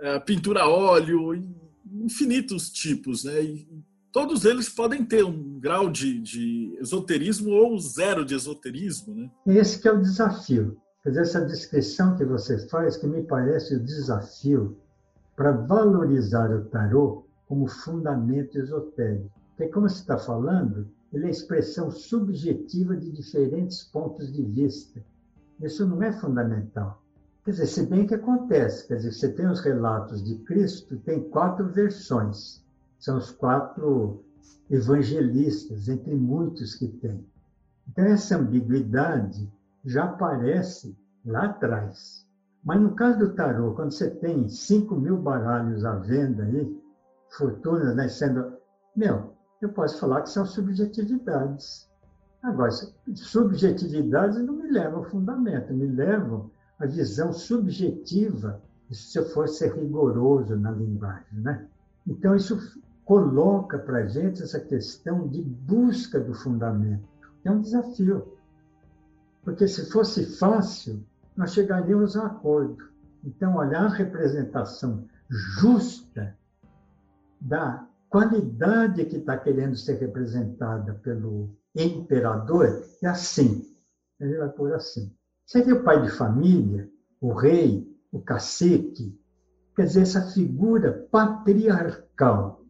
é, 0.00 0.18
pintura 0.18 0.62
a 0.62 0.68
óleo, 0.68 1.42
infinitos 1.90 2.68
tipos, 2.70 3.24
né? 3.24 3.40
E 3.42 3.66
todos 4.12 4.44
eles 4.44 4.68
podem 4.68 5.02
ter 5.02 5.24
um 5.24 5.58
grau 5.58 5.88
de, 5.88 6.20
de 6.20 6.76
esoterismo 6.80 7.52
ou 7.52 7.78
zero 7.78 8.24
de 8.24 8.34
esoterismo, 8.34 9.14
né? 9.14 9.30
Esse 9.46 9.86
é 9.88 9.92
o 9.92 10.02
desafio. 10.02 10.76
Quer 11.02 11.10
dizer, 11.10 11.22
essa 11.22 11.44
descrição 11.44 12.16
que 12.16 12.24
você 12.24 12.58
faz, 12.68 12.96
que 12.96 13.06
me 13.06 13.22
parece 13.22 13.76
o 13.76 13.82
desafio 13.82 14.76
para 15.36 15.52
valorizar 15.52 16.50
o 16.50 16.64
tarô 16.64 17.24
como 17.46 17.68
fundamento 17.68 18.58
esotérico. 18.58 19.30
Porque, 19.56 19.72
como 19.72 19.88
você 19.88 20.00
está 20.00 20.18
falando, 20.18 20.88
ele 21.12 21.26
é 21.26 21.30
expressão 21.30 21.90
subjetiva 21.90 22.96
de 22.96 23.10
diferentes 23.10 23.84
pontos 23.84 24.32
de 24.32 24.42
vista. 24.42 25.02
Isso 25.60 25.86
não 25.86 26.02
é 26.02 26.12
fundamental. 26.12 27.02
Quer 27.44 27.52
dizer, 27.52 27.66
se 27.66 27.86
bem 27.86 28.06
que 28.06 28.14
acontece, 28.14 28.86
quer 28.86 28.96
dizer, 28.96 29.12
você 29.12 29.32
tem 29.32 29.46
os 29.46 29.60
relatos 29.60 30.22
de 30.22 30.36
Cristo, 30.40 30.98
tem 30.98 31.30
quatro 31.30 31.66
versões. 31.68 32.62
São 32.98 33.16
os 33.16 33.30
quatro 33.30 34.22
evangelistas, 34.68 35.88
entre 35.88 36.14
muitos 36.14 36.74
que 36.74 36.88
tem. 36.88 37.24
Então, 37.88 38.04
essa 38.04 38.36
ambiguidade 38.36 39.50
já 39.84 40.04
aparece 40.04 40.96
lá 41.24 41.46
atrás. 41.46 42.26
Mas 42.64 42.80
no 42.80 42.94
caso 42.94 43.18
do 43.18 43.34
tarô, 43.34 43.74
quando 43.74 43.92
você 43.92 44.10
tem 44.10 44.48
5 44.48 44.94
mil 44.96 45.16
baralhos 45.16 45.84
à 45.84 45.94
venda 45.94 46.44
aí, 46.44 46.78
fortunas 47.30 47.94
né, 47.94 48.08
sendo. 48.08 48.56
Meu, 48.96 49.32
eu 49.60 49.68
posso 49.70 49.98
falar 49.98 50.22
que 50.22 50.30
são 50.30 50.44
subjetividades. 50.44 51.88
Agora, 52.42 52.70
subjetividades 53.14 54.38
não 54.38 54.54
me 54.54 54.70
levam 54.70 54.98
ao 54.98 55.10
fundamento, 55.10 55.74
me 55.74 55.86
levam 55.86 56.50
à 56.78 56.86
visão 56.86 57.32
subjetiva, 57.32 58.62
se 58.90 59.18
eu 59.18 59.24
for 59.30 59.48
ser 59.48 59.74
rigoroso 59.74 60.56
na 60.56 60.70
linguagem. 60.70 61.40
Né? 61.40 61.66
Então, 62.06 62.34
isso 62.34 62.80
coloca 63.04 63.78
para 63.78 63.98
a 63.98 64.06
gente 64.06 64.42
essa 64.42 64.60
questão 64.60 65.26
de 65.26 65.42
busca 65.42 66.20
do 66.20 66.34
fundamento. 66.34 67.08
É 67.44 67.50
um 67.50 67.60
desafio. 67.60 68.37
Porque 69.42 69.66
se 69.66 69.90
fosse 69.90 70.38
fácil, 70.38 71.04
nós 71.36 71.52
chegaríamos 71.52 72.16
a 72.16 72.22
um 72.22 72.26
acordo. 72.26 72.88
Então, 73.24 73.56
olhar 73.56 73.84
a 73.84 73.94
representação 73.94 75.06
justa 75.30 76.36
da 77.40 77.86
qualidade 78.08 79.04
que 79.04 79.16
está 79.16 79.36
querendo 79.36 79.76
ser 79.76 79.98
representada 79.98 80.94
pelo 80.94 81.50
imperador 81.74 82.82
é 83.02 83.06
assim. 83.06 83.64
Ele 84.18 84.36
vai 84.38 84.48
por 84.48 84.72
assim. 84.72 85.14
Seria 85.46 85.74
o 85.74 85.84
pai 85.84 86.02
de 86.02 86.10
família, 86.10 86.88
o 87.20 87.32
rei, 87.32 87.88
o 88.10 88.20
cacique, 88.20 89.18
quer 89.76 89.84
dizer, 89.84 90.02
essa 90.02 90.30
figura 90.32 91.06
patriarcal 91.10 92.64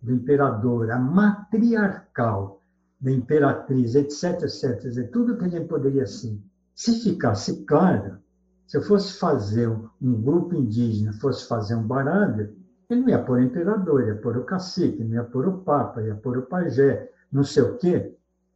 do 0.00 0.12
imperador, 0.12 0.90
a 0.90 0.98
matriarcal 0.98 2.55
da 3.00 3.10
imperatriz, 3.10 3.94
etc, 3.94 4.42
etc, 4.42 4.84
etc, 4.84 5.10
tudo 5.10 5.36
que 5.36 5.44
a 5.44 5.48
gente 5.48 5.68
poderia 5.68 6.04
assim. 6.04 6.42
Se 6.74 7.00
ficasse 7.00 7.64
claro, 7.64 8.18
se 8.66 8.76
eu 8.76 8.82
fosse 8.82 9.18
fazer 9.18 9.68
um 9.68 10.22
grupo 10.22 10.54
indígena, 10.54 11.12
fosse 11.14 11.46
fazer 11.46 11.74
um 11.74 11.86
baralho, 11.86 12.54
ele 12.88 13.00
não 13.00 13.08
ia 13.08 13.22
pôr 13.22 13.38
o 13.38 13.42
imperador, 13.42 14.06
ia 14.06 14.16
pôr 14.16 14.36
o 14.36 14.44
cacique, 14.44 15.02
não 15.04 15.14
ia 15.14 15.24
pôr 15.24 15.46
o 15.48 15.58
papa, 15.58 16.02
ia 16.02 16.14
pôr 16.14 16.38
o 16.38 16.42
pajé, 16.42 17.10
não 17.30 17.44
sei 17.44 17.62
o 17.62 17.76
quê, 17.78 18.14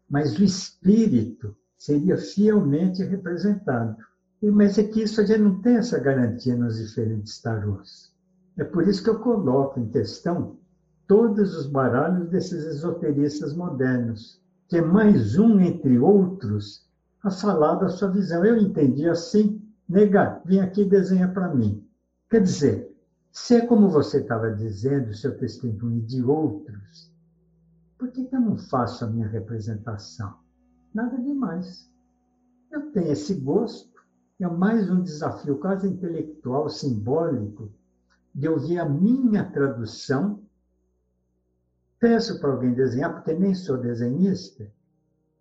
mas 0.09 0.39
o 0.39 0.45
espírito 0.45 1.57
seria 1.77 2.17
fielmente 2.17 3.03
representado. 3.03 3.97
Mas 4.43 4.79
é 4.79 4.85
que 4.85 5.03
isso 5.03 5.21
a 5.21 5.25
gente 5.25 5.41
não 5.41 5.61
tem 5.61 5.77
essa 5.77 5.99
garantia 5.99 6.57
nos 6.57 6.79
diferentes 6.79 7.41
tarôs. 7.41 8.13
É 8.57 8.65
por 8.65 8.87
isso 8.87 9.03
que 9.03 9.11
eu 9.11 9.21
coloco 9.21 9.79
em 9.79 9.89
questão 9.89 10.59
todos 11.11 11.57
os 11.57 11.67
baralhos 11.67 12.29
desses 12.29 12.65
esoteristas 12.65 13.53
modernos, 13.53 14.41
que 14.69 14.77
é 14.77 14.81
mais 14.81 15.37
um 15.37 15.59
entre 15.59 15.99
outros 15.99 16.89
a 17.25 17.33
falar 17.33 17.75
da 17.81 17.89
sua 17.89 18.13
visão. 18.13 18.45
Eu 18.45 18.57
entendi 18.57 19.09
assim, 19.09 19.61
nega, 19.89 20.41
vem 20.45 20.61
aqui 20.61 20.85
desenha 20.85 21.27
para 21.27 21.53
mim. 21.53 21.85
Quer 22.31 22.43
dizer, 22.43 22.97
se 23.33 23.57
é 23.57 23.67
como 23.67 23.89
você 23.89 24.19
estava 24.19 24.53
dizendo, 24.53 25.13
seu 25.13 25.37
testemunho 25.37 26.01
de 26.03 26.23
outros, 26.23 27.13
por 27.99 28.13
que, 28.13 28.27
que 28.27 28.37
eu 28.37 28.41
não 28.41 28.57
faço 28.57 29.05
a 29.05 29.09
minha 29.09 29.27
representação? 29.27 30.37
Nada 30.95 31.21
demais. 31.21 31.91
Eu 32.71 32.93
tenho 32.93 33.11
esse 33.11 33.35
gosto, 33.35 33.99
é 34.39 34.47
mais 34.47 34.89
um 34.89 35.03
desafio 35.03 35.59
quase 35.59 35.89
intelectual, 35.89 36.69
simbólico, 36.69 37.69
de 38.33 38.49
ouvir 38.49 38.79
a 38.79 38.89
minha 38.89 39.45
tradução. 39.51 40.49
Peço 42.01 42.41
para 42.41 42.51
alguém 42.51 42.73
desenhar, 42.73 43.13
porque 43.13 43.35
nem 43.35 43.55
sou 43.55 43.77
desenhista, 43.77 44.67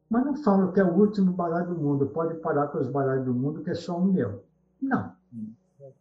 mas 0.10 0.26
não 0.26 0.36
falo 0.36 0.74
que 0.74 0.80
é 0.82 0.84
o 0.84 0.94
último 0.94 1.32
baralho 1.32 1.74
do 1.74 1.80
mundo, 1.80 2.08
pode 2.08 2.36
parar 2.42 2.68
com 2.68 2.80
os 2.80 2.90
baralhos 2.90 3.26
do 3.26 3.34
mundo, 3.34 3.64
que 3.64 3.70
é 3.70 3.76
só 3.76 3.98
o 3.98 4.06
meu. 4.06 4.44
Não. 4.82 5.14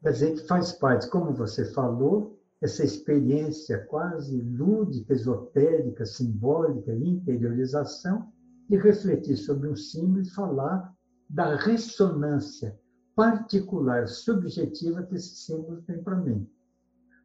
Quer 0.03 0.13
dizer 0.13 0.35
que 0.35 0.49
faz 0.49 0.73
parte, 0.73 1.09
como 1.09 1.33
você 1.33 1.65
falou, 1.73 2.37
essa 2.61 2.85
experiência 2.85 3.87
quase 3.87 4.41
lúdica, 4.41 5.13
esotérica, 5.13 6.05
simbólica, 6.05 6.93
interiorização, 6.93 8.33
de 8.69 8.77
refletir 8.77 9.37
sobre 9.37 9.69
um 9.69 9.77
símbolo 9.77 10.23
e 10.23 10.31
falar 10.31 10.93
da 11.31 11.55
ressonância 11.55 12.77
particular, 13.15 14.09
subjetiva 14.09 15.05
que 15.05 15.15
esse 15.15 15.37
símbolo 15.37 15.83
tem 15.83 16.03
para 16.03 16.17
mim. 16.17 16.49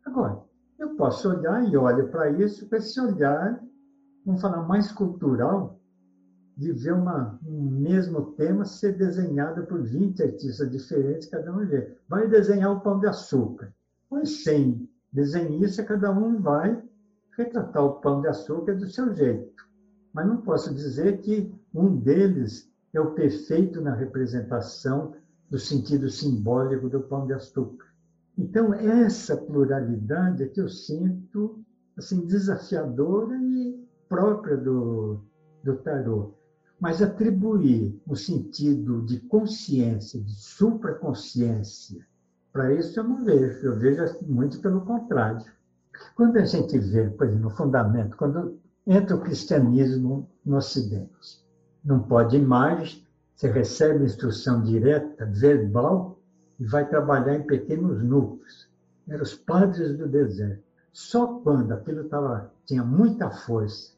Agora, 0.06 0.44
eu 0.84 0.96
posso 0.96 1.30
olhar 1.30 1.68
e 1.68 1.78
olho 1.78 2.10
para 2.10 2.30
isso 2.30 2.68
com 2.68 2.76
esse 2.76 3.00
olhar, 3.00 3.62
vamos 4.26 4.42
falar, 4.42 4.62
mais 4.64 4.92
cultural, 4.92 5.80
de 6.56 6.72
ver 6.72 6.94
uma, 6.94 7.40
um 7.46 7.64
mesmo 7.64 8.34
tema 8.34 8.66
ser 8.66 8.96
desenhado 8.98 9.66
por 9.66 9.82
20 9.82 10.22
artistas 10.22 10.70
diferentes, 10.70 11.30
cada 11.30 11.52
um 11.52 11.66
vê. 11.66 11.96
Vai 12.08 12.28
desenhar 12.28 12.72
o 12.72 12.82
pão 12.82 13.00
de 13.00 13.08
açúcar. 13.08 13.74
Pois 14.10 14.44
sem 14.44 14.88
desenhista, 15.12 15.84
cada 15.84 16.12
um 16.12 16.40
vai 16.40 16.80
retratar 17.36 17.84
o 17.84 17.94
pão 17.94 18.22
de 18.22 18.28
açúcar 18.28 18.76
do 18.76 18.88
seu 18.88 19.14
jeito. 19.16 19.64
Mas 20.14 20.28
não 20.28 20.42
posso 20.42 20.74
dizer 20.74 21.22
que 21.22 21.52
um 21.74 21.96
deles 21.96 22.70
é 22.94 23.02
o 23.02 23.12
perfeito 23.12 23.82
na 23.82 23.96
representação 23.96 25.16
do 25.50 25.58
sentido 25.58 26.10
simbólico 26.10 26.88
do 26.88 27.02
pão 27.02 27.26
de 27.26 27.34
açúcar. 27.34 27.93
Então, 28.38 28.74
essa 28.74 29.38
pluralidade 29.38 30.44
é 30.44 30.48
que 30.48 30.60
eu 30.60 30.70
sinto 30.70 31.64
assim 31.98 32.26
desafiadora 32.26 33.36
e 33.36 33.88
própria 34.10 34.58
do, 34.58 35.20
do 35.64 35.76
tarot 35.78 36.34
mas 36.84 37.02
atribuir 37.02 37.98
um 38.06 38.14
sentido 38.14 39.02
de 39.04 39.18
consciência, 39.22 40.20
de 40.20 40.36
supraconsciência, 40.36 42.06
para 42.52 42.74
isso 42.74 43.00
eu 43.00 43.06
não 43.06 43.24
vejo, 43.24 43.66
eu 43.66 43.80
vejo 43.80 44.04
muito 44.28 44.60
pelo 44.60 44.82
contrário. 44.82 45.46
Quando 46.14 46.36
a 46.36 46.44
gente 46.44 46.78
vê, 46.78 47.10
por 47.10 47.26
exemplo, 47.26 47.44
no 47.44 47.56
fundamento, 47.56 48.18
quando 48.18 48.60
entra 48.86 49.16
o 49.16 49.22
cristianismo 49.22 50.30
no 50.46 50.58
Ocidente, 50.58 51.42
não 51.86 52.02
pode 52.02 52.36
imagem, 52.36 53.02
você 53.34 53.50
recebe 53.50 54.04
instrução 54.04 54.62
direta, 54.62 55.26
verbal, 55.26 56.20
e 56.64 56.66
vai 56.66 56.88
trabalhar 56.88 57.36
em 57.36 57.44
pequenos 57.44 58.02
núcleos. 58.02 58.72
Eram 59.10 59.24
os 59.24 59.36
padres 59.36 59.98
do 59.98 60.08
deserto. 60.08 60.64
Só 60.94 61.40
quando 61.40 61.74
aquilo 61.74 62.06
tava, 62.06 62.54
tinha 62.66 62.86
muita 62.86 63.30
força 63.30 63.94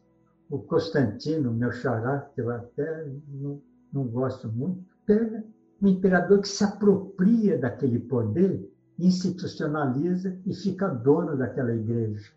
o 0.49 0.59
Constantino, 0.59 1.53
meu 1.53 1.71
xará, 1.71 2.29
que 2.33 2.41
eu 2.41 2.49
até 2.49 3.07
não, 3.27 3.61
não 3.91 4.07
gosto 4.07 4.47
muito, 4.47 4.83
pega 5.05 5.43
um 5.81 5.87
imperador 5.87 6.39
que 6.39 6.47
se 6.47 6.63
apropria 6.63 7.57
daquele 7.57 7.99
poder, 7.99 8.71
institucionaliza 8.97 10.39
e 10.45 10.53
fica 10.53 10.87
dono 10.87 11.37
daquela 11.37 11.73
igreja. 11.73 12.31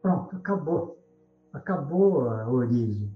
Pronto, 0.00 0.36
acabou. 0.36 0.98
Acabou 1.52 2.28
a 2.30 2.48
origem. 2.48 3.14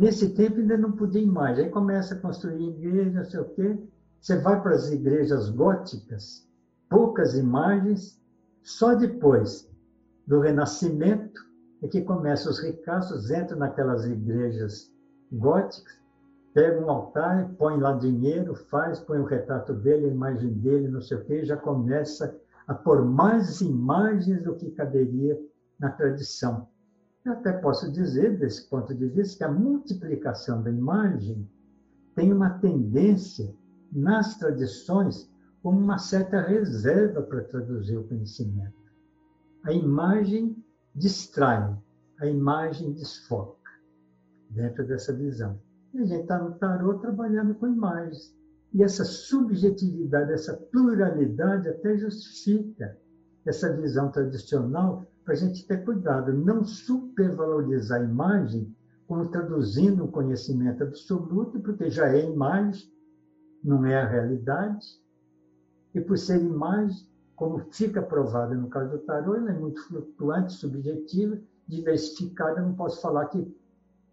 Nesse 0.00 0.30
tempo 0.30 0.60
ainda 0.60 0.78
não 0.78 0.92
podia 0.92 1.26
mais. 1.26 1.58
Aí 1.58 1.68
começa 1.68 2.14
a 2.14 2.18
construir 2.18 2.70
igreja, 2.70 3.18
não 3.18 3.24
sei 3.26 3.40
o 3.40 3.44
quê. 3.50 3.78
Você 4.18 4.38
vai 4.38 4.58
para 4.62 4.74
as 4.74 4.90
igrejas 4.90 5.50
góticas, 5.50 6.48
poucas 6.88 7.36
imagens, 7.36 8.18
só 8.62 8.94
depois 8.94 9.70
do 10.26 10.40
Renascimento 10.40 11.46
é 11.82 11.88
que 11.88 12.00
começam 12.00 12.50
os 12.50 12.60
ricaços, 12.60 13.30
entram 13.30 13.58
naquelas 13.58 14.06
igrejas 14.06 14.90
góticas, 15.30 16.00
pegam 16.54 16.86
um 16.86 16.90
altar, 16.90 17.50
põem 17.58 17.78
lá 17.78 17.92
dinheiro, 17.92 18.54
faz, 18.54 19.00
põe 19.00 19.18
o 19.18 19.26
retrato 19.26 19.74
dele, 19.74 20.06
a 20.06 20.12
imagem 20.12 20.50
dele, 20.54 20.88
não 20.88 21.02
sei 21.02 21.18
o 21.18 21.24
quê, 21.26 21.42
e 21.42 21.44
já 21.44 21.58
começa 21.58 22.34
a 22.66 22.72
pôr 22.72 23.04
mais 23.04 23.60
imagens 23.60 24.42
do 24.44 24.56
que 24.56 24.70
caberia 24.70 25.38
na 25.78 25.90
tradição. 25.90 26.68
Eu 27.24 27.32
até 27.32 27.52
posso 27.52 27.92
dizer, 27.92 28.38
desse 28.38 28.68
ponto 28.68 28.94
de 28.94 29.06
vista, 29.06 29.38
que 29.38 29.44
a 29.44 29.52
multiplicação 29.52 30.62
da 30.62 30.70
imagem 30.70 31.46
tem 32.14 32.32
uma 32.32 32.58
tendência 32.58 33.54
nas 33.92 34.38
tradições 34.38 35.30
como 35.62 35.78
uma 35.78 35.98
certa 35.98 36.40
reserva 36.40 37.20
para 37.22 37.44
traduzir 37.44 37.98
o 37.98 38.08
conhecimento. 38.08 38.80
A 39.64 39.72
imagem 39.72 40.56
distrai, 40.94 41.76
a 42.18 42.26
imagem 42.26 42.92
desfoca 42.92 43.70
dentro 44.48 44.86
dessa 44.86 45.12
visão. 45.12 45.60
E 45.92 45.98
a 45.98 46.04
gente 46.04 46.22
está 46.22 46.38
no 46.38 46.54
tarô 46.54 46.94
trabalhando 46.94 47.54
com 47.54 47.68
imagens. 47.68 48.34
E 48.72 48.82
essa 48.82 49.04
subjetividade, 49.04 50.32
essa 50.32 50.56
pluralidade 50.56 51.68
até 51.68 51.96
justifica 51.98 52.96
essa 53.44 53.74
visão 53.76 54.10
tradicional 54.10 55.04
para 55.24 55.34
a 55.34 55.36
gente 55.36 55.66
ter 55.66 55.84
cuidado, 55.84 56.32
não 56.32 56.64
supervalorizar 56.64 58.00
a 58.00 58.04
imagem 58.04 58.74
como 59.06 59.28
traduzindo 59.28 60.04
um 60.04 60.10
conhecimento 60.10 60.84
absoluto, 60.84 61.58
porque 61.60 61.90
já 61.90 62.08
é 62.08 62.24
imagem, 62.24 62.90
não 63.62 63.84
é 63.84 64.00
a 64.00 64.08
realidade. 64.08 64.86
E 65.94 66.00
por 66.00 66.16
ser 66.16 66.40
imagem, 66.40 67.08
como 67.34 67.58
fica 67.72 68.00
provado 68.00 68.54
no 68.54 68.68
caso 68.68 68.92
do 68.92 68.98
tarô, 68.98 69.34
ela 69.34 69.50
é 69.50 69.58
muito 69.58 69.82
flutuante, 69.88 70.52
subjetiva, 70.52 71.40
diversificada, 71.66 72.62
não 72.62 72.74
posso 72.74 73.00
falar 73.00 73.26
que 73.26 73.52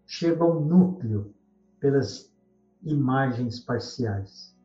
chega 0.06 0.42
ao 0.42 0.64
núcleo 0.64 1.34
pelas 1.78 2.32
imagens 2.82 3.60
parciais. 3.60 4.56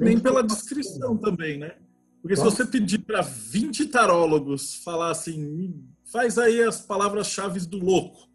Nem 0.00 0.20
pela 0.20 0.42
descrição 0.42 1.16
também, 1.16 1.58
né? 1.58 1.76
Porque 2.24 2.36
Bom, 2.36 2.50
se 2.50 2.56
você 2.56 2.64
pedir 2.64 3.00
para 3.00 3.20
20 3.20 3.84
tarólogos 3.88 4.76
falar 4.76 5.10
assim, 5.10 5.84
faz 6.10 6.38
aí 6.38 6.62
as 6.62 6.80
palavras-chave 6.80 7.60
do 7.66 7.76
louco, 7.76 8.30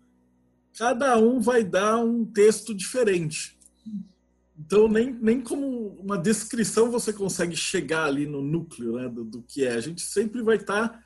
cada 0.77 1.17
um 1.17 1.41
vai 1.41 1.63
dar 1.63 1.97
um 1.97 2.23
texto 2.23 2.71
diferente. 2.71 3.57
Então, 4.55 4.87
nem, 4.87 5.11
nem 5.11 5.41
como 5.41 5.87
uma 5.99 6.19
descrição 6.19 6.91
você 6.91 7.11
consegue 7.11 7.55
chegar 7.55 8.05
ali 8.05 8.27
no 8.27 8.43
núcleo 8.43 8.97
né, 8.97 9.09
do, 9.09 9.23
do 9.23 9.41
que 9.41 9.65
é. 9.65 9.73
A 9.73 9.81
gente 9.81 10.03
sempre 10.03 10.43
vai 10.43 10.57
estar 10.57 10.89
tá 10.89 11.03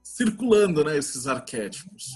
circulando 0.00 0.84
né, 0.84 0.96
esses 0.96 1.26
arquétipos. 1.26 2.12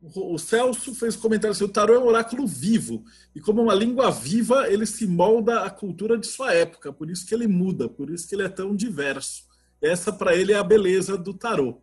O 0.00 0.38
Celso 0.38 0.94
fez 0.94 1.16
um 1.16 1.20
comentário 1.20 1.52
assim: 1.52 1.64
o 1.64 1.68
tarô 1.68 1.94
é 1.94 1.98
um 1.98 2.06
oráculo 2.06 2.46
vivo, 2.46 3.04
e 3.34 3.40
como 3.40 3.62
uma 3.62 3.74
língua 3.74 4.10
viva, 4.10 4.68
ele 4.68 4.86
se 4.86 5.06
molda 5.06 5.62
à 5.62 5.70
cultura 5.70 6.16
de 6.16 6.26
sua 6.26 6.54
época, 6.54 6.92
por 6.92 7.10
isso 7.10 7.26
que 7.26 7.34
ele 7.34 7.48
muda, 7.48 7.88
por 7.88 8.08
isso 8.08 8.28
que 8.28 8.34
ele 8.34 8.44
é 8.44 8.48
tão 8.48 8.76
diverso. 8.76 9.46
Essa, 9.82 10.12
para 10.12 10.34
ele, 10.36 10.52
é 10.52 10.56
a 10.56 10.62
beleza 10.62 11.16
do 11.16 11.34
tarô. 11.34 11.80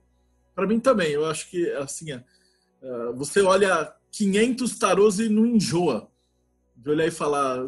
Para 0.53 0.66
mim 0.66 0.80
também, 0.80 1.11
eu 1.11 1.26
acho 1.26 1.49
que, 1.49 1.70
assim, 1.72 2.13
é, 2.13 2.24
é, 2.82 3.11
você 3.13 3.41
olha 3.41 3.93
500 4.11 4.78
tarôs 4.78 5.20
e 5.20 5.28
não 5.28 5.45
enjoa 5.45 6.09
de 6.76 6.89
olhar 6.89 7.07
e 7.07 7.11
falar. 7.11 7.66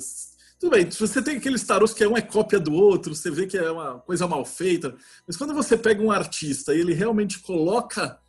Tudo 0.60 0.72
bem, 0.72 0.90
se 0.90 1.00
você 1.00 1.22
tem 1.22 1.38
aqueles 1.38 1.64
tarôs 1.64 1.94
que 1.94 2.04
é 2.04 2.08
um 2.08 2.18
é 2.18 2.22
cópia 2.22 2.60
do 2.60 2.74
outro, 2.74 3.14
você 3.14 3.30
vê 3.30 3.46
que 3.46 3.58
é 3.58 3.70
uma 3.70 4.00
coisa 4.00 4.26
mal 4.28 4.44
feita, 4.46 4.96
mas 5.28 5.38
quando 5.38 5.54
você 5.54 5.78
pega 5.78 6.02
um 6.02 6.12
artista 6.12 6.74
e 6.74 6.80
ele 6.80 6.94
realmente 6.94 7.40
coloca 7.40 8.20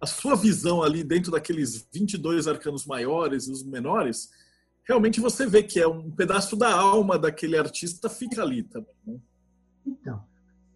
a 0.00 0.06
sua 0.06 0.34
visão 0.34 0.82
ali 0.82 1.04
dentro 1.04 1.30
daqueles 1.30 1.86
22 1.92 2.48
arcanos 2.48 2.86
maiores 2.86 3.46
e 3.46 3.52
os 3.52 3.62
menores, 3.62 4.30
realmente 4.84 5.20
você 5.20 5.46
vê 5.46 5.62
que 5.62 5.78
é 5.78 5.86
um 5.86 6.10
pedaço 6.10 6.56
da 6.56 6.72
alma 6.72 7.18
daquele 7.18 7.58
artista 7.58 8.08
fica 8.08 8.42
ali 8.42 8.62
também. 8.62 8.94
Né? 9.06 9.18
Então, 9.86 10.24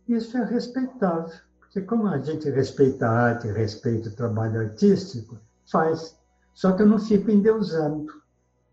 isso 0.07 0.37
é 0.37 0.45
respeitável, 0.45 1.33
porque 1.59 1.81
como 1.81 2.07
a 2.07 2.19
gente 2.19 2.51
respeita 2.51 3.07
a 3.07 3.11
arte, 3.11 3.49
respeita 3.49 4.11
o 4.11 4.15
trabalho 4.15 4.61
artístico, 4.61 5.39
faz. 5.71 6.19
Só 6.53 6.73
que 6.73 6.83
eu 6.83 6.87
não 6.87 6.99
fico 6.99 7.31
endeusando. 7.31 8.07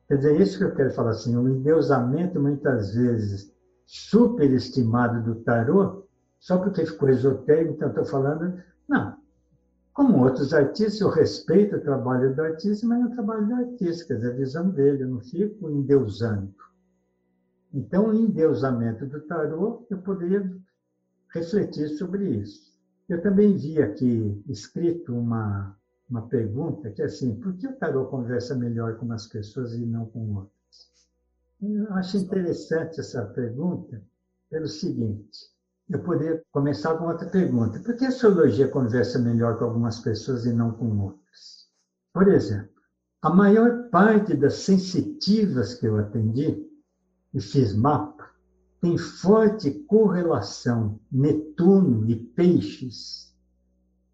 Quer 0.08 0.18
dizer, 0.18 0.42
isso 0.42 0.58
que 0.58 0.66
eu 0.66 0.76
quero 0.76 0.94
falar 0.94 1.12
assim, 1.12 1.38
o 1.38 1.48
endeusamento 1.48 2.40
muitas 2.40 2.94
vezes 2.94 3.52
superestimado 3.86 5.24
do 5.24 5.42
tarô, 5.42 6.06
só 6.38 6.58
porque 6.58 6.86
ficou 6.86 7.10
esotérico, 7.10 7.74
então 7.74 7.90
estou 7.90 8.06
falando, 8.06 8.62
não, 8.88 9.18
como 9.94 10.24
outros 10.24 10.54
artistas, 10.54 11.02
eu 11.02 11.10
respeito 11.10 11.76
o 11.76 11.82
trabalho 11.82 12.34
do 12.34 12.42
artista, 12.42 12.88
mas 12.88 13.02
é 13.02 13.06
o 13.06 13.12
trabalho 13.12 13.48
do 13.48 13.56
artista, 13.56 14.06
quer 14.08 14.16
dizer, 14.16 14.32
a 14.32 14.36
visão 14.36 14.70
dele, 14.70 15.04
eu 15.04 15.10
não 15.10 15.20
fico 15.20 15.70
endeusando. 15.70 16.54
Então, 17.74 18.10
o 18.10 18.14
endeusamento 18.14 19.06
do 19.06 19.20
tarô, 19.22 19.86
eu 19.90 19.98
poderia 19.98 20.50
refletir 21.34 21.90
sobre 21.98 22.30
isso. 22.38 22.72
Eu 23.08 23.22
também 23.22 23.56
vi 23.58 23.82
aqui 23.82 24.42
escrito 24.48 25.14
uma, 25.14 25.78
uma 26.10 26.28
pergunta 26.28 26.90
que 26.92 27.02
é 27.02 27.06
assim, 27.06 27.36
por 27.36 27.54
que 27.58 27.68
o 27.68 27.76
tarô 27.76 28.06
conversa 28.06 28.56
melhor 28.56 28.96
com 28.96 29.06
umas 29.06 29.28
pessoas 29.28 29.74
e 29.74 29.86
não 29.86 30.06
com 30.06 30.36
outras? 30.36 30.52
Eu 31.62 31.94
acho 31.94 32.18
interessante 32.18 33.00
essa 33.00 33.26
pergunta 33.26 34.02
pelo 34.50 34.68
seguinte, 34.68 35.51
eu 35.92 36.00
poderia 36.00 36.42
começar 36.52 36.98
com 36.98 37.06
outra 37.06 37.28
pergunta. 37.28 37.80
Por 37.80 37.96
que 37.96 38.06
a 38.06 38.08
astrologia 38.08 38.68
conversa 38.70 39.20
melhor 39.20 39.58
com 39.58 39.66
algumas 39.66 40.00
pessoas 40.00 40.46
e 40.46 40.54
não 40.54 40.72
com 40.72 40.98
outras? 41.00 41.68
Por 42.14 42.30
exemplo, 42.30 42.70
a 43.22 43.30
maior 43.30 43.90
parte 43.90 44.36
das 44.36 44.56
sensitivas 44.56 45.74
que 45.74 45.86
eu 45.86 45.98
atendi 45.98 46.66
e 47.34 47.42
fiz 47.42 47.76
mapa 47.76 48.30
tem 48.80 48.98
forte 48.98 49.72
correlação 49.88 50.98
Netuno 51.12 52.10
e 52.10 52.16
Peixes 52.16 53.36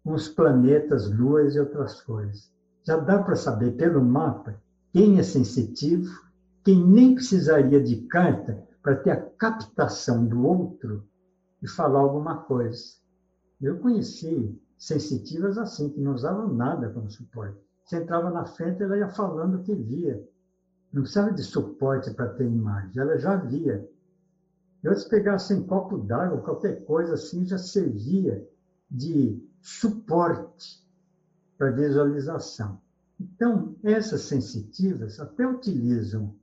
com 0.04 0.14
os 0.14 0.28
planetas, 0.28 1.10
luas 1.10 1.54
e 1.54 1.60
outras 1.60 2.00
coisas. 2.00 2.52
Já 2.84 2.96
dá 2.96 3.22
para 3.22 3.36
saber 3.36 3.76
pelo 3.76 4.04
mapa 4.04 4.60
quem 4.92 5.18
é 5.18 5.22
sensitivo, 5.22 6.10
quem 6.64 6.84
nem 6.84 7.14
precisaria 7.14 7.80
de 7.80 8.02
carta 8.08 8.66
para 8.82 8.96
ter 8.96 9.10
a 9.10 9.20
captação 9.20 10.26
do 10.26 10.44
outro 10.44 11.06
e 11.62 11.68
falar 11.68 12.00
alguma 12.00 12.42
coisa. 12.42 12.96
Eu 13.60 13.78
conheci 13.78 14.58
sensitivas 14.76 15.58
assim, 15.58 15.90
que 15.90 16.00
não 16.00 16.14
usavam 16.14 16.52
nada 16.54 16.88
como 16.90 17.10
suporte. 17.10 17.58
Você 17.84 17.96
entrava 17.96 18.30
na 18.30 18.44
frente, 18.44 18.82
ela 18.82 18.96
ia 18.96 19.08
falando 19.08 19.56
o 19.56 19.62
que 19.62 19.74
via. 19.74 20.22
Não 20.92 21.02
precisava 21.02 21.32
de 21.32 21.42
suporte 21.42 22.12
para 22.12 22.34
ter 22.34 22.44
imagem, 22.44 22.92
ela 22.96 23.18
já 23.18 23.36
via. 23.36 23.88
Eu 24.82 24.94
se 24.94 25.08
pegassem 25.08 25.66
copo 25.66 25.98
d'água, 25.98 26.40
qualquer 26.40 26.84
coisa 26.84 27.14
assim, 27.14 27.44
já 27.44 27.58
servia 27.58 28.48
de 28.90 29.42
suporte 29.60 30.86
para 31.58 31.70
visualização. 31.70 32.80
Então, 33.20 33.74
essas 33.82 34.22
sensitivas 34.22 35.18
até 35.18 35.46
utilizam 35.46 36.34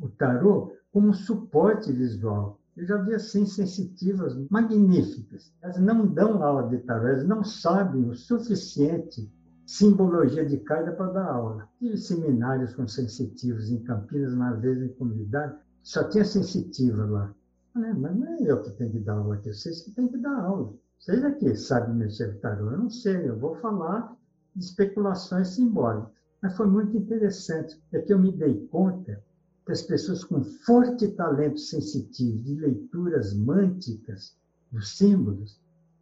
o 0.00 0.08
tarô 0.08 0.74
como 0.90 1.12
suporte 1.12 1.92
visual. 1.92 2.58
Eu 2.76 2.86
já 2.86 2.96
vi 2.96 3.14
assim 3.14 3.46
sensitivas 3.46 4.36
magníficas. 4.50 5.52
Elas 5.62 5.78
não 5.78 6.06
dão 6.06 6.42
aula 6.42 6.68
de 6.68 6.78
tarô, 6.78 7.06
elas 7.06 7.26
não 7.26 7.44
sabem 7.44 8.08
o 8.08 8.14
suficiente 8.14 9.30
simbologia 9.66 10.44
de 10.44 10.58
carta 10.58 10.92
para 10.92 11.12
dar 11.12 11.26
aula. 11.26 11.68
Tive 11.78 11.96
seminários 11.96 12.74
com 12.74 12.86
sensitivos 12.86 13.70
em 13.70 13.82
Campinas, 13.84 14.34
uma 14.34 14.52
vez 14.54 14.82
em 14.82 14.88
comunidade, 14.88 15.56
só 15.82 16.08
tinha 16.08 16.24
sensitiva 16.24 17.04
lá. 17.06 17.34
Falei, 17.72 17.92
mas 17.92 18.16
não 18.16 18.26
é 18.26 18.42
eu 18.42 18.62
que 18.62 18.70
tenho 18.72 18.92
que 18.92 19.00
dar 19.00 19.14
aula 19.14 19.36
aqui, 19.36 19.52
vocês 19.52 19.82
que 19.82 19.92
têm 19.92 20.08
que 20.08 20.18
dar 20.18 20.38
aula. 20.40 20.74
Vocês 20.98 21.24
aqui 21.24 21.56
sabem 21.56 21.94
mexer 21.94 22.34
com 22.34 22.40
tarô, 22.40 22.70
eu 22.70 22.78
não 22.78 22.90
sei, 22.90 23.28
eu 23.28 23.38
vou 23.38 23.54
falar 23.56 24.16
de 24.54 24.64
especulações 24.64 25.48
simbólicas. 25.48 26.12
Mas 26.42 26.56
foi 26.56 26.66
muito 26.66 26.96
interessante, 26.96 27.80
é 27.92 28.00
que 28.00 28.12
eu 28.12 28.18
me 28.18 28.32
dei 28.32 28.66
conta 28.66 29.22
que 29.64 29.72
as 29.72 29.82
pessoas 29.82 30.24
com 30.24 30.42
forte 30.42 31.08
talento 31.08 31.58
sensitivo 31.58 32.42
de 32.42 32.54
leituras 32.56 33.34
mânticas 33.34 34.36
dos 34.70 34.96
símbolos, 34.96 35.60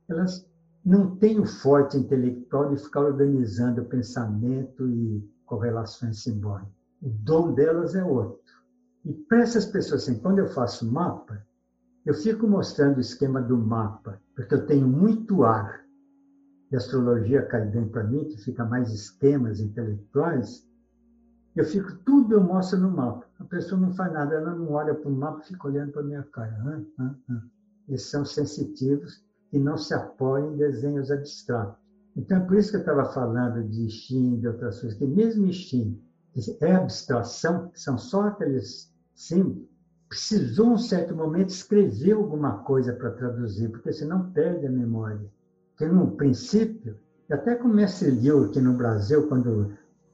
elas 0.08 0.46
não 0.84 1.16
têm 1.16 1.38
o 1.38 1.46
forte 1.46 1.96
intelectual 1.96 2.74
de 2.74 2.82
ficar 2.82 3.02
organizando 3.02 3.82
o 3.82 3.86
pensamento 3.86 4.88
e 4.88 5.22
correlações 5.46 6.22
simbólicas. 6.22 6.72
O 7.00 7.08
dom 7.08 7.54
delas 7.54 7.94
é 7.94 8.04
outro. 8.04 8.40
E 9.04 9.12
para 9.12 9.42
essas 9.42 9.66
pessoas, 9.66 10.02
assim, 10.02 10.18
quando 10.18 10.38
eu 10.38 10.48
faço 10.48 10.90
mapa, 10.90 11.44
eu 12.04 12.14
fico 12.14 12.48
mostrando 12.48 12.96
o 12.96 13.00
esquema 13.00 13.40
do 13.40 13.56
mapa, 13.56 14.20
porque 14.34 14.54
eu 14.54 14.66
tenho 14.66 14.88
muito 14.88 15.44
ar. 15.44 15.84
E 16.70 16.74
a 16.74 16.78
astrologia 16.78 17.46
cai 17.46 17.66
bem 17.66 17.88
para 17.88 18.04
mim, 18.04 18.24
que 18.24 18.38
fica 18.38 18.64
mais 18.64 18.92
esquemas 18.92 19.60
intelectuais, 19.60 20.66
eu 21.54 21.64
fico, 21.64 21.94
tudo 22.04 22.34
eu 22.34 22.42
mostro 22.42 22.78
no 22.78 22.90
mapa. 22.90 23.26
A 23.38 23.44
pessoa 23.44 23.80
não 23.80 23.92
faz 23.92 24.12
nada, 24.12 24.34
ela 24.34 24.54
não 24.54 24.72
olha 24.72 24.94
para 24.94 25.10
o 25.10 25.14
mapa, 25.14 25.40
fica 25.40 25.68
olhando 25.68 25.92
para 25.92 26.00
a 26.00 26.04
minha 26.04 26.22
cara. 26.22 26.56
Ah, 26.64 26.80
ah, 26.98 27.14
ah. 27.30 27.42
Eles 27.88 28.02
são 28.02 28.24
sensitivos 28.24 29.22
e 29.52 29.58
não 29.58 29.76
se 29.76 29.92
apoiam 29.92 30.54
em 30.54 30.56
desenhos 30.56 31.10
abstratos. 31.10 31.76
Então, 32.16 32.38
é 32.38 32.40
por 32.40 32.56
isso 32.56 32.70
que 32.70 32.76
eu 32.76 32.80
estava 32.80 33.04
falando 33.12 33.62
de 33.68 33.90
Xin, 33.90 34.38
de 34.40 34.48
outras 34.48 34.80
coisas, 34.80 34.98
que 34.98 35.06
mesmo 35.06 35.52
Xin 35.52 36.00
é 36.60 36.74
abstração, 36.74 37.70
são 37.74 37.98
só 37.98 38.28
aqueles 38.28 38.92
símbolos, 39.14 39.68
precisou, 40.08 40.72
um 40.72 40.78
certo 40.78 41.14
momento, 41.14 41.50
escrever 41.50 42.12
alguma 42.12 42.58
coisa 42.64 42.92
para 42.92 43.10
traduzir, 43.12 43.70
porque 43.70 43.92
senão 43.92 44.30
perde 44.30 44.66
a 44.66 44.70
memória. 44.70 45.30
Porque, 45.70 45.86
no 45.86 46.12
princípio, 46.12 46.98
até 47.30 47.54
como 47.54 47.74
mestre 47.74 48.10
Liu 48.10 48.44
aqui 48.44 48.60
no 48.60 48.74
Brasil, 48.74 49.26
quando 49.26 49.72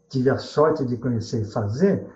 tive 0.09 0.31
a 0.31 0.39
sorte 0.39 0.85
de 0.85 0.97
conhecer 0.97 1.43
e 1.43 1.53
fazer, 1.53 2.07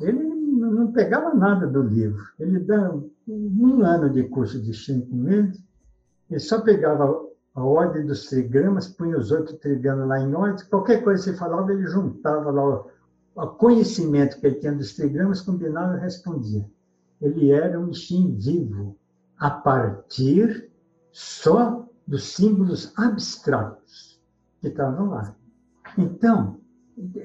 ele 0.00 0.22
não 0.22 0.92
pegava 0.92 1.34
nada 1.34 1.66
do 1.66 1.82
livro. 1.82 2.22
Ele 2.38 2.60
dá 2.60 2.94
um 3.28 3.84
ano 3.84 4.10
de 4.10 4.24
curso 4.24 4.60
de 4.60 4.72
Shin 4.72 5.00
com 5.02 5.28
ele, 5.28 5.52
só 6.38 6.60
pegava 6.60 7.04
a 7.54 7.62
ordem 7.62 8.06
dos 8.06 8.26
trigramas, 8.26 8.88
punha 8.88 9.18
os 9.18 9.30
oito 9.30 9.56
trigramas 9.58 10.08
lá 10.08 10.20
em 10.20 10.34
ordem, 10.34 10.66
qualquer 10.68 11.02
coisa 11.04 11.22
que 11.22 11.30
você 11.30 11.36
falava, 11.36 11.72
ele 11.72 11.86
juntava 11.86 12.50
lá 12.50 12.86
o, 13.34 13.46
conhecimento 13.48 14.40
que 14.40 14.46
ele 14.46 14.56
tinha 14.56 14.72
dos 14.72 14.94
trigramas, 14.94 15.42
combinava 15.42 15.96
e 15.96 16.00
respondia. 16.00 16.66
Ele 17.20 17.50
era 17.50 17.78
um 17.78 17.92
Shin 17.92 18.36
vivo, 18.36 18.96
a 19.38 19.50
partir 19.50 20.70
só 21.10 21.86
dos 22.06 22.24
símbolos 22.24 22.92
abstratos 22.96 24.20
que 24.60 24.68
estavam 24.68 25.10
lá. 25.10 25.36
Então, 25.98 26.61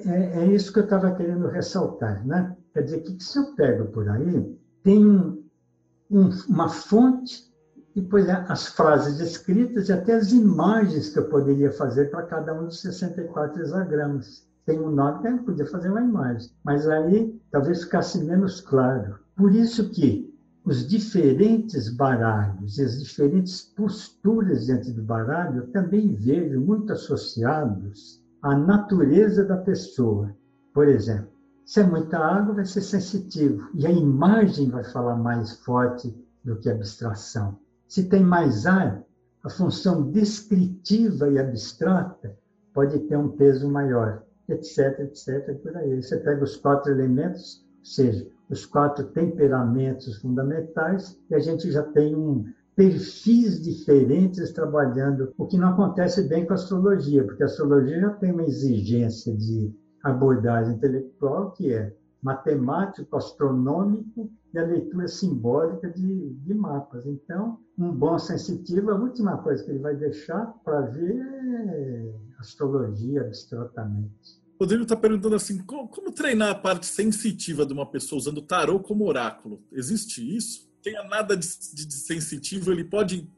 é, 0.05 0.39
é 0.39 0.45
isso 0.47 0.71
que 0.71 0.79
eu 0.79 0.83
estava 0.83 1.13
querendo 1.15 1.47
ressaltar. 1.47 2.25
Né? 2.25 2.55
Quer 2.73 2.83
dizer, 2.83 2.99
que, 3.01 3.15
que 3.15 3.23
se 3.23 3.37
eu 3.37 3.55
pego 3.55 3.85
por 3.85 4.07
aí, 4.09 4.57
tem 4.83 5.05
um, 5.05 6.29
uma 6.47 6.69
fonte, 6.69 7.47
e 7.95 8.01
depois 8.01 8.29
as 8.29 8.67
frases 8.67 9.19
escritas 9.19 9.89
e 9.89 9.93
até 9.93 10.13
as 10.13 10.31
imagens 10.31 11.09
que 11.09 11.19
eu 11.19 11.29
poderia 11.29 11.71
fazer 11.71 12.11
para 12.11 12.23
cada 12.23 12.53
um 12.53 12.65
dos 12.65 12.81
64 12.81 13.59
hexagramas. 13.59 14.47
Tem 14.65 14.79
um 14.79 14.91
nome 14.91 15.27
eu 15.29 15.37
podia 15.39 15.65
fazer 15.65 15.89
uma 15.89 16.01
imagem, 16.01 16.51
mas 16.63 16.87
aí 16.87 17.41
talvez 17.49 17.83
ficasse 17.83 18.23
menos 18.23 18.61
claro. 18.61 19.17
Por 19.35 19.55
isso 19.55 19.89
que 19.89 20.31
os 20.63 20.85
diferentes 20.85 21.89
baralhos 21.89 22.77
e 22.77 22.83
as 22.83 22.99
diferentes 22.99 23.61
posturas 23.61 24.65
diante 24.65 24.91
do 24.91 25.01
baralho 25.01 25.61
eu 25.61 25.67
também 25.71 26.13
vejo 26.13 26.59
muito 26.59 26.91
associados 26.91 28.21
à 28.41 28.55
natureza 28.55 29.43
da 29.43 29.57
pessoa. 29.57 30.35
Por 30.73 30.87
exemplo, 30.87 31.31
se 31.65 31.81
é 31.81 31.83
muita 31.83 32.17
água, 32.17 32.55
vai 32.55 32.65
ser 32.65 32.81
sensitivo. 32.81 33.69
E 33.73 33.85
a 33.85 33.91
imagem 33.91 34.69
vai 34.69 34.83
falar 34.83 35.15
mais 35.15 35.59
forte 35.59 36.15
do 36.43 36.55
que 36.57 36.69
a 36.69 36.73
abstração. 36.73 37.59
Se 37.87 38.07
tem 38.07 38.23
mais 38.23 38.65
ar, 38.65 39.03
a 39.43 39.49
função 39.49 40.09
descritiva 40.11 41.29
e 41.29 41.37
abstrata 41.37 42.37
pode 42.73 42.99
ter 42.99 43.17
um 43.17 43.29
peso 43.29 43.69
maior, 43.69 44.23
etc, 44.47 44.99
etc, 44.99 45.55
por 45.61 45.75
aí. 45.75 46.01
Você 46.01 46.17
pega 46.17 46.43
os 46.43 46.55
quatro 46.55 46.91
elementos, 46.91 47.65
ou 47.79 47.85
seja, 47.85 48.27
os 48.49 48.65
quatro 48.65 49.05
temperamentos 49.05 50.17
fundamentais, 50.21 51.19
e 51.29 51.35
a 51.35 51.39
gente 51.39 51.71
já 51.71 51.83
tem 51.83 52.15
um 52.15 52.45
perfis 52.77 53.59
diferentes 53.59 54.53
trabalhando, 54.53 55.33
o 55.35 55.47
que 55.47 55.57
não 55.57 55.69
acontece 55.69 56.27
bem 56.29 56.45
com 56.45 56.53
a 56.53 56.55
astrologia, 56.55 57.23
porque 57.23 57.41
a 57.41 57.47
astrologia 57.47 57.99
já 57.99 58.11
tem 58.11 58.31
uma 58.31 58.43
exigência 58.43 59.35
de 59.35 59.73
abordagem 60.03 60.75
intelectual, 60.75 61.53
que 61.53 61.73
é 61.73 61.91
matemático, 62.21 63.17
astronômico 63.17 64.29
e 64.53 64.59
a 64.59 64.63
leitura 64.63 65.07
simbólica 65.07 65.89
de, 65.89 66.33
de 66.35 66.53
mapas. 66.53 67.07
Então, 67.07 67.57
um 67.79 67.91
bom 67.91 68.19
sensitivo, 68.19 68.91
a 68.91 68.95
última 68.95 69.37
coisa 69.39 69.63
que 69.63 69.71
ele 69.71 69.79
vai 69.79 69.95
deixar 69.95 70.45
para 70.63 70.81
ver 70.81 71.19
é 71.19 72.13
astrologia 72.37 73.21
abstratamente. 73.21 74.39
Rodrigo 74.59 74.83
está 74.83 74.95
perguntando 74.95 75.35
assim: 75.35 75.63
como, 75.63 75.87
como, 75.87 76.11
treinar 76.11 76.51
a 76.51 76.55
parte 76.55 76.85
sensitiva 76.85 77.65
de 77.65 77.73
uma 77.73 77.89
pessoa 77.89 78.19
usando 78.19 78.41
tarô 78.41 78.79
como 78.79 79.07
oráculo? 79.07 79.63
Existe 79.71 80.21
isso? 80.35 80.66
Tenha 80.87 81.03
nada 81.03 81.35
de, 81.35 81.45
de, 81.73 81.85
de 81.85 81.93
sensitivo, 81.95 82.71
ele 82.71 82.85
pode 82.85 83.29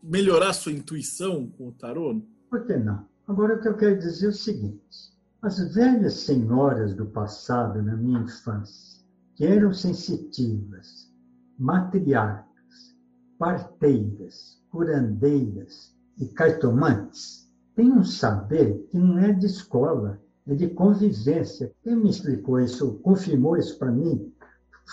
melhorar 0.00 0.52
sua 0.52 0.70
intuição 0.70 1.48
com 1.58 1.66
o 1.66 1.72
tarô? 1.72 2.22
Por 2.48 2.64
que 2.64 2.76
não? 2.76 3.04
Agora, 3.26 3.56
o 3.56 3.60
que 3.60 3.66
eu 3.66 3.76
quero 3.76 3.98
dizer 3.98 4.26
é 4.26 4.28
o 4.28 4.32
seguinte: 4.32 5.12
as 5.42 5.74
velhas 5.74 6.12
senhoras 6.14 6.94
do 6.94 7.06
passado, 7.06 7.82
na 7.82 7.96
minha 7.96 8.20
infância, 8.20 9.04
que 9.34 9.44
eram 9.44 9.74
sensitivas, 9.74 11.12
matriarcas, 11.58 12.96
parteiras, 13.36 14.62
curandeiras 14.70 15.92
e 16.16 16.26
cartomantes, 16.26 17.50
têm 17.74 17.90
um 17.90 18.04
saber 18.04 18.86
que 18.92 18.96
não 18.96 19.18
é 19.18 19.32
de 19.32 19.46
escola, 19.46 20.22
é 20.46 20.54
de 20.54 20.68
convivência. 20.68 21.74
Quem 21.82 21.96
me 21.96 22.10
explicou 22.10 22.60
isso, 22.60 23.00
confirmou 23.02 23.56
isso 23.56 23.76
para 23.76 23.90
mim, 23.90 24.32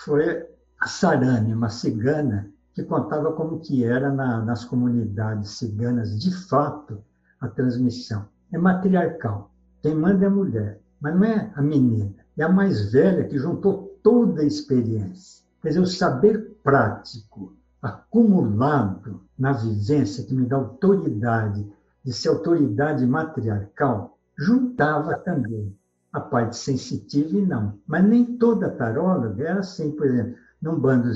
foi 0.04 0.53
a 0.84 0.88
Sarane, 0.88 1.54
uma 1.54 1.70
cigana, 1.70 2.52
que 2.74 2.84
contava 2.84 3.32
como 3.32 3.62
que 3.62 3.86
era 3.86 4.12
na, 4.12 4.42
nas 4.42 4.66
comunidades 4.66 5.52
ciganas, 5.52 6.20
de 6.20 6.36
fato, 6.50 7.02
a 7.40 7.48
transmissão. 7.48 8.26
É 8.52 8.58
matriarcal. 8.58 9.50
Quem 9.82 9.96
manda 9.96 10.26
é 10.26 10.28
a 10.28 10.32
mulher, 10.32 10.82
mas 11.00 11.16
não 11.16 11.24
é 11.24 11.52
a 11.56 11.62
menina, 11.62 12.14
é 12.38 12.44
a 12.44 12.50
mais 12.50 12.92
velha 12.92 13.24
que 13.24 13.38
juntou 13.38 13.98
toda 14.04 14.42
a 14.42 14.46
experiência. 14.46 15.46
Quer 15.62 15.70
dizer, 15.70 15.80
o 15.80 15.88
saber 15.88 16.54
prático 16.62 17.56
acumulado 17.82 19.22
na 19.40 19.54
vivência 19.54 20.26
que 20.26 20.36
me 20.36 20.46
dá 20.46 20.58
autoridade 20.58 21.66
de 22.04 22.12
ser 22.12 22.28
autoridade 22.28 23.06
matriarcal, 23.08 24.18
juntava 24.38 25.18
também 25.20 25.74
a 26.12 26.20
parte 26.20 26.58
sensitiva 26.58 27.38
e 27.38 27.46
não. 27.46 27.80
Mas 27.88 28.04
nem 28.04 28.38
toda 28.38 28.70
taróloga 28.70 29.44
é 29.46 29.52
assim, 29.54 29.92
por 29.92 30.08
exemplo, 30.08 30.43
num 30.64 30.80
bando 30.80 31.10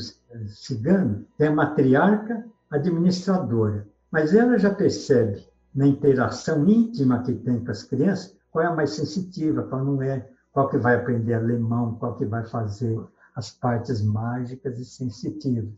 cigano, 0.49 1.25
tem 1.37 1.47
a 1.47 1.55
matriarca 1.55 2.45
administradora, 2.69 3.87
mas 4.11 4.33
ela 4.33 4.59
já 4.59 4.73
percebe 4.73 5.47
na 5.73 5.87
interação 5.87 6.67
íntima 6.67 7.23
que 7.23 7.33
tem 7.33 7.63
com 7.63 7.71
as 7.71 7.83
crianças 7.83 8.35
qual 8.51 8.65
é 8.65 8.67
a 8.67 8.75
mais 8.75 8.89
sensitiva, 8.89 9.63
qual 9.63 9.85
não 9.85 10.01
é, 10.01 10.27
qual 10.51 10.67
que 10.67 10.77
vai 10.77 10.95
aprender 10.95 11.33
alemão, 11.33 11.95
qual 11.95 12.17
que 12.17 12.25
vai 12.25 12.45
fazer 12.45 12.99
as 13.35 13.51
partes 13.51 14.01
mágicas 14.01 14.79
e 14.79 14.85
sensitivas. 14.85 15.71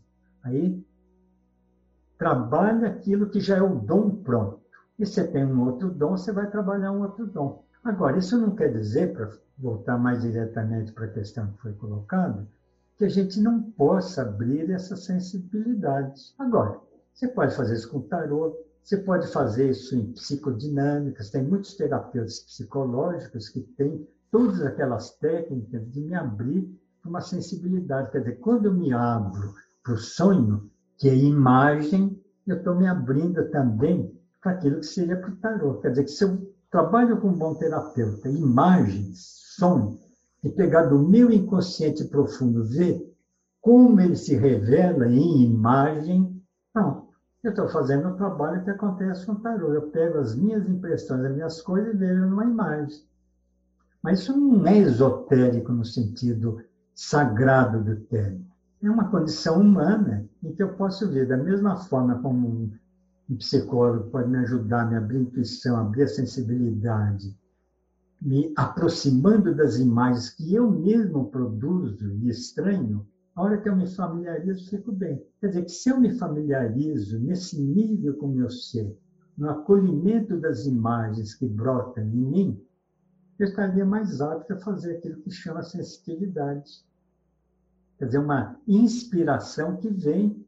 Aí 0.44 0.84
trabalha 2.18 2.88
aquilo 2.88 3.30
que 3.30 3.40
já 3.40 3.58
é 3.58 3.62
o 3.62 3.76
dom 3.76 4.10
pronto. 4.10 4.62
E 4.98 5.06
você 5.06 5.28
tem 5.28 5.46
um 5.46 5.64
outro 5.66 5.92
dom, 5.92 6.18
você 6.18 6.32
vai 6.32 6.50
trabalhar 6.50 6.92
um 6.92 7.02
outro 7.02 7.28
dom. 7.28 7.64
Agora, 7.84 8.18
isso 8.18 8.38
não 8.38 8.56
quer 8.56 8.74
dizer, 8.74 9.14
para 9.14 9.30
voltar 9.58 9.98
mais 9.98 10.22
diretamente 10.22 10.92
para 10.92 11.06
a 11.06 11.12
questão 11.12 11.52
que 11.52 11.62
foi 11.62 11.74
colocada, 11.74 12.48
que 13.00 13.06
a 13.06 13.10
gente 13.10 13.40
não 13.40 13.64
possa 13.64 14.24
abrir 14.24 14.70
essa 14.70 14.98
sensibilidade. 14.98 16.36
Agora, 16.38 16.82
você 17.14 17.30
pode 17.30 17.56
fazer 17.56 17.76
isso 17.76 17.90
com 17.90 18.02
tarô, 18.02 18.58
você 18.84 18.98
pode 18.98 19.32
fazer 19.32 19.70
isso 19.70 19.96
em 19.96 20.12
psicodinâmicas, 20.12 21.30
tem 21.30 21.42
muitos 21.42 21.76
terapeutas 21.76 22.42
psicológicos 22.42 23.48
que 23.48 23.62
têm 23.62 24.06
todas 24.30 24.62
aquelas 24.62 25.12
técnicas 25.18 25.90
de 25.90 26.02
me 26.02 26.14
abrir 26.14 26.78
para 27.02 27.10
uma 27.10 27.22
sensibilidade. 27.22 28.12
Quer 28.12 28.20
dizer, 28.20 28.40
quando 28.40 28.66
eu 28.66 28.74
me 28.74 28.92
abro 28.92 29.54
para 29.82 29.94
o 29.94 29.98
sonho, 29.98 30.70
que 30.98 31.08
é 31.08 31.16
imagem, 31.16 32.22
eu 32.46 32.58
estou 32.58 32.76
me 32.76 32.86
abrindo 32.86 33.50
também 33.50 34.14
para 34.42 34.52
aquilo 34.52 34.82
que 34.82 34.86
seria 34.86 35.16
para 35.16 35.32
o 35.32 35.38
tarô. 35.38 35.80
Quer 35.80 35.92
dizer, 35.92 36.04
que 36.04 36.12
se 36.12 36.26
eu 36.26 36.54
trabalho 36.70 37.22
com 37.22 37.30
um 37.30 37.38
bom 37.38 37.56
terapeuta, 37.56 38.28
imagens, 38.28 39.56
sonho, 39.56 39.98
e 40.44 40.50
pegar 40.50 40.84
do 40.84 41.00
meu 41.00 41.32
inconsciente 41.32 42.06
profundo, 42.06 42.64
ver 42.64 43.06
como 43.62 44.00
ele 44.00 44.16
se 44.16 44.36
revela 44.36 45.08
em 45.08 45.44
imagem, 45.44 46.42
não, 46.74 47.10
eu 47.44 47.52
estou 47.52 47.68
fazendo 47.70 48.10
o 48.10 48.16
trabalho 48.16 48.64
que 48.64 48.70
acontece 48.70 49.26
com 49.26 49.34
o 49.34 49.40
tarô. 49.40 49.74
Eu 49.74 49.90
pego 49.90 50.18
as 50.18 50.36
minhas 50.36 50.68
impressões, 50.68 51.26
as 51.26 51.34
minhas 51.34 51.62
coisas 51.62 51.94
e 51.94 51.98
vejo 51.98 52.26
numa 52.26 52.46
imagem. 52.46 53.04
Mas 54.02 54.20
isso 54.20 54.38
não 54.38 54.66
é 54.66 54.78
esotérico 54.78 55.72
no 55.72 55.84
sentido 55.84 56.62
sagrado 56.96 57.84
do 57.84 57.96
termo. 58.08 58.46
É 58.82 58.90
uma 58.90 59.10
condição 59.10 59.60
humana 59.60 60.26
em 60.42 60.54
que 60.54 60.64
eu 60.64 60.74
posso 60.74 61.10
ver, 61.10 61.28
da 61.28 61.36
mesma 61.36 61.76
forma 61.76 62.22
como 62.22 62.72
um 63.30 63.36
psicólogo 63.36 64.10
pode 64.10 64.30
me 64.30 64.38
ajudar, 64.40 64.90
me 64.90 64.96
abrir 64.96 65.18
a 65.18 65.22
intuição, 65.22 65.78
abrir 65.78 66.04
a 66.04 66.08
sensibilidade, 66.08 67.36
me 68.22 68.52
aproximando 68.56 69.56
das 69.56 69.78
imagens 69.78 70.30
que 70.32 70.54
eu 70.54 70.70
mesmo 70.70 71.30
produzo 71.30 72.12
e 72.18 72.30
estranho, 72.30 73.08
a 73.36 73.44
hora 73.44 73.58
que 73.62 73.70
eu 73.70 73.76
me 73.76 73.88
familiarizo, 73.88 74.70
fico 74.70 74.92
bem. 74.92 75.24
Quer 75.40 75.48
dizer, 75.48 75.64
que 75.64 75.72
se 75.72 75.90
eu 75.90 76.00
me 76.00 76.18
familiarizo 76.18 77.18
nesse 77.20 77.62
nível 77.62 78.16
com 78.16 78.26
o 78.26 78.36
meu 78.36 78.50
ser, 78.50 78.98
no 79.38 79.50
acolhimento 79.50 80.38
das 80.38 80.66
imagens 80.66 81.36
que 81.36 81.48
brotam 81.48 82.04
em 82.04 82.10
mim, 82.10 82.62
eu 83.40 83.48
estaria 83.48 83.86
mais 83.86 84.20
apto 84.20 84.54
a 84.54 84.58
fazer 84.58 84.98
aquilo 84.98 85.22
que 85.22 85.32
chama 85.32 85.64
sensitividade. 85.64 86.84
Quer 87.98 88.08
dizer, 88.08 88.20
uma 88.20 88.60
inspiração 88.68 89.78
que 89.78 89.90
vem 89.90 90.46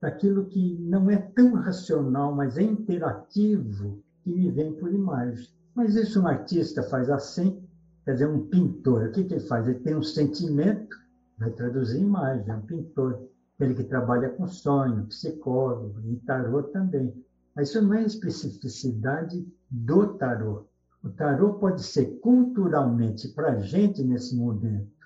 daquilo 0.00 0.46
que 0.46 0.78
não 0.78 1.10
é 1.10 1.18
tão 1.18 1.52
racional, 1.54 2.34
mas 2.34 2.56
é 2.56 2.62
interativo, 2.62 4.02
que 4.22 4.30
me 4.30 4.50
vem 4.50 4.72
por 4.72 4.90
imagem. 4.90 5.55
Mas 5.76 5.94
isso 5.94 6.22
um 6.22 6.26
artista 6.26 6.82
faz 6.84 7.10
assim, 7.10 7.62
quer 8.02 8.14
dizer, 8.14 8.26
um 8.26 8.48
pintor, 8.48 9.08
o 9.08 9.12
que, 9.12 9.24
que 9.24 9.34
ele 9.34 9.46
faz? 9.46 9.68
Ele 9.68 9.78
tem 9.80 9.94
um 9.94 10.02
sentimento, 10.02 10.96
vai 11.36 11.50
traduzir 11.50 12.00
imagem, 12.00 12.48
é 12.48 12.54
um 12.54 12.62
pintor. 12.62 13.28
Ele 13.60 13.74
que 13.74 13.84
trabalha 13.84 14.30
com 14.30 14.46
sonho, 14.48 15.06
psicólogo, 15.06 16.00
e 16.06 16.16
tarô 16.16 16.62
também. 16.62 17.14
Mas 17.54 17.68
isso 17.68 17.82
não 17.82 17.92
é 17.92 18.04
especificidade 18.04 19.46
do 19.70 20.14
tarô. 20.14 20.66
O 21.04 21.10
tarô 21.10 21.54
pode 21.54 21.82
ser 21.82 22.18
culturalmente 22.20 23.28
para 23.28 23.52
a 23.52 23.58
gente 23.60 24.02
nesse 24.02 24.34
momento 24.34 24.96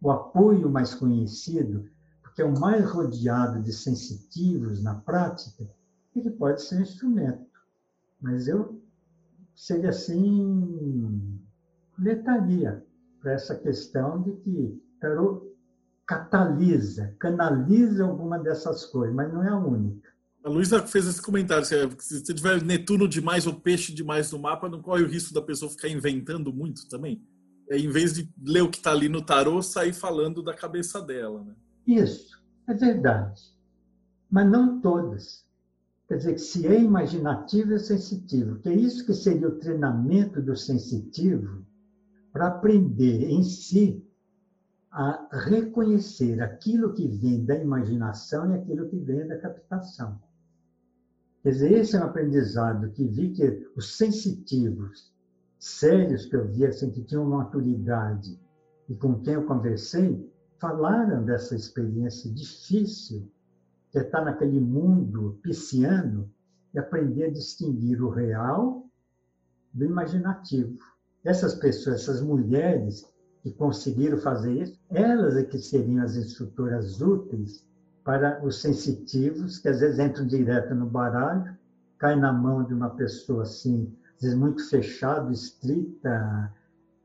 o 0.00 0.10
apoio 0.10 0.70
mais 0.70 0.94
conhecido, 0.94 1.88
porque 2.22 2.42
é 2.42 2.44
o 2.44 2.58
mais 2.58 2.84
rodeado 2.84 3.62
de 3.62 3.72
sensitivos 3.72 4.82
na 4.82 4.94
prática, 4.94 5.68
ele 6.14 6.30
pode 6.30 6.62
ser 6.62 6.76
um 6.76 6.82
instrumento. 6.82 7.48
Mas 8.20 8.46
eu 8.46 8.77
seria 9.58 9.88
assim, 9.88 11.40
letaria 11.98 12.86
para 13.20 13.32
essa 13.32 13.56
questão 13.56 14.22
de 14.22 14.32
que 14.36 14.80
tarô 15.00 15.52
catalisa, 16.06 17.14
canaliza 17.18 18.04
alguma 18.04 18.38
dessas 18.38 18.86
coisas, 18.86 19.14
mas 19.14 19.32
não 19.32 19.42
é 19.42 19.48
a 19.48 19.58
única. 19.58 20.08
A 20.44 20.48
Luísa 20.48 20.86
fez 20.86 21.06
esse 21.08 21.20
comentário: 21.20 21.64
se 21.66 21.86
você 21.88 22.32
tiver 22.32 22.62
Netuno 22.62 23.08
demais 23.08 23.48
ou 23.48 23.60
peixe 23.60 23.92
demais 23.92 24.30
no 24.30 24.38
mapa, 24.38 24.68
não 24.68 24.80
corre 24.80 25.02
o 25.02 25.08
risco 25.08 25.34
da 25.34 25.42
pessoa 25.42 25.70
ficar 25.70 25.88
inventando 25.88 26.52
muito 26.52 26.88
também? 26.88 27.20
É, 27.68 27.76
em 27.76 27.90
vez 27.90 28.14
de 28.14 28.32
ler 28.40 28.62
o 28.62 28.70
que 28.70 28.78
está 28.78 28.92
ali 28.92 29.08
no 29.08 29.20
tarô, 29.20 29.60
sair 29.60 29.92
falando 29.92 30.40
da 30.40 30.54
cabeça 30.54 31.02
dela. 31.02 31.44
Né? 31.44 31.54
Isso, 31.86 32.40
é 32.68 32.72
verdade. 32.72 33.42
Mas 34.30 34.48
não 34.48 34.80
todas. 34.80 35.47
Quer 36.08 36.16
dizer, 36.16 36.32
que 36.32 36.40
se 36.40 36.66
é 36.66 36.80
imaginativo 36.80 37.74
e 37.74 37.78
sensitivo, 37.78 38.58
que 38.60 38.70
é 38.70 38.74
isso 38.74 39.04
que 39.04 39.12
seria 39.12 39.46
o 39.46 39.58
treinamento 39.58 40.40
do 40.40 40.56
sensitivo 40.56 41.66
para 42.32 42.46
aprender 42.46 43.28
em 43.28 43.42
si 43.42 44.02
a 44.90 45.28
reconhecer 45.30 46.40
aquilo 46.40 46.94
que 46.94 47.06
vem 47.06 47.44
da 47.44 47.54
imaginação 47.56 48.50
e 48.50 48.54
aquilo 48.58 48.88
que 48.88 48.96
vem 48.96 49.26
da 49.26 49.38
captação. 49.38 50.18
Quer 51.42 51.50
dizer, 51.50 51.72
esse 51.72 51.94
é 51.94 52.00
um 52.00 52.04
aprendizado 52.04 52.90
que 52.92 53.06
vi 53.06 53.30
que 53.32 53.70
os 53.76 53.96
sensitivos, 53.96 55.12
sérios 55.58 56.24
que 56.24 56.36
eu 56.36 56.48
vi, 56.48 56.64
assim, 56.64 56.90
que 56.90 57.04
tinham 57.04 57.26
maturidade 57.26 58.40
e 58.88 58.96
com 58.96 59.20
quem 59.20 59.34
eu 59.34 59.44
conversei, 59.44 60.26
falaram 60.58 61.22
dessa 61.22 61.54
experiência 61.54 62.32
difícil, 62.32 63.30
que 63.90 63.98
estar 63.98 64.24
naquele 64.24 64.60
mundo 64.60 65.38
pisciano 65.42 66.30
e 66.74 66.78
aprender 66.78 67.24
a 67.24 67.30
distinguir 67.30 68.02
o 68.02 68.10
real 68.10 68.86
do 69.72 69.84
imaginativo. 69.84 70.78
Essas 71.24 71.54
pessoas, 71.54 72.02
essas 72.02 72.20
mulheres 72.20 73.06
que 73.42 73.52
conseguiram 73.52 74.18
fazer 74.18 74.62
isso, 74.62 74.78
elas 74.90 75.36
é 75.36 75.44
que 75.44 75.58
seriam 75.58 76.02
as 76.02 76.16
instrutoras 76.16 77.00
úteis 77.00 77.66
para 78.04 78.44
os 78.44 78.60
sensitivos, 78.60 79.58
que 79.58 79.68
às 79.68 79.80
vezes 79.80 79.98
entram 79.98 80.26
direto 80.26 80.74
no 80.74 80.86
baralho, 80.86 81.56
caem 81.98 82.20
na 82.20 82.32
mão 82.32 82.64
de 82.64 82.72
uma 82.72 82.90
pessoa 82.90 83.42
assim, 83.42 83.94
às 84.16 84.22
vezes 84.22 84.38
muito 84.38 84.66
fechada, 84.68 85.30
estrita, 85.30 86.52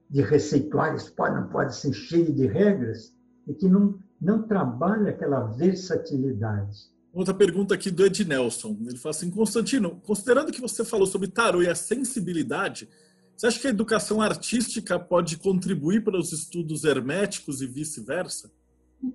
de 0.10 0.22
receituários, 0.22 1.10
pode, 1.10 1.36
não 1.36 1.48
pode 1.50 1.76
ser 1.76 1.92
cheio 1.92 2.32
de 2.32 2.46
regras, 2.46 3.16
e 3.48 3.54
que 3.54 3.68
não, 3.68 4.00
não 4.24 4.48
trabalha 4.48 5.10
aquela 5.10 5.42
versatilidade. 5.48 6.92
Outra 7.12 7.34
pergunta 7.34 7.76
aqui 7.76 7.92
do 7.92 8.06
Ed 8.06 8.26
Nelson. 8.26 8.78
Ele 8.88 8.98
fala 8.98 9.12
assim, 9.12 9.30
Constantino, 9.30 10.02
considerando 10.02 10.52
que 10.52 10.62
você 10.62 10.84
falou 10.84 11.06
sobre 11.06 11.28
tarô 11.28 11.62
e 11.62 11.70
a 11.70 11.76
sensibilidade, 11.76 12.90
você 13.36 13.48
acha 13.48 13.60
que 13.60 13.68
a 13.68 13.72
educação 13.72 14.22
artística 14.22 14.98
pode 14.98 15.38
contribuir 15.38 16.04
para 16.04 16.18
os 16.18 16.32
estudos 16.32 16.86
herméticos 16.86 17.62
e 17.62 17.68
vice-versa? 17.68 18.50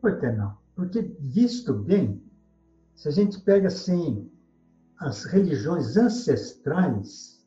Por 0.01 0.21
que 0.21 0.31
não? 0.31 0.57
Porque, 0.77 1.11
visto 1.19 1.73
bem, 1.73 2.23
se 2.95 3.09
a 3.09 3.11
gente 3.11 3.41
pega 3.41 3.69
assim 3.69 4.31
as 4.99 5.25
religiões 5.25 5.97
ancestrais, 5.97 7.45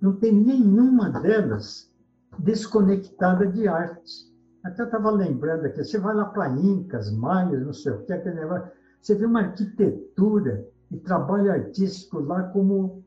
não 0.00 0.16
tem 0.16 0.32
nenhuma 0.32 1.08
delas 1.08 1.90
desconectada 2.38 3.46
de 3.46 3.66
arte. 3.66 4.29
Até 4.62 4.84
estava 4.84 5.10
lembrando 5.10 5.64
aqui, 5.66 5.82
você 5.82 5.98
vai 5.98 6.14
lá 6.14 6.26
para 6.26 6.50
Incas, 6.50 7.10
Maias, 7.10 7.64
não 7.64 7.72
sei 7.72 7.92
o 7.92 8.02
que, 8.04 8.12
aquele 8.12 8.36
negócio, 8.36 8.70
você 9.00 9.14
vê 9.14 9.24
uma 9.24 9.40
arquitetura 9.40 10.68
e 10.90 10.98
trabalho 10.98 11.50
artístico 11.50 12.20
lá 12.20 12.42
como 12.44 13.02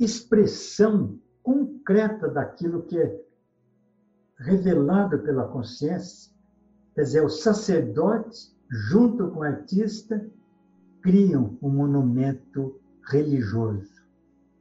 expressão 0.00 1.18
concreta 1.42 2.28
daquilo 2.28 2.82
que 2.84 2.98
é 2.98 3.20
revelado 4.38 5.18
pela 5.18 5.48
consciência 5.48 6.32
Quer 6.98 7.04
dizer, 7.04 7.24
o 7.24 7.28
sacerdote, 7.28 8.52
junto 8.68 9.30
com 9.30 9.38
o 9.38 9.42
artista, 9.44 10.28
criam 11.00 11.56
um 11.62 11.70
monumento 11.70 12.80
religioso. 13.08 13.97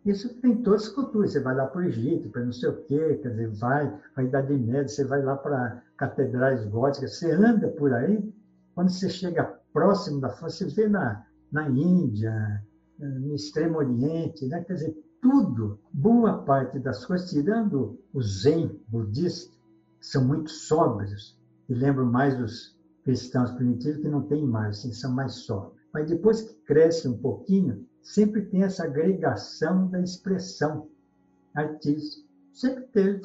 Isso 0.07 0.33
tem 0.41 0.63
todas 0.63 0.83
as 0.83 0.89
culturas. 0.89 1.33
Você 1.33 1.41
vai 1.41 1.53
lá 1.53 1.65
para 1.65 1.81
o 1.81 1.83
Egito, 1.83 2.29
para 2.29 2.45
não 2.45 2.53
sei 2.53 2.69
o 2.69 2.83
quê, 2.83 3.19
quer 3.21 3.29
dizer, 3.29 3.49
vai 3.55 3.89
para 4.13 4.23
a 4.23 4.25
Idade 4.25 4.57
Média, 4.57 4.87
você 4.87 5.03
vai 5.03 5.21
lá 5.21 5.35
para 5.35 5.83
catedrais 5.97 6.65
góticas, 6.65 7.17
você 7.17 7.31
anda 7.31 7.67
por 7.67 7.93
aí, 7.93 8.33
quando 8.73 8.89
você 8.89 9.09
chega 9.09 9.59
próximo 9.73 10.21
da 10.21 10.29
fonte, 10.29 10.53
você 10.53 10.65
vê 10.65 10.87
na, 10.87 11.25
na 11.51 11.69
Índia, 11.69 12.63
no 12.99 13.35
Extremo 13.35 13.79
Oriente, 13.79 14.45
né? 14.47 14.63
quer 14.63 14.73
dizer, 14.73 14.97
tudo, 15.21 15.79
boa 15.91 16.43
parte 16.43 16.79
das 16.79 17.03
coisas, 17.05 17.29
tirando 17.29 17.99
o 18.13 18.21
Zen 18.21 18.79
budista, 18.87 19.51
são 19.99 20.25
muito 20.25 20.49
sóbrios, 20.49 21.37
e 21.67 21.73
lembro 21.73 22.05
mais 22.05 22.37
dos 22.37 22.77
cristãos 23.03 23.51
primitivos 23.51 24.01
que 24.01 24.07
não 24.07 24.21
tem 24.21 24.45
mais, 24.45 24.77
assim, 24.79 24.93
são 24.93 25.11
mais 25.11 25.33
sóbrios. 25.33 25.75
Mas 25.93 26.07
depois 26.07 26.41
que 26.41 26.53
cresce 26.65 27.07
um 27.07 27.17
pouquinho, 27.17 27.85
sempre 28.07 28.41
tem 28.43 28.63
essa 28.63 28.85
agregação 28.85 29.89
da 29.89 30.01
expressão 30.01 30.89
artística. 31.53 32.25
Sempre 32.53 32.83
teve. 32.85 33.21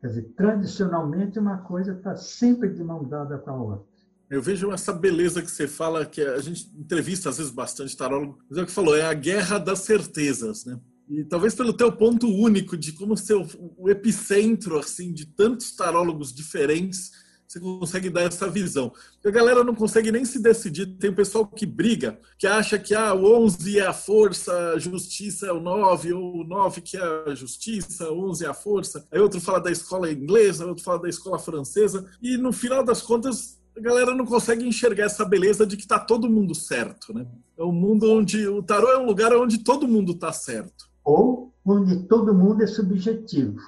Quer 0.00 0.08
dizer, 0.08 0.32
tradicionalmente 0.36 1.38
uma 1.38 1.58
coisa 1.58 1.92
está 1.92 2.16
sempre 2.16 2.70
de 2.70 2.82
mão 2.82 3.04
dada 3.04 3.38
com 3.38 3.50
a 3.50 3.62
outra. 3.62 3.92
Eu 4.28 4.42
vejo 4.42 4.72
essa 4.72 4.92
beleza 4.92 5.42
que 5.42 5.50
você 5.50 5.68
fala, 5.68 6.04
que 6.04 6.20
a 6.20 6.40
gente 6.40 6.68
entrevista 6.76 7.28
às 7.28 7.38
vezes 7.38 7.52
bastante 7.52 7.96
tarólogo, 7.96 8.38
mas 8.48 8.58
é 8.58 8.62
o 8.62 8.66
que 8.66 8.72
falou, 8.72 8.96
é 8.96 9.02
a 9.02 9.14
guerra 9.14 9.58
das 9.58 9.80
certezas, 9.80 10.64
né? 10.64 10.80
E 11.08 11.22
talvez 11.24 11.54
pelo 11.54 11.72
teu 11.72 11.92
ponto 11.92 12.26
único 12.26 12.76
de 12.76 12.92
como 12.92 13.16
ser 13.16 13.34
o, 13.36 13.88
epicentro 13.88 14.78
assim 14.78 15.12
de 15.12 15.26
tantos 15.26 15.76
tarólogos 15.76 16.32
diferentes, 16.32 17.12
você 17.52 17.60
consegue 17.60 18.08
dar 18.08 18.22
essa 18.22 18.48
visão. 18.48 18.92
A 19.24 19.30
galera 19.30 19.62
não 19.62 19.74
consegue 19.74 20.10
nem 20.10 20.24
se 20.24 20.40
decidir. 20.40 20.86
Tem 20.96 21.10
o 21.10 21.14
pessoal 21.14 21.46
que 21.46 21.66
briga, 21.66 22.18
que 22.38 22.46
acha 22.46 22.78
que 22.78 22.94
ah, 22.94 23.12
o 23.12 23.44
11 23.44 23.78
é 23.78 23.86
a 23.86 23.92
força, 23.92 24.52
a 24.72 24.78
justiça 24.78 25.46
é 25.46 25.52
o 25.52 25.60
9, 25.60 26.12
ou 26.14 26.40
o 26.40 26.44
9 26.44 26.80
que 26.80 26.96
é 26.96 27.02
a 27.26 27.34
justiça, 27.34 28.10
o 28.10 28.30
11 28.30 28.44
é 28.44 28.48
a 28.48 28.54
força. 28.54 29.06
Aí 29.12 29.20
outro 29.20 29.40
fala 29.40 29.60
da 29.60 29.70
escola 29.70 30.10
inglesa, 30.10 30.66
outro 30.66 30.82
fala 30.82 31.02
da 31.02 31.08
escola 31.08 31.38
francesa. 31.38 32.06
E 32.22 32.36
no 32.36 32.52
final 32.52 32.82
das 32.82 33.02
contas, 33.02 33.60
a 33.76 33.80
galera 33.80 34.14
não 34.14 34.24
consegue 34.24 34.66
enxergar 34.66 35.04
essa 35.04 35.24
beleza 35.24 35.66
de 35.66 35.76
que 35.76 35.82
está 35.82 35.98
todo 35.98 36.30
mundo 36.30 36.54
certo, 36.54 37.12
né? 37.12 37.26
É 37.58 37.62
um 37.62 37.72
mundo 37.72 38.10
onde 38.10 38.46
o 38.46 38.62
tarô 38.62 38.88
é 38.88 38.98
um 38.98 39.06
lugar 39.06 39.34
onde 39.36 39.58
todo 39.58 39.88
mundo 39.88 40.12
está 40.12 40.32
certo 40.32 40.90
ou 41.04 41.52
onde 41.64 42.04
todo 42.04 42.34
mundo 42.34 42.62
é 42.62 42.66
subjetivo. 42.66 43.58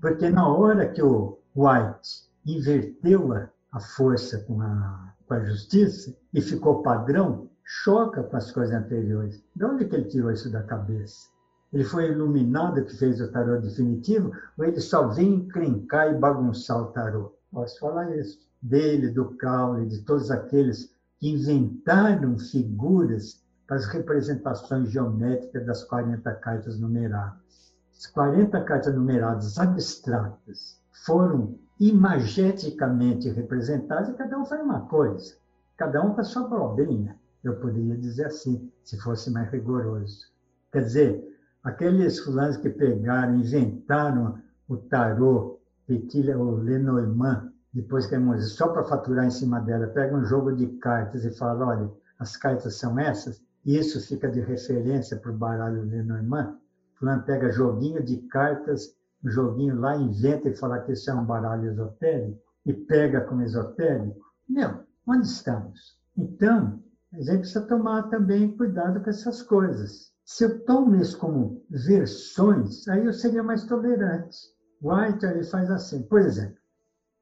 Porque 0.00 0.28
na 0.28 0.46
hora 0.48 0.88
que 0.90 1.02
o 1.02 1.38
White 1.54 2.23
inverteu 2.46 3.32
a 3.72 3.80
força 3.80 4.38
com 4.40 4.60
a, 4.60 5.14
com 5.26 5.34
a 5.34 5.44
justiça 5.44 6.16
e 6.32 6.40
ficou 6.40 6.82
padrão, 6.82 7.48
choca 7.64 8.22
com 8.22 8.36
as 8.36 8.50
coisas 8.52 8.74
anteriores. 8.74 9.42
De 9.54 9.64
onde 9.64 9.86
que 9.86 9.96
ele 9.96 10.08
tirou 10.08 10.30
isso 10.30 10.50
da 10.50 10.62
cabeça? 10.62 11.28
Ele 11.72 11.84
foi 11.84 12.10
iluminado 12.10 12.84
que 12.84 12.96
fez 12.96 13.20
o 13.20 13.32
tarô 13.32 13.60
definitivo 13.60 14.32
ou 14.56 14.64
ele 14.64 14.80
só 14.80 15.08
vem 15.08 15.34
encrencar 15.34 16.08
e 16.10 16.18
bagunçar 16.18 16.80
o 16.80 16.92
tarô? 16.92 17.36
Posso 17.50 17.78
falar 17.80 18.16
isso. 18.16 18.38
Dele, 18.62 19.10
do 19.10 19.36
Crowley, 19.36 19.86
de 19.86 20.02
todos 20.02 20.30
aqueles 20.30 20.94
que 21.18 21.30
inventaram 21.30 22.38
figuras 22.38 23.42
para 23.66 23.76
as 23.76 23.86
representações 23.86 24.90
geométricas 24.90 25.66
das 25.66 25.84
40 25.84 26.32
cartas 26.36 26.78
numeradas. 26.78 27.74
As 27.96 28.06
40 28.06 28.60
cartas 28.62 28.94
numeradas 28.94 29.58
abstratas 29.58 30.80
foram 31.04 31.58
imageticamente 31.78 33.28
representadas 33.30 34.08
e 34.08 34.14
cada 34.14 34.38
um 34.38 34.44
faz 34.44 34.62
uma 34.62 34.82
coisa, 34.82 35.34
cada 35.76 36.02
um 36.02 36.14
com 36.14 36.20
a 36.20 36.24
sua 36.24 36.48
probinha, 36.48 37.18
eu 37.42 37.56
poderia 37.56 37.96
dizer 37.96 38.26
assim, 38.26 38.70
se 38.82 38.98
fosse 38.98 39.30
mais 39.30 39.50
rigoroso. 39.50 40.32
Quer 40.72 40.82
dizer, 40.82 41.38
aqueles 41.62 42.18
fulanos 42.20 42.56
que 42.56 42.70
pegaram, 42.70 43.36
inventaram 43.36 44.38
o 44.68 44.76
tarô, 44.76 45.60
Petilha 45.86 46.38
ou 46.38 46.56
Lenormand, 46.56 47.52
depois 47.72 48.06
que 48.06 48.14
é 48.14 48.38
só 48.38 48.68
para 48.68 48.84
faturar 48.84 49.26
em 49.26 49.30
cima 49.30 49.60
dela, 49.60 49.88
pega 49.88 50.16
um 50.16 50.24
jogo 50.24 50.52
de 50.52 50.66
cartas 50.78 51.24
e 51.24 51.36
fala, 51.36 51.66
olha, 51.66 51.90
as 52.18 52.36
cartas 52.36 52.76
são 52.76 52.98
essas, 52.98 53.42
isso 53.66 54.00
fica 54.06 54.30
de 54.30 54.40
referência 54.40 55.16
para 55.16 55.30
o 55.30 55.36
baralho 55.36 55.82
Lenormand. 55.82 56.56
Fulano 56.94 57.22
pega 57.22 57.50
joguinho 57.50 58.02
de 58.02 58.18
cartas, 58.28 58.94
joguinho 59.30 59.78
lá, 59.78 59.96
inventa 59.96 60.48
e 60.48 60.56
fala 60.56 60.80
que 60.80 60.92
isso 60.92 61.10
é 61.10 61.14
um 61.14 61.24
baralho 61.24 61.70
esotérico, 61.70 62.40
e 62.66 62.72
pega 62.72 63.20
como 63.22 63.42
esotérico. 63.42 64.20
Não, 64.48 64.84
onde 65.06 65.26
estamos? 65.26 65.98
Então, 66.16 66.82
a 67.12 67.20
gente 67.20 67.40
precisa 67.40 67.66
tomar 67.66 68.04
também 68.04 68.56
cuidado 68.56 69.02
com 69.02 69.10
essas 69.10 69.42
coisas. 69.42 70.12
Se 70.24 70.44
eu 70.44 70.64
tomo 70.64 70.96
isso 70.96 71.18
como 71.18 71.62
versões, 71.68 72.88
aí 72.88 73.04
eu 73.04 73.12
seria 73.12 73.42
mais 73.42 73.64
tolerante. 73.64 74.36
White 74.82 75.24
ele 75.24 75.44
faz 75.44 75.70
assim, 75.70 76.02
por 76.02 76.20
exemplo, 76.20 76.58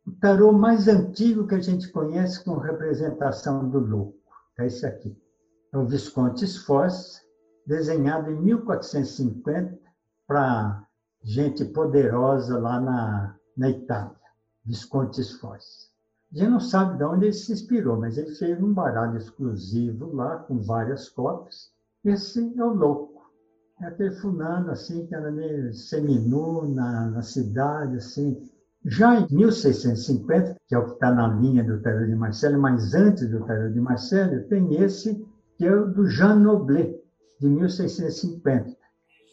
o 0.06 0.12
tarô 0.12 0.52
mais 0.52 0.88
antigo 0.88 1.46
que 1.46 1.54
a 1.54 1.60
gente 1.60 1.90
conhece 1.92 2.44
com 2.44 2.56
representação 2.56 3.68
do 3.68 3.78
louco 3.78 4.18
é 4.58 4.66
esse 4.66 4.84
aqui. 4.84 5.16
É 5.72 5.78
o 5.78 5.86
Visconde 5.86 6.46
Sforza, 6.46 7.20
desenhado 7.66 8.30
em 8.30 8.40
1450 8.42 9.78
para 10.26 10.86
gente 11.22 11.64
poderosa 11.66 12.58
lá 12.58 12.80
na, 12.80 13.36
na 13.56 13.70
Itália, 13.70 14.16
Visconde 14.64 15.22
Sforza. 15.22 15.92
A 16.32 16.38
gente 16.38 16.50
não 16.50 16.60
sabe 16.60 16.96
de 16.96 17.04
onde 17.04 17.26
ele 17.26 17.32
se 17.32 17.52
inspirou, 17.52 17.98
mas 17.98 18.16
ele 18.16 18.34
fez 18.34 18.60
um 18.62 18.72
baralho 18.72 19.18
exclusivo 19.18 20.14
lá, 20.14 20.36
com 20.38 20.62
várias 20.62 21.08
cópias. 21.10 21.70
Esse 22.04 22.58
é 22.58 22.64
o 22.64 22.72
louco. 22.72 23.30
É 23.80 23.86
aquele 23.86 24.12
fulano, 24.12 24.70
assim, 24.70 25.06
que 25.06 25.14
era 25.14 25.30
meio 25.30 25.74
seminu 25.74 26.66
na, 26.74 27.10
na 27.10 27.22
cidade, 27.22 27.96
assim. 27.96 28.50
Já 28.84 29.20
em 29.20 29.26
1650, 29.30 30.56
que 30.66 30.74
é 30.74 30.78
o 30.78 30.86
que 30.86 30.92
está 30.92 31.12
na 31.12 31.28
linha 31.28 31.62
do 31.62 31.80
tarô 31.82 32.06
de 32.06 32.14
Marcelo, 32.14 32.60
mas 32.60 32.94
antes 32.94 33.28
do 33.28 33.44
tarô 33.44 33.68
de 33.68 33.80
Marcelo, 33.80 34.42
tem 34.48 34.74
esse 34.74 35.24
que 35.56 35.66
é 35.66 35.74
o 35.74 35.86
do 35.86 36.06
Jean 36.06 36.36
Noblet, 36.36 36.98
de 37.40 37.48
1650. 37.48 38.74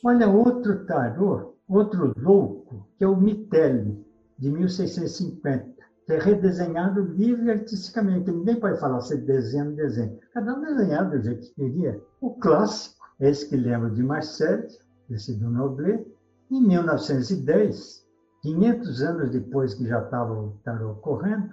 Olha 0.03 0.27
outro 0.27 0.85
tarô, 0.85 1.55
outro 1.69 2.13
louco, 2.17 2.87
que 2.97 3.03
é 3.03 3.07
o 3.07 3.15
Mitelli, 3.15 4.05
de 4.37 4.49
1650 4.49 5.79
que 6.09 6.13
é 6.13 6.17
redesenhado 6.17 7.01
livre 7.01 7.51
artisticamente. 7.51 8.31
Ninguém 8.31 8.59
pode 8.59 8.79
falar 8.79 8.99
se 9.01 9.15
desenha 9.15 9.65
ou 9.65 9.75
desenho. 9.75 10.17
Cada 10.33 10.55
um 10.55 10.61
desenhado 10.61 11.11
do 11.11 11.23
jeito 11.23 11.47
que 11.49 11.53
queria. 11.53 12.01
O 12.19 12.31
clássico, 12.31 12.95
esse 13.19 13.47
que 13.47 13.55
lembra 13.55 13.91
de 13.91 14.01
Marcel, 14.01 14.65
esse 15.11 15.35
do 15.35 15.51
Noblet, 15.51 16.03
em 16.49 16.65
1910, 16.65 18.03
500 18.41 19.01
anos 19.03 19.29
depois 19.29 19.75
que 19.75 19.85
já 19.85 20.01
estava 20.01 20.33
o 20.33 20.57
tarot 20.63 20.99
correndo, 21.01 21.51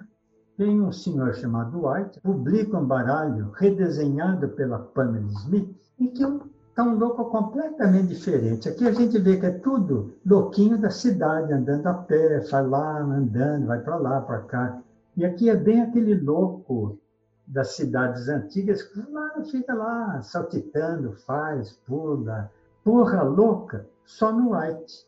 tem 0.57 0.81
um 0.81 0.91
senhor 0.91 1.35
chamado 1.35 1.87
White, 1.87 2.19
publica 2.21 2.79
um 2.79 2.87
baralho 2.87 3.51
redesenhado 3.51 4.49
pela 4.49 4.79
Pamela 4.79 5.27
Smith, 5.27 5.69
e 5.99 6.07
que 6.07 6.23
é 6.23 6.27
um 6.27 6.39
está 6.77 6.83
um 6.83 6.95
louco 6.95 7.25
completamente 7.25 8.09
diferente. 8.09 8.69
Aqui 8.69 8.87
a 8.87 8.91
gente 8.91 9.17
vê 9.17 9.37
que 9.37 9.47
é 9.47 9.51
tudo 9.51 10.13
louquinho 10.23 10.77
da 10.77 10.91
cidade, 10.91 11.51
andando 11.51 11.87
a 11.87 11.93
pé, 11.95 12.39
vai 12.51 12.67
lá, 12.67 12.99
andando, 12.99 13.65
vai 13.65 13.79
para 13.79 13.95
lá, 13.95 14.21
para 14.21 14.41
cá. 14.43 14.79
E 15.15 15.25
aqui 15.25 15.49
é 15.49 15.55
bem 15.55 15.81
aquele 15.81 16.13
louco 16.13 16.99
das 17.47 17.75
cidades 17.75 18.29
antigas 18.29 18.83
que 18.83 19.01
lá, 19.11 19.43
fica 19.49 19.73
lá, 19.73 20.21
saltitando, 20.21 21.13
faz, 21.25 21.71
pula. 21.87 22.51
Porra 22.83 23.23
louca, 23.23 23.87
só 24.05 24.31
no 24.31 24.55
White. 24.55 25.07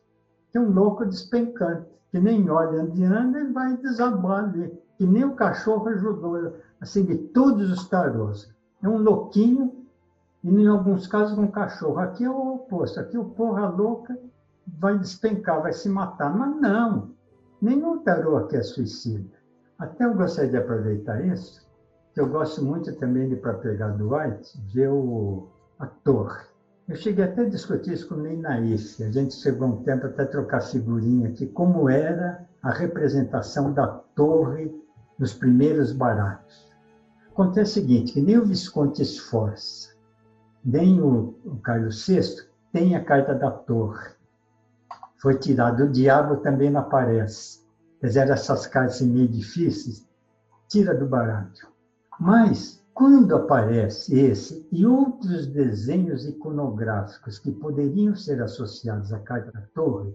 Que 0.52 0.58
é 0.58 0.62
um 0.62 0.72
louco 0.72 1.06
despencante, 1.06 1.86
que 2.10 2.20
nem 2.20 2.50
olha 2.50 2.82
andando, 2.82 3.38
ele 3.38 3.54
vai 3.54 3.78
desabar 3.78 4.46
ali. 4.46 4.74
Que 4.98 5.06
nem 5.06 5.24
o 5.24 5.36
cachorro 5.36 5.88
ajudou, 5.90 6.52
assim, 6.82 7.06
de 7.06 7.16
todos 7.16 7.70
os 7.70 7.88
tarôs. 7.88 8.50
É 8.82 8.90
um 8.90 8.98
louquinho 8.98 9.79
e 10.44 10.50
em 10.50 10.68
alguns 10.68 11.08
casos 11.08 11.36
com 11.36 11.48
cachorro. 11.48 12.00
Aqui 12.00 12.24
é 12.24 12.30
o 12.30 12.56
oposto, 12.56 13.00
aqui 13.00 13.18
o 13.18 13.26
porra 13.26 13.68
louca 13.68 14.18
vai 14.78 14.98
despencar, 14.98 15.62
vai 15.62 15.74
se 15.74 15.90
matar. 15.90 16.36
Mas 16.36 16.62
não, 16.62 17.12
nenhum 17.62 18.00
tarô 18.00 18.38
aqui 18.38 18.56
é 18.56 18.62
suicida. 18.62 19.38
Até 19.78 20.06
eu 20.06 20.14
gostaria 20.14 20.52
de 20.52 20.58
aproveitar 20.58 21.26
isso, 21.26 21.66
que 22.14 22.20
eu 22.20 22.28
gosto 22.28 22.64
muito 22.64 22.94
também 22.96 23.30
de, 23.30 23.36
para 23.36 23.54
pegar 23.54 23.90
do 23.90 24.14
White, 24.14 24.60
ver 24.74 24.90
o, 24.90 25.48
a 25.78 25.86
torre. 25.88 26.44
Eu 26.88 26.96
cheguei 26.96 27.24
até 27.24 27.42
a 27.42 27.50
discutir 27.50 27.94
isso 27.94 28.08
com 28.08 28.16
o 28.16 28.22
Ney 28.22 28.36
Naif. 28.36 29.02
A 29.04 29.12
gente 29.12 29.36
chegou 29.36 29.68
um 29.68 29.84
tempo 29.84 30.08
até 30.08 30.26
trocar 30.26 30.62
figurinha 30.62 31.30
aqui, 31.30 31.46
como 31.48 31.88
era 31.88 32.46
a 32.62 32.72
representação 32.72 33.72
da 33.72 33.88
torre 33.88 34.74
nos 35.18 35.34
primeiros 35.34 35.94
baralhos. 35.94 36.68
Acontece 37.32 37.80
o 37.80 37.82
seguinte, 37.82 38.14
que 38.14 38.22
nem 38.22 38.38
o 38.38 38.46
Visconde 38.46 39.02
Esforça, 39.02 39.89
nem 40.64 41.02
o, 41.02 41.36
Carlos 41.64 42.06
VI 42.06 42.48
tem 42.72 42.96
a 42.96 43.04
carta 43.04 43.34
da 43.34 43.50
torre. 43.50 44.10
Foi 45.22 45.38
tirado. 45.38 45.84
O 45.84 45.92
diabo 45.92 46.38
também 46.38 46.70
não 46.70 46.82
aparece. 46.82 47.60
Apesar 47.98 48.30
essas 48.30 48.68
cartas 48.68 49.02
meio 49.02 49.28
difíceis, 49.28 50.08
tira 50.68 50.94
do 50.96 51.06
baralho. 51.06 51.50
Mas, 52.20 52.84
quando 52.94 53.36
aparece 53.36 54.18
esse 54.18 54.68
e 54.72 54.86
outros 54.86 55.48
desenhos 55.48 56.26
iconográficos 56.26 57.40
que 57.40 57.52
poderiam 57.52 58.16
ser 58.16 58.42
associados 58.42 59.12
à 59.12 59.20
carta 59.20 59.52
da 59.52 59.62
torre, 59.74 60.14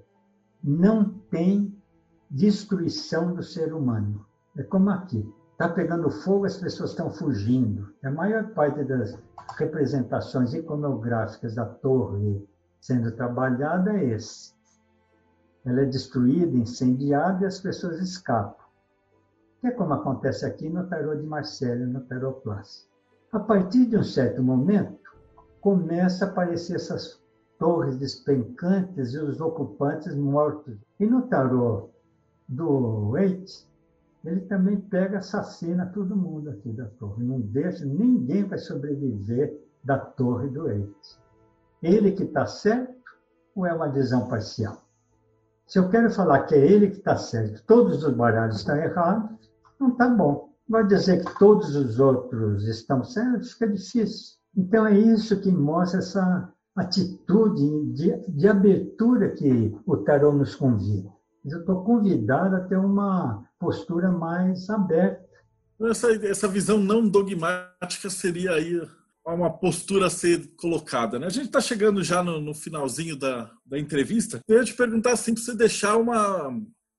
não 0.63 1.11
tem 1.31 1.77
destruição 2.31 3.35
do 3.35 3.43
ser 3.43 3.75
humano. 3.75 4.25
É 4.57 4.63
como 4.63 4.91
aqui 4.91 5.31
está 5.55 5.69
pegando 5.69 6.11
fogo, 6.11 6.47
as 6.47 6.57
pessoas 6.57 6.91
estão 6.91 7.11
fugindo. 7.11 7.95
A 8.05 8.11
maior 8.11 8.49
parte 8.51 8.83
das 8.85 9.17
representações 9.57 10.53
iconográficas 10.53 11.55
da 11.55 11.65
torre 11.65 12.45
sendo 12.81 13.13
trabalhada 13.13 13.97
é 13.97 14.11
esse. 14.11 14.53
Ela 15.65 15.83
é 15.83 15.85
destruída, 15.87 16.57
incendiada 16.57 17.45
e 17.45 17.47
as 17.47 17.61
pessoas 17.61 18.01
escapam. 18.01 18.67
Que 19.61 19.69
é 19.69 19.71
como 19.71 19.95
acontece 19.95 20.45
aqui 20.45 20.69
no 20.69 20.87
tarô 20.89 21.15
de 21.15 21.23
Marcelo, 21.23 21.87
no 21.87 22.01
tarô 22.01 22.35
clássico. 22.35 22.93
A 23.33 23.39
partir 23.39 23.87
de 23.87 23.97
um 23.97 24.03
certo 24.03 24.43
momento, 24.43 25.11
começa 25.61 26.27
a 26.27 26.29
aparecer 26.29 26.77
essas 26.77 27.23
torres 27.59 27.97
despencantes 27.97 29.15
e 29.15 29.19
os 29.19 29.41
ocupantes 29.41 30.15
mortos. 30.15 30.77
E 30.99 31.07
no 31.07 31.23
tarô 31.23 31.91
do 32.49 33.13
Waite, 33.13 33.67
ele 34.25 34.41
também 34.43 34.81
pega, 34.81 35.19
assassina 35.19 35.87
todo 35.87 36.17
mundo 36.17 36.51
aqui 36.51 36.73
da 36.73 36.87
torre. 36.87 37.23
Não 37.23 37.41
deixa, 37.41 37.85
ninguém 37.85 38.45
vai 38.45 38.59
sobreviver 38.59 39.61
da 39.83 39.99
torre 39.99 40.49
do 40.49 40.71
Eites. 40.71 41.19
Ele 41.83 42.13
que 42.13 42.25
está 42.25 42.47
certo 42.47 42.95
ou 43.55 43.67
é 43.67 43.75
uma 43.75 43.89
visão 43.89 44.27
parcial? 44.27 44.83
Se 45.67 45.79
eu 45.79 45.89
quero 45.89 46.11
falar 46.11 46.45
que 46.45 46.55
é 46.55 46.59
ele 46.59 46.89
que 46.89 46.99
está 46.99 47.17
certo, 47.17 47.63
todos 47.67 48.03
os 48.03 48.15
baralhos 48.15 48.57
estão 48.57 48.77
errados, 48.77 49.51
não 49.79 49.91
está 49.91 50.09
bom. 50.09 50.53
Vai 50.69 50.87
dizer 50.87 51.23
que 51.25 51.39
todos 51.39 51.77
os 51.77 52.01
outros 52.01 52.67
estão 52.67 53.05
certos, 53.05 53.53
fica 53.53 53.69
difícil. 53.69 54.39
Então 54.57 54.87
é 54.87 54.99
isso 54.99 55.41
que 55.41 55.51
mostra 55.51 55.99
essa 55.99 56.51
atitude 56.75 57.93
de, 57.93 58.17
de 58.31 58.49
abertura 58.49 59.31
que 59.31 59.77
o 59.87 59.97
tarô 59.99 60.33
nos 60.33 60.55
convida. 60.55 61.14
Eu 61.45 61.61
estou 61.61 61.85
convidado 61.85 62.57
a 62.57 62.61
ter 62.61 62.77
uma 62.77 63.45
postura 63.59 64.11
mais 64.11 64.69
aberta. 64.71 65.23
Essa, 65.83 66.11
essa 66.27 66.49
visão 66.49 66.79
não 66.79 67.07
dogmática 67.07 68.09
seria 68.09 68.53
aí 68.53 68.81
uma 69.27 69.51
postura 69.51 70.07
a 70.07 70.11
ser 70.11 70.55
colocada. 70.57 71.19
Né? 71.19 71.27
A 71.27 71.31
gente 71.31 71.47
está 71.47 71.61
chegando 71.61 72.03
já 72.03 72.23
no, 72.23 72.41
no, 72.41 72.55
finalzinho 72.55 73.17
da, 73.17 73.51
da 73.67 73.79
entrevista. 73.79 74.41
Eu 74.49 74.59
ia 74.59 74.65
te 74.65 74.75
perguntar 74.75 75.13
assim, 75.13 75.35
para 75.35 75.43
você 75.43 75.55
deixar 75.55 75.97
uma, 75.97 76.49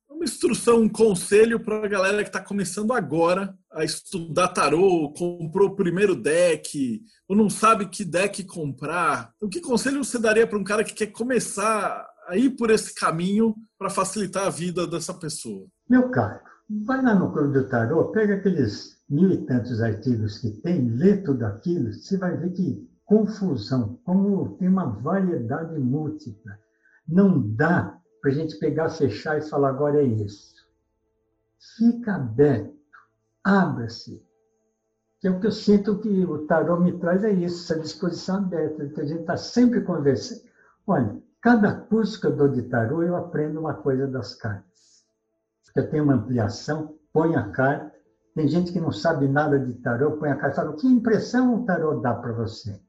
uma 0.10 0.24
instrução, 0.24 0.82
um 0.82 0.90
conselho 0.90 1.60
para 1.60 1.84
a 1.84 1.88
galera 1.88 2.24
que 2.24 2.30
está 2.30 2.42
começando 2.42 2.94
agora 2.94 3.56
a 3.72 3.84
estudar 3.84 4.50
tarô, 4.50 5.12
comprou 5.16 5.70
o 5.70 5.76
primeiro 5.76 6.16
deck, 6.16 7.02
ou 7.28 7.36
não 7.36 7.50
sabe 7.50 7.88
que 7.88 8.06
deck 8.06 8.44
comprar. 8.44 9.32
O 9.42 9.50
que 9.50 9.60
conselho 9.60 10.04
você 10.04 10.20
daria 10.20 10.48
para 10.48 10.60
um 10.60 10.64
cara 10.64 10.84
que 10.84 10.94
quer 10.94 11.08
começar 11.08 12.08
a 12.28 12.38
ir 12.38 12.52
por 12.52 12.70
esse 12.70 12.94
caminho 12.94 13.56
para 13.78 13.90
facilitar 13.90 14.48
a 14.48 14.50
vida 14.50 14.88
dessa 14.88 15.14
pessoa? 15.14 15.68
Meu 15.90 16.10
caro, 16.10 16.40
Vai 16.68 17.00
lá 17.04 17.14
no 17.14 17.32
Clube 17.32 17.54
do 17.54 17.70
Tarô, 17.70 18.06
pega 18.06 18.36
aqueles 18.36 19.00
mil 19.08 19.32
e 19.32 19.46
tantos 19.46 19.84
artigos 19.84 20.40
que 20.40 20.50
tem, 20.50 20.90
lê 20.90 21.18
tudo 21.18 21.44
aquilo, 21.46 21.94
você 21.94 22.18
vai 22.18 22.36
ver 22.36 22.54
que 22.54 22.90
confusão, 23.06 24.00
como 24.04 24.58
tem 24.58 24.68
uma 24.68 24.88
variedade 24.88 25.78
múltipla. 25.78 26.58
Não 27.08 27.40
dá 27.40 27.96
para 28.20 28.32
a 28.32 28.34
gente 28.34 28.58
pegar, 28.58 28.90
fechar 28.90 29.38
e 29.38 29.48
falar 29.48 29.70
agora 29.70 30.02
é 30.02 30.06
isso. 30.06 30.56
Fica 31.78 32.16
aberto, 32.16 32.74
abra-se. 33.44 34.26
Que 35.22 35.28
é 35.28 35.32
o 35.32 35.40
que 35.40 35.46
eu 35.46 35.52
sinto 35.52 36.00
que 36.00 36.26
o 36.26 36.48
tarô 36.48 36.80
me 36.80 36.98
traz 36.98 37.24
é 37.24 37.32
isso, 37.32 37.72
essa 37.72 37.80
disposição 37.80 38.38
aberta, 38.38 38.90
que 38.90 39.02
a 39.02 39.06
gente 39.06 39.22
está 39.22 39.38
sempre 39.38 39.82
conversando. 39.82 40.42
Olha, 40.88 41.22
cada 41.46 41.72
curso 41.72 42.20
que 42.20 42.26
eu 42.26 42.36
dou 42.36 42.48
de 42.50 42.64
tarô, 42.64 43.04
eu 43.04 43.16
aprendo 43.16 43.60
uma 43.60 43.76
coisa 43.76 44.08
das 44.08 44.34
cartas 44.34 44.76
eu 45.76 45.90
tenho 45.90 46.06
uma 46.06 46.14
ampliação, 46.14 46.98
põe 47.12 47.36
a 47.36 47.50
carta. 47.50 47.94
Tem 48.34 48.48
gente 48.48 48.72
que 48.72 48.80
não 48.80 48.92
sabe 48.92 49.28
nada 49.28 49.60
de 49.60 49.74
tarô, 49.74 50.14
põe 50.14 50.30
a 50.30 50.36
carta 50.36 50.62
e 50.62 50.64
fala: 50.64 50.76
que 50.78 50.88
impressão 50.88 51.54
o 51.54 51.66
tarô 51.66 52.00
dá 52.00 52.14
para 52.14 52.32
você? 52.32 52.82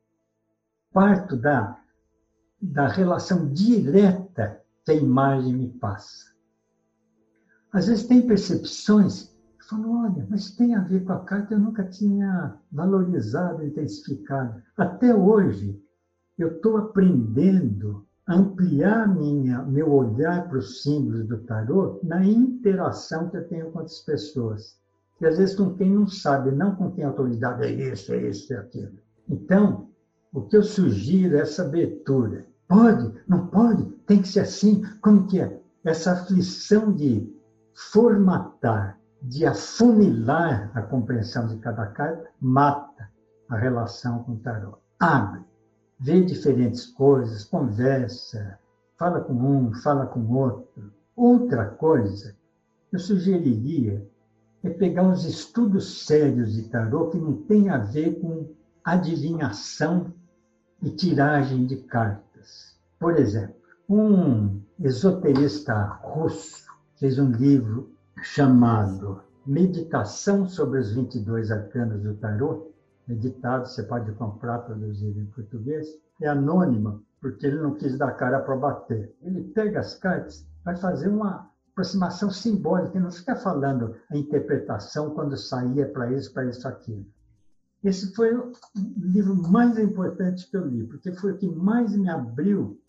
Parto 0.93 1.37
da, 1.37 1.79
da 2.61 2.87
relação 2.87 3.53
direta 3.53 4.61
que 4.85 4.93
a 4.93 4.95
imagem 4.95 5.53
me 5.53 5.69
passa. 5.79 6.33
Às 7.73 7.89
vezes 7.89 8.07
tem 8.07 8.27
percepções 8.27 9.35
falou, 9.69 10.05
olha, 10.05 10.25
mas 10.31 10.53
tem 10.53 10.77
a 10.77 10.81
ver 10.81 11.05
com 11.05 11.13
a 11.13 11.25
carta, 11.25 11.53
eu 11.53 11.59
nunca 11.59 11.83
tinha 11.83 12.57
valorizado, 12.71 13.65
intensificado. 13.67 14.63
Até 14.77 15.13
hoje, 15.13 15.83
eu 16.39 16.55
estou 16.55 16.77
aprendendo 16.77 18.07
ampliar 18.29 19.07
minha, 19.15 19.63
meu 19.63 19.93
olhar 19.93 20.49
para 20.49 20.59
os 20.59 20.83
símbolos 20.83 21.27
do 21.27 21.39
tarô 21.39 22.01
na 22.03 22.25
interação 22.25 23.29
que 23.31 23.37
eu 23.37 23.49
tenho 23.49 23.71
com 23.71 23.81
as 23.81 24.01
pessoas. 24.01 24.77
E 25.21 25.27
às 25.27 25.39
vezes 25.39 25.55
com 25.55 25.75
quem 25.75 25.91
não 25.91 26.07
sabe, 26.07 26.51
não 26.51 26.75
com 26.75 26.91
quem 26.91 27.05
a 27.05 27.09
autoridade 27.09 27.65
é 27.65 27.71
isso, 27.71 28.13
é 28.13 28.29
isso, 28.29 28.53
é 28.53 28.59
aquilo. 28.59 28.99
Então, 29.29 29.89
o 30.33 30.43
que 30.43 30.57
eu 30.57 30.63
sugiro 30.63 31.37
é 31.37 31.41
essa 31.41 31.63
abertura. 31.63 32.45
Pode? 32.69 33.13
Não 33.29 33.47
pode? 33.47 33.85
Tem 34.07 34.21
que 34.21 34.29
ser 34.29 34.41
assim? 34.41 34.83
Como 35.01 35.27
que 35.27 35.41
é? 35.41 35.61
Essa 35.85 36.13
aflição 36.13 36.93
de 36.93 37.33
formatar, 37.93 38.99
de 39.23 39.47
afunilar 39.47 40.71
a 40.75 40.83
compreensão 40.83 41.47
de 41.47 41.57
cada 41.59 41.87
carta, 41.87 42.29
mata 42.41 43.09
a 43.49 43.57
relação 43.57 44.25
com 44.25 44.33
o 44.33 44.39
tarô. 44.39 44.79
Abre, 44.99 45.43
vê 45.99 46.23
diferentes 46.23 46.87
coisas, 46.87 47.45
conversa, 47.45 48.59
fala 48.97 49.21
com 49.21 49.35
um, 49.35 49.73
fala 49.75 50.07
com 50.07 50.27
outro. 50.33 50.93
Outra 51.15 51.67
coisa, 51.67 52.37
eu 52.93 52.99
sugeriria 52.99 54.07
é 54.63 54.71
pegar 54.71 55.05
uns 55.05 55.25
estudos 55.25 56.07
sérios 56.07 56.55
de 56.55 56.65
tarô 56.65 57.09
que 57.09 57.19
não 57.19 57.35
tem 57.43 57.71
a 57.71 57.79
ver 57.79 58.21
com 58.21 58.49
adivinhação 58.85 60.13
e 60.83 60.91
tiragem 60.91 61.67
de 61.67 61.77
cartas. 61.77 62.77
Por 62.99 63.17
exemplo, 63.17 63.55
um 63.89 64.61
esoterista 64.81 65.85
russo 66.03 66.67
fez 66.97 67.19
um 67.19 67.31
livro 67.31 67.91
chamado 68.23 69.23
Meditação 69.47 70.49
sobre 70.49 70.81
os 70.81 70.93
22 70.93 71.53
Arcanos 71.53 72.03
do 72.03 72.15
Tarô. 72.15 72.73
Meditado, 73.07 73.69
você 73.69 73.83
pode 73.85 74.11
comprar, 74.13 74.59
traduzido 74.61 75.21
em 75.21 75.27
português. 75.27 75.87
É 76.21 76.29
anônimo, 76.29 77.03
porque 77.21 77.47
ele 77.47 77.61
não 77.61 77.75
quis 77.75 77.97
dar 77.97 78.13
cara 78.13 78.41
para 78.41 78.57
bater. 78.57 79.15
Ele 79.23 79.45
pega 79.45 79.81
as 79.81 79.95
cartas, 79.95 80.47
vai 80.65 80.77
fazer 80.77 81.09
uma 81.09 81.51
aproximação 81.71 82.31
simbólica, 82.31 82.99
não 82.99 83.11
fica 83.11 83.37
falando 83.37 83.95
a 84.11 84.17
interpretação 84.17 85.11
quando 85.11 85.37
saía 85.37 85.87
para 85.87 86.11
isso, 86.13 86.33
para 86.33 86.47
isso, 86.47 86.67
aquilo. 86.67 87.07
Esse 87.85 88.15
foi 88.15 88.35
o 88.35 88.53
livro 88.97 89.37
mais 89.51 89.79
importante 89.79 90.51
que 90.51 90.57
eu 90.57 90.67
li, 90.67 90.85
porque 90.85 91.13
foi 91.13 91.33
o 91.33 91.39
que 91.39 91.47
mais 91.47 91.95
me 91.95 92.09
abriu 92.09 92.81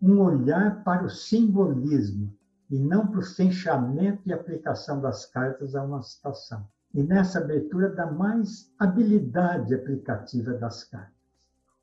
um 0.00 0.20
olhar 0.20 0.84
para 0.84 1.04
o 1.04 1.10
simbolismo 1.10 2.32
e 2.70 2.78
não 2.78 3.06
para 3.06 3.20
o 3.20 3.22
fechamento 3.22 4.22
e 4.26 4.32
aplicação 4.32 5.00
das 5.00 5.26
cartas 5.26 5.74
a 5.74 5.82
uma 5.82 6.02
situação. 6.02 6.68
E 6.94 7.02
nessa 7.02 7.40
abertura 7.40 7.90
dá 7.90 8.10
mais 8.10 8.72
habilidade 8.78 9.74
aplicativa 9.74 10.54
das 10.54 10.84
cartas. 10.84 11.12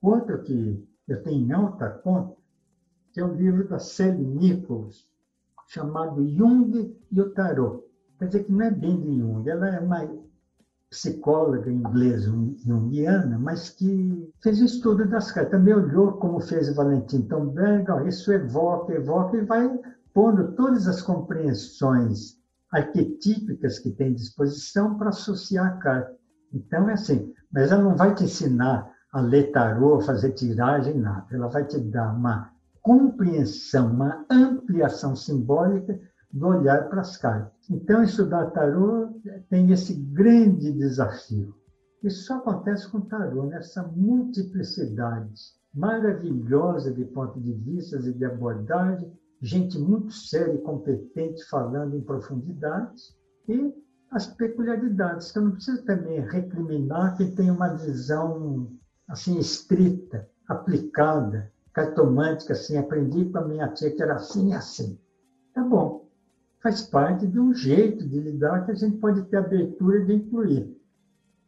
Outro 0.02 0.42
que 0.42 0.88
eu 1.06 1.22
tenho 1.22 1.46
em 1.46 1.52
alta 1.52 1.90
conta, 1.90 2.38
que 3.12 3.20
é 3.20 3.26
o 3.26 3.36
livro 3.36 3.68
da 3.68 3.78
Sally 3.78 4.26
Nichols, 4.26 5.06
chamado 5.68 6.26
Jung 6.26 6.98
e 7.12 7.22
o 7.22 7.30
Tarot. 7.32 7.84
Quer 8.18 8.28
dizer 8.28 8.44
que 8.46 8.52
não 8.54 8.62
é 8.62 8.72
bem 8.72 9.02
de 9.02 9.20
Jung, 9.20 9.50
ela 9.50 9.68
é 9.68 9.80
uma 9.82 10.10
psicóloga 10.90 11.70
inglesa 11.70 12.32
junguiana, 12.66 13.38
mas 13.38 13.70
que 13.70 14.34
fez 14.42 14.60
estudo 14.60 15.06
das 15.08 15.32
cartas. 15.32 15.52
Também 15.52 15.74
olhou 15.74 16.14
como 16.14 16.40
fez 16.40 16.70
o 16.70 16.76
Valentim 16.76 17.24
Tomberg, 17.24 18.08
isso 18.08 18.32
evoca, 18.32 18.94
evoca, 18.94 19.36
e 19.36 19.46
vai 19.46 19.78
pondo 20.14 20.54
todas 20.54 20.88
as 20.88 21.02
compreensões 21.02 22.41
arquetípicas 22.72 23.80
que 23.80 23.92
tem 23.92 24.14
disposição 24.14 24.98
para 24.98 25.10
associar 25.10 25.68
a 25.68 25.78
carta. 25.78 26.16
Então, 26.54 26.90
é 26.90 26.94
assim, 26.94 27.34
mas 27.52 27.72
ela 27.72 27.84
não 27.84 27.96
vai 27.96 28.14
te 28.16 28.24
ensinar 28.24 28.92
a 29.12 29.22
ler 29.22 29.52
tarô, 29.52 30.00
fazer 30.02 30.32
tiragem, 30.32 30.98
nada. 30.98 31.26
Ela 31.32 31.48
vai 31.48 31.66
te 31.66 31.80
dar 31.80 32.14
uma 32.14 32.52
compreensão, 32.82 33.92
uma 33.92 34.26
ampliação 34.30 35.16
simbólica 35.16 36.00
do 36.32 36.48
olhar 36.48 36.90
para 36.90 37.02
as 37.02 37.18
cartas. 37.18 37.52
Então, 37.70 38.04
estudar 38.04 38.52
tarô 38.52 39.10
tem 39.50 39.72
esse 39.72 39.94
grande 39.94 40.72
desafio. 40.72 41.54
Isso 42.02 42.26
só 42.26 42.38
acontece 42.38 42.90
com 42.90 43.02
tarô, 43.02 43.46
nessa 43.46 43.84
multiplicidade 43.84 45.34
maravilhosa 45.74 46.92
de 46.94 47.06
pontos 47.06 47.42
de 47.44 47.54
vista 47.54 47.98
e 47.98 48.14
de 48.14 48.26
abordagem, 48.26 49.12
gente 49.42 49.80
muito 49.80 50.12
séria 50.12 50.54
e 50.54 50.62
competente 50.62 51.44
falando 51.50 51.96
em 51.96 52.02
profundidade, 52.02 53.02
e 53.48 53.74
as 54.12 54.28
peculiaridades, 54.28 55.32
que 55.32 55.40
eu 55.40 55.44
não 55.44 55.52
preciso 55.52 55.84
também 55.86 56.20
recriminar 56.20 57.18
quem 57.18 57.34
tem 57.34 57.50
uma 57.50 57.74
visão 57.76 58.72
assim 59.08 59.38
estrita, 59.40 60.30
aplicada, 60.48 61.52
cartomântica, 61.74 62.54
assim, 62.54 62.78
aprendi 62.78 63.26
com 63.26 63.38
a 63.38 63.48
minha 63.48 63.68
tia 63.70 63.92
que 63.92 64.02
era 64.02 64.16
assim 64.16 64.50
e 64.50 64.54
assim. 64.54 65.00
Tá 65.54 65.64
bom, 65.64 66.10
faz 66.62 66.82
parte 66.82 67.26
de 67.26 67.40
um 67.40 67.54
jeito 67.54 68.08
de 68.08 68.20
lidar 68.20 68.66
que 68.66 68.72
a 68.72 68.76
gente 68.76 68.98
pode 68.98 69.24
ter 69.24 69.38
abertura 69.38 70.06
de 70.06 70.14
incluir. 70.14 70.78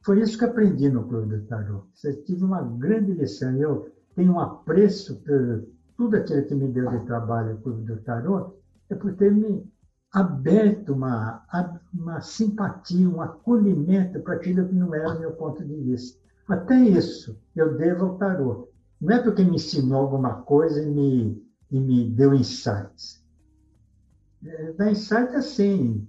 Foi 0.01 0.21
isso 0.21 0.37
que 0.37 0.45
aprendi 0.45 0.89
no 0.89 1.07
Clube 1.07 1.37
do 1.37 1.45
Tarot. 1.45 1.87
Você 1.93 2.13
tive 2.23 2.43
uma 2.43 2.61
grande 2.61 3.13
lição. 3.13 3.55
Eu 3.55 3.89
tenho 4.15 4.33
um 4.33 4.39
apreço 4.39 5.21
por 5.21 5.65
tudo 5.97 6.17
aquilo 6.17 6.45
que 6.45 6.55
me 6.55 6.67
deu 6.67 6.89
de 6.89 7.05
trabalho 7.05 7.53
no 7.53 7.61
Clube 7.61 7.83
do 7.83 7.97
Tarot, 7.97 8.55
é 8.89 8.95
por 8.95 9.13
ter 9.15 9.31
me 9.31 9.63
aberto 10.13 10.93
uma, 10.93 11.43
uma 11.93 12.21
simpatia, 12.21 13.09
um 13.09 13.21
acolhimento 13.21 14.19
para 14.21 14.35
aquilo 14.35 14.67
que 14.67 14.75
não 14.75 14.93
era 14.93 15.15
o 15.15 15.19
meu 15.19 15.31
ponto 15.31 15.65
de 15.65 15.75
vista. 15.75 16.19
Até 16.47 16.75
isso 16.75 17.39
eu 17.55 17.77
devo 17.77 18.05
ao 18.05 18.17
tarot. 18.17 18.69
Não 19.01 19.15
é 19.15 19.19
porque 19.21 19.43
me 19.43 19.55
ensinou 19.55 20.01
alguma 20.01 20.41
coisa 20.43 20.81
e 20.81 20.89
me, 20.89 21.43
e 21.71 21.79
me 21.79 22.09
deu 22.09 22.33
insights. 22.33 23.23
É, 24.45 24.73
dá 24.73 24.91
insight 24.91 25.35
assim, 25.35 26.07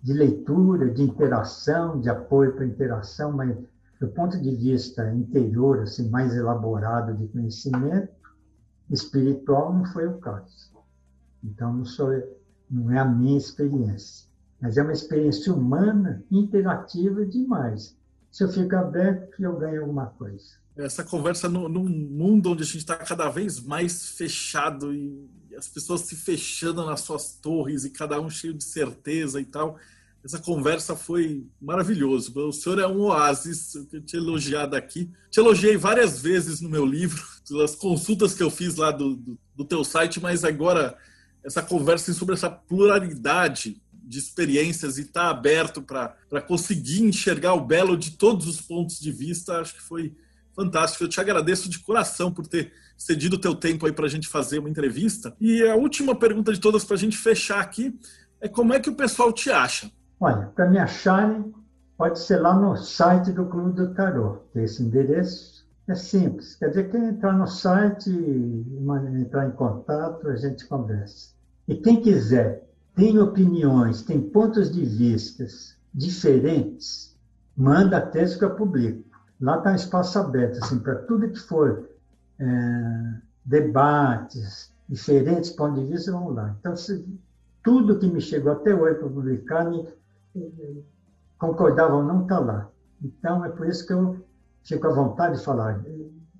de 0.00 0.12
leitura, 0.12 0.90
de 0.90 1.02
interação, 1.02 2.00
de 2.00 2.08
apoio 2.08 2.54
para 2.54 2.64
interação, 2.64 3.32
mas 3.32 3.56
do 4.00 4.08
ponto 4.08 4.40
de 4.40 4.56
vista 4.56 5.12
interior, 5.14 5.80
assim, 5.80 6.08
mais 6.08 6.34
elaborado 6.34 7.16
de 7.16 7.28
conhecimento, 7.28 8.08
espiritual 8.90 9.72
não 9.72 9.84
foi 9.86 10.06
o 10.06 10.18
caso. 10.18 10.70
Então, 11.42 11.72
não, 11.72 11.84
sou, 11.84 12.10
não 12.70 12.92
é 12.92 12.98
a 12.98 13.04
minha 13.04 13.38
experiência. 13.38 14.28
Mas 14.60 14.76
é 14.76 14.82
uma 14.82 14.92
experiência 14.92 15.52
humana, 15.52 16.22
interativa 16.30 17.26
demais. 17.26 17.96
Se 18.30 18.44
eu 18.44 18.48
fico 18.48 18.76
aberto, 18.76 19.42
eu 19.42 19.58
ganho 19.58 19.82
alguma 19.82 20.06
coisa 20.06 20.62
essa 20.76 21.04
conversa 21.04 21.48
no, 21.48 21.68
num 21.68 21.84
mundo 21.84 22.52
onde 22.52 22.62
a 22.62 22.66
gente 22.66 22.78
está 22.78 22.96
cada 22.96 23.28
vez 23.28 23.60
mais 23.60 24.10
fechado 24.10 24.94
e 24.94 25.28
as 25.56 25.68
pessoas 25.68 26.02
se 26.02 26.16
fechando 26.16 26.84
nas 26.86 27.00
suas 27.02 27.34
torres 27.34 27.84
e 27.84 27.90
cada 27.90 28.20
um 28.20 28.30
cheio 28.30 28.54
de 28.54 28.64
certeza 28.64 29.40
e 29.40 29.44
tal. 29.44 29.78
Essa 30.24 30.38
conversa 30.38 30.94
foi 30.94 31.46
maravilhoso. 31.60 32.32
O 32.36 32.52
senhor 32.52 32.78
é 32.78 32.86
um 32.86 33.00
oásis, 33.02 33.74
eu 33.74 34.00
te 34.00 34.16
elogiado 34.16 34.76
aqui. 34.76 35.10
Te 35.30 35.40
elogiei 35.40 35.76
várias 35.76 36.20
vezes 36.20 36.60
no 36.60 36.68
meu 36.68 36.86
livro, 36.86 37.22
pelas 37.48 37.74
consultas 37.74 38.34
que 38.34 38.42
eu 38.42 38.50
fiz 38.50 38.76
lá 38.76 38.90
do, 38.90 39.16
do, 39.16 39.38
do 39.56 39.64
teu 39.64 39.84
site, 39.84 40.20
mas 40.20 40.44
agora 40.44 40.96
essa 41.44 41.62
conversa 41.62 42.12
sobre 42.14 42.34
essa 42.34 42.48
pluralidade 42.48 43.82
de 43.92 44.18
experiências 44.18 44.98
e 44.98 45.02
estar 45.02 45.24
tá 45.24 45.30
aberto 45.30 45.82
para 45.82 46.40
conseguir 46.46 47.02
enxergar 47.02 47.54
o 47.54 47.64
belo 47.64 47.96
de 47.96 48.12
todos 48.12 48.46
os 48.46 48.60
pontos 48.60 48.98
de 49.00 49.10
vista, 49.10 49.60
acho 49.60 49.74
que 49.74 49.82
foi 49.82 50.14
Fantástico. 50.54 51.04
Eu 51.04 51.08
te 51.08 51.20
agradeço 51.20 51.68
de 51.68 51.78
coração 51.78 52.32
por 52.32 52.46
ter 52.46 52.72
cedido 52.96 53.36
o 53.36 53.38
teu 53.38 53.54
tempo 53.54 53.86
aí 53.86 53.92
para 53.92 54.06
a 54.06 54.08
gente 54.08 54.28
fazer 54.28 54.58
uma 54.58 54.70
entrevista. 54.70 55.34
E 55.40 55.62
a 55.62 55.74
última 55.74 56.14
pergunta 56.14 56.52
de 56.52 56.60
todas 56.60 56.84
para 56.84 56.96
a 56.96 56.98
gente 56.98 57.16
fechar 57.16 57.60
aqui 57.60 57.98
é 58.40 58.48
como 58.48 58.74
é 58.74 58.80
que 58.80 58.90
o 58.90 58.94
pessoal 58.94 59.32
te 59.32 59.50
acha? 59.50 59.90
Olha, 60.24 60.46
para 60.54 60.70
me 60.70 60.78
acharem, 60.78 61.52
pode 61.98 62.20
ser 62.20 62.36
lá 62.36 62.54
no 62.54 62.76
site 62.76 63.32
do 63.32 63.44
Clube 63.46 63.72
do 63.72 63.92
Tarot. 63.92 64.38
Esse 64.54 64.80
endereço 64.80 65.66
é 65.88 65.96
simples. 65.96 66.54
Quer 66.54 66.68
dizer, 66.68 66.90
quem 66.92 67.08
entrar 67.08 67.32
no 67.32 67.48
site, 67.48 68.08
entrar 69.18 69.48
em 69.48 69.50
contato, 69.50 70.28
a 70.28 70.36
gente 70.36 70.64
conversa. 70.68 71.30
E 71.66 71.74
quem 71.74 72.00
quiser, 72.00 72.68
tem 72.94 73.18
opiniões, 73.18 74.02
tem 74.02 74.20
pontos 74.20 74.70
de 74.70 74.84
vistas 74.84 75.76
diferentes, 75.92 77.18
manda 77.56 78.00
texto 78.00 78.38
que 78.38 78.44
eu 78.44 78.54
publico. 78.54 79.02
Lá 79.40 79.58
está 79.58 79.74
espaço 79.74 80.20
aberto, 80.20 80.62
assim, 80.62 80.78
para 80.78 80.94
tudo 80.94 81.30
que 81.30 81.40
for 81.40 81.90
é, 82.38 83.14
debates, 83.44 84.72
diferentes 84.88 85.50
pontos 85.50 85.80
de 85.80 85.90
vista, 85.90 86.12
vamos 86.12 86.36
lá. 86.36 86.54
Então, 86.60 86.76
se, 86.76 87.04
tudo 87.60 87.98
que 87.98 88.06
me 88.06 88.20
chegou 88.20 88.52
até 88.52 88.72
hoje 88.72 89.00
para 89.00 89.08
publicar, 89.08 89.64
me, 89.68 89.84
concordava 91.38 91.96
ou 91.96 92.02
não, 92.02 92.22
está 92.22 92.38
lá. 92.38 92.70
Então, 93.02 93.44
é 93.44 93.48
por 93.48 93.66
isso 93.66 93.86
que 93.86 93.92
eu 93.92 94.24
fico 94.64 94.86
à 94.86 94.92
vontade 94.92 95.38
de 95.38 95.44
falar. 95.44 95.84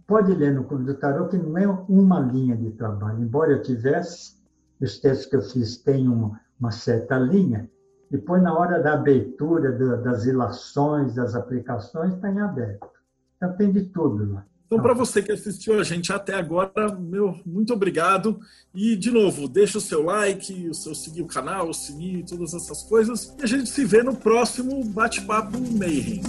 Pode 0.06 0.34
ler 0.34 0.54
no 0.54 0.64
Clube 0.64 0.84
do 0.84 0.94
Tarot, 0.94 1.30
que 1.30 1.38
não 1.42 1.58
é 1.58 1.66
uma 1.66 2.20
linha 2.20 2.56
de 2.56 2.70
trabalho. 2.72 3.20
Embora 3.20 3.52
eu 3.52 3.62
tivesse, 3.62 4.36
os 4.80 4.98
textos 4.98 5.26
que 5.26 5.36
eu 5.36 5.42
fiz 5.42 5.78
têm 5.78 6.08
uma, 6.08 6.40
uma 6.58 6.70
certa 6.70 7.18
linha, 7.18 7.68
Depois, 8.10 8.42
na 8.42 8.54
hora 8.54 8.78
da 8.82 8.92
abertura 8.92 9.72
das 9.96 10.26
ilações, 10.26 11.14
das 11.14 11.34
aplicações, 11.34 12.12
está 12.12 12.30
em 12.30 12.40
aberto. 12.40 12.86
Então, 13.36 13.56
tem 13.56 13.72
de 13.72 13.84
tudo 13.84 14.34
lá. 14.34 14.44
Então, 14.72 14.82
para 14.82 14.94
você 14.94 15.20
que 15.20 15.30
assistiu 15.30 15.78
a 15.78 15.84
gente 15.84 16.10
até 16.14 16.34
agora, 16.34 16.96
meu 16.98 17.38
muito 17.44 17.74
obrigado. 17.74 18.40
E, 18.74 18.96
de 18.96 19.10
novo, 19.10 19.46
deixa 19.46 19.76
o 19.76 19.82
seu 19.82 20.02
like, 20.02 20.66
o 20.66 20.72
seu 20.72 20.94
seguir 20.94 21.20
o 21.20 21.26
canal, 21.26 21.68
o 21.68 21.74
sininho 21.74 22.24
todas 22.24 22.54
essas 22.54 22.82
coisas. 22.82 23.34
E 23.38 23.42
a 23.42 23.46
gente 23.46 23.68
se 23.68 23.84
vê 23.84 24.02
no 24.02 24.16
próximo 24.16 24.82
Bate-Papo 24.82 25.58
Mayhem. 25.76 26.22